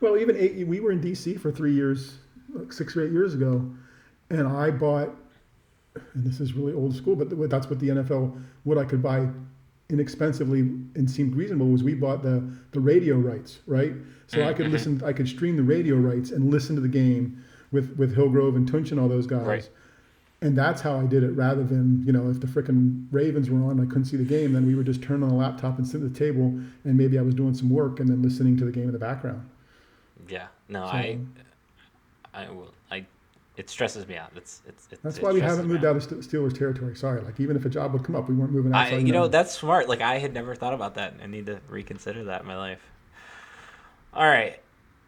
well, 0.00 0.16
even 0.18 0.36
eight, 0.36 0.66
we 0.66 0.80
were 0.80 0.90
in 0.92 1.00
DC 1.00 1.40
for 1.40 1.50
three 1.52 1.72
years, 1.72 2.16
like 2.52 2.72
six 2.72 2.96
or 2.96 3.04
eight 3.06 3.12
years 3.12 3.34
ago, 3.34 3.64
and 4.30 4.46
I 4.48 4.70
bought. 4.70 5.10
And 6.14 6.24
this 6.24 6.40
is 6.40 6.54
really 6.54 6.72
old 6.72 6.94
school, 6.96 7.14
but 7.14 7.28
that's 7.50 7.68
what 7.68 7.78
the 7.78 7.88
NFL, 7.90 8.40
what 8.64 8.78
I 8.78 8.84
could 8.84 9.02
buy 9.02 9.28
inexpensively 9.90 10.60
and 10.60 11.10
seemed 11.10 11.34
reasonable 11.36 11.68
was 11.68 11.82
we 11.82 11.94
bought 11.94 12.22
the 12.22 12.42
the 12.72 12.80
radio 12.80 13.16
rights, 13.16 13.58
right? 13.66 13.92
So 14.26 14.42
I 14.44 14.54
could 14.54 14.66
Mhm. 14.66 14.72
listen, 14.72 15.02
I 15.04 15.12
could 15.12 15.28
stream 15.28 15.56
the 15.56 15.62
radio 15.62 15.96
rights 15.96 16.30
and 16.30 16.50
listen 16.50 16.74
to 16.76 16.80
the 16.82 16.88
game 16.88 17.42
with 17.72 17.96
with 17.98 18.14
Hillgrove 18.14 18.56
and 18.56 18.66
Tunch 18.66 18.90
and 18.90 18.98
all 18.98 19.08
those 19.08 19.26
guys. 19.26 19.46
Right. 19.46 19.70
And 20.42 20.58
that's 20.58 20.80
how 20.80 20.98
I 20.98 21.06
did 21.06 21.22
it, 21.22 21.30
rather 21.30 21.62
than 21.62 22.02
you 22.04 22.12
know 22.12 22.28
if 22.28 22.40
the 22.40 22.48
frickin' 22.48 23.06
Ravens 23.12 23.48
were 23.48 23.64
on, 23.70 23.80
I 23.80 23.86
couldn't 23.86 24.06
see 24.06 24.16
the 24.16 24.24
game. 24.24 24.52
Then 24.52 24.66
we 24.66 24.74
would 24.74 24.86
just 24.86 25.00
turn 25.00 25.22
on 25.22 25.28
the 25.28 25.34
laptop 25.36 25.78
and 25.78 25.86
sit 25.86 26.02
at 26.02 26.12
the 26.12 26.18
table, 26.18 26.46
and 26.84 26.96
maybe 26.96 27.16
I 27.18 27.22
was 27.22 27.34
doing 27.34 27.54
some 27.54 27.70
work 27.70 28.00
and 28.00 28.08
then 28.08 28.22
listening 28.22 28.56
to 28.58 28.64
the 28.64 28.72
game 28.72 28.84
in 28.86 28.92
the 28.92 28.98
background. 28.98 29.48
Yeah. 30.28 30.48
No, 30.68 30.84
So- 30.86 30.92
I, 30.92 31.18
I 32.34 32.50
will. 32.50 32.72
I. 32.90 33.06
It 33.56 33.68
stresses 33.70 34.08
me 34.08 34.16
out. 34.16 34.32
It's 34.34 34.62
it's. 34.66 34.88
it- 34.90 34.98
That's 35.02 35.18
it 35.18 35.22
why 35.22 35.30
we 35.30 35.40
haven't 35.40 35.66
moved 35.68 35.84
out 35.84 35.94
of 35.94 36.02
Steelers 36.02 36.58
territory. 36.58 36.96
Sorry, 36.96 37.20
like 37.20 37.38
even 37.38 37.54
if 37.56 37.64
a 37.64 37.68
job 37.68 37.92
would 37.92 38.02
come 38.02 38.16
up, 38.16 38.28
we 38.28 38.34
weren't 38.34 38.50
moving 38.50 38.74
I, 38.74 38.96
you 38.96 39.12
know, 39.12 39.28
that's 39.28 39.52
smart. 39.52 39.88
Like 39.88 40.00
I 40.00 40.18
had 40.18 40.34
never 40.34 40.56
thought 40.56 40.74
about 40.74 40.96
that. 40.96 41.14
I 41.22 41.26
need 41.26 41.46
to 41.46 41.60
reconsider 41.68 42.24
that 42.24 42.40
in 42.40 42.46
my 42.48 42.56
life. 42.56 42.80
All 44.12 44.26
right, 44.26 44.58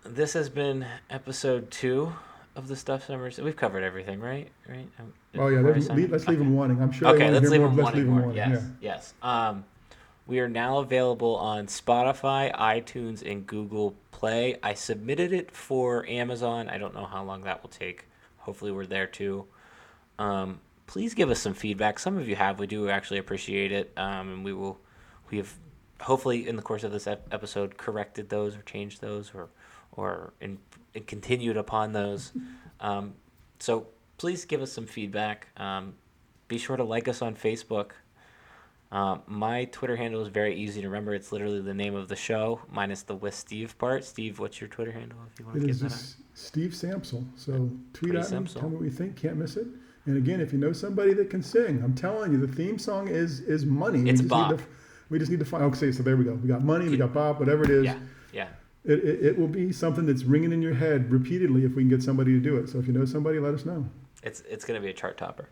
this 0.04 0.34
has 0.34 0.48
been 0.48 0.86
episode 1.10 1.70
two 1.72 2.14
of 2.56 2.68
the 2.68 2.76
stuff 2.76 3.06
summers. 3.06 3.38
We've 3.38 3.56
covered 3.56 3.82
everything, 3.82 4.20
right? 4.20 4.48
Right. 4.68 4.88
Um, 4.98 5.12
Oh 5.36 5.48
yeah, 5.48 5.60
let's, 5.60 5.88
leave, 5.88 6.12
let's 6.12 6.28
leave 6.28 6.38
them 6.38 6.54
wanting. 6.54 6.80
I'm 6.80 6.92
sure. 6.92 7.08
Okay, 7.08 7.30
let's 7.30 7.48
leave 7.48 7.60
more. 7.60 7.70
Let's 7.70 7.82
wanting 7.82 7.96
leave 7.98 8.06
them 8.06 8.14
more. 8.14 8.22
wanting. 8.26 8.36
Yes, 8.36 8.62
Yeah. 8.80 8.92
yes. 8.94 9.14
Um, 9.22 9.64
we 10.26 10.38
are 10.40 10.48
now 10.48 10.78
available 10.78 11.36
on 11.36 11.66
Spotify, 11.66 12.54
iTunes, 12.54 13.28
and 13.28 13.46
Google 13.46 13.94
Play. 14.12 14.56
I 14.62 14.74
submitted 14.74 15.32
it 15.32 15.50
for 15.50 16.06
Amazon. 16.06 16.68
I 16.68 16.78
don't 16.78 16.94
know 16.94 17.04
how 17.04 17.22
long 17.24 17.42
that 17.42 17.62
will 17.62 17.70
take. 17.70 18.06
Hopefully, 18.38 18.70
we're 18.70 18.86
there 18.86 19.06
too. 19.08 19.44
Um, 20.18 20.60
please 20.86 21.14
give 21.14 21.30
us 21.30 21.40
some 21.40 21.54
feedback. 21.54 21.98
Some 21.98 22.16
of 22.16 22.28
you 22.28 22.36
have. 22.36 22.58
We 22.60 22.66
do 22.68 22.88
actually 22.88 23.18
appreciate 23.18 23.72
it, 23.72 23.92
um, 23.96 24.32
and 24.32 24.44
we 24.44 24.52
will. 24.52 24.78
We 25.30 25.38
have 25.38 25.52
hopefully 26.00 26.46
in 26.48 26.56
the 26.56 26.62
course 26.62 26.84
of 26.84 26.92
this 26.92 27.06
ep- 27.06 27.26
episode 27.32 27.76
corrected 27.76 28.28
those 28.28 28.56
or 28.56 28.62
changed 28.62 29.00
those 29.00 29.32
or 29.34 29.48
or 29.96 30.32
in, 30.40 30.58
in 30.94 31.04
continued 31.04 31.56
upon 31.56 31.92
those. 31.92 32.32
Um, 32.80 33.14
so 33.60 33.86
please 34.18 34.44
give 34.44 34.60
us 34.60 34.70
some 34.70 34.84
feedback. 34.84 35.48
Um, 35.56 35.94
be 36.48 36.58
sure 36.58 36.76
to 36.76 36.84
like 36.84 37.08
us 37.08 37.22
on 37.22 37.34
Facebook. 37.34 37.92
Um, 38.92 39.22
my 39.26 39.64
Twitter 39.66 39.96
handle 39.96 40.20
is 40.20 40.28
very 40.28 40.54
easy 40.54 40.82
to 40.82 40.88
remember. 40.88 41.14
It's 41.14 41.32
literally 41.32 41.60
the 41.62 41.72
name 41.72 41.94
of 41.94 42.08
the 42.08 42.16
show 42.16 42.60
minus 42.70 43.02
the 43.02 43.14
with 43.14 43.34
Steve 43.34 43.78
part. 43.78 44.04
Steve, 44.04 44.38
what's 44.38 44.60
your 44.60 44.68
Twitter 44.68 44.92
handle 44.92 45.18
if 45.32 45.38
you 45.40 45.46
want 45.46 45.58
It 45.58 45.60
to 45.60 45.68
is 45.68 45.80
give 45.80 45.88
that? 45.90 45.96
just 45.96 46.16
Steve 46.34 46.72
Samsel. 46.72 47.24
So 47.36 47.52
tweet 47.94 48.12
Pretty 48.12 48.18
at 48.18 48.30
me, 48.42 48.46
tell 48.48 48.68
me 48.68 48.76
what 48.76 48.84
you 48.84 48.90
think. 48.90 49.16
Can't 49.16 49.36
miss 49.36 49.56
it. 49.56 49.66
And 50.06 50.18
again, 50.18 50.40
if 50.40 50.52
you 50.52 50.58
know 50.58 50.72
somebody 50.74 51.14
that 51.14 51.30
can 51.30 51.42
sing, 51.42 51.80
I'm 51.82 51.94
telling 51.94 52.32
you, 52.32 52.38
the 52.44 52.52
theme 52.52 52.78
song 52.78 53.08
is 53.08 53.40
is 53.40 53.64
money. 53.64 54.00
It's 54.10 54.20
we 54.20 54.28
just 54.28 54.28
Bob. 54.28 54.50
Need 54.50 54.58
to, 54.58 54.64
we 55.08 55.18
just 55.18 55.30
need 55.30 55.40
to 55.40 55.46
find. 55.46 55.64
Okay, 55.64 55.90
so 55.90 56.02
there 56.02 56.16
we 56.16 56.24
go. 56.24 56.34
We 56.34 56.48
got 56.48 56.62
money. 56.62 56.88
We 56.88 56.96
got 56.98 57.14
Bob. 57.14 57.38
Whatever 57.40 57.64
it 57.64 57.70
is, 57.70 57.84
Yeah, 57.84 57.98
yeah. 58.32 58.48
It, 58.84 58.98
it, 59.04 59.26
it 59.26 59.38
will 59.38 59.48
be 59.48 59.72
something 59.72 60.06
that's 60.06 60.24
ringing 60.24 60.52
in 60.52 60.60
your 60.62 60.74
head 60.74 61.10
repeatedly 61.10 61.64
if 61.64 61.74
we 61.74 61.82
can 61.82 61.88
get 61.88 62.02
somebody 62.02 62.32
to 62.32 62.40
do 62.40 62.56
it. 62.56 62.68
So 62.68 62.78
if 62.78 62.86
you 62.86 62.92
know 62.92 63.04
somebody, 63.04 63.38
let 63.38 63.54
us 63.54 63.64
know. 63.64 63.86
It's 64.22 64.42
it's 64.48 64.64
gonna 64.64 64.80
be 64.80 64.90
a 64.90 64.94
chart 64.94 65.16
topper. 65.16 65.48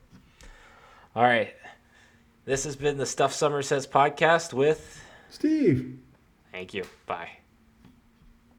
All 1.14 1.22
right. 1.22 1.54
This 2.44 2.64
has 2.64 2.74
been 2.74 2.96
the 2.96 3.06
Stuff 3.06 3.32
Summer 3.32 3.62
Says 3.62 3.86
podcast 3.86 4.52
with. 4.52 5.00
Steve. 5.30 5.98
Thank 6.50 6.74
you. 6.74 6.84
Bye. 7.06 7.41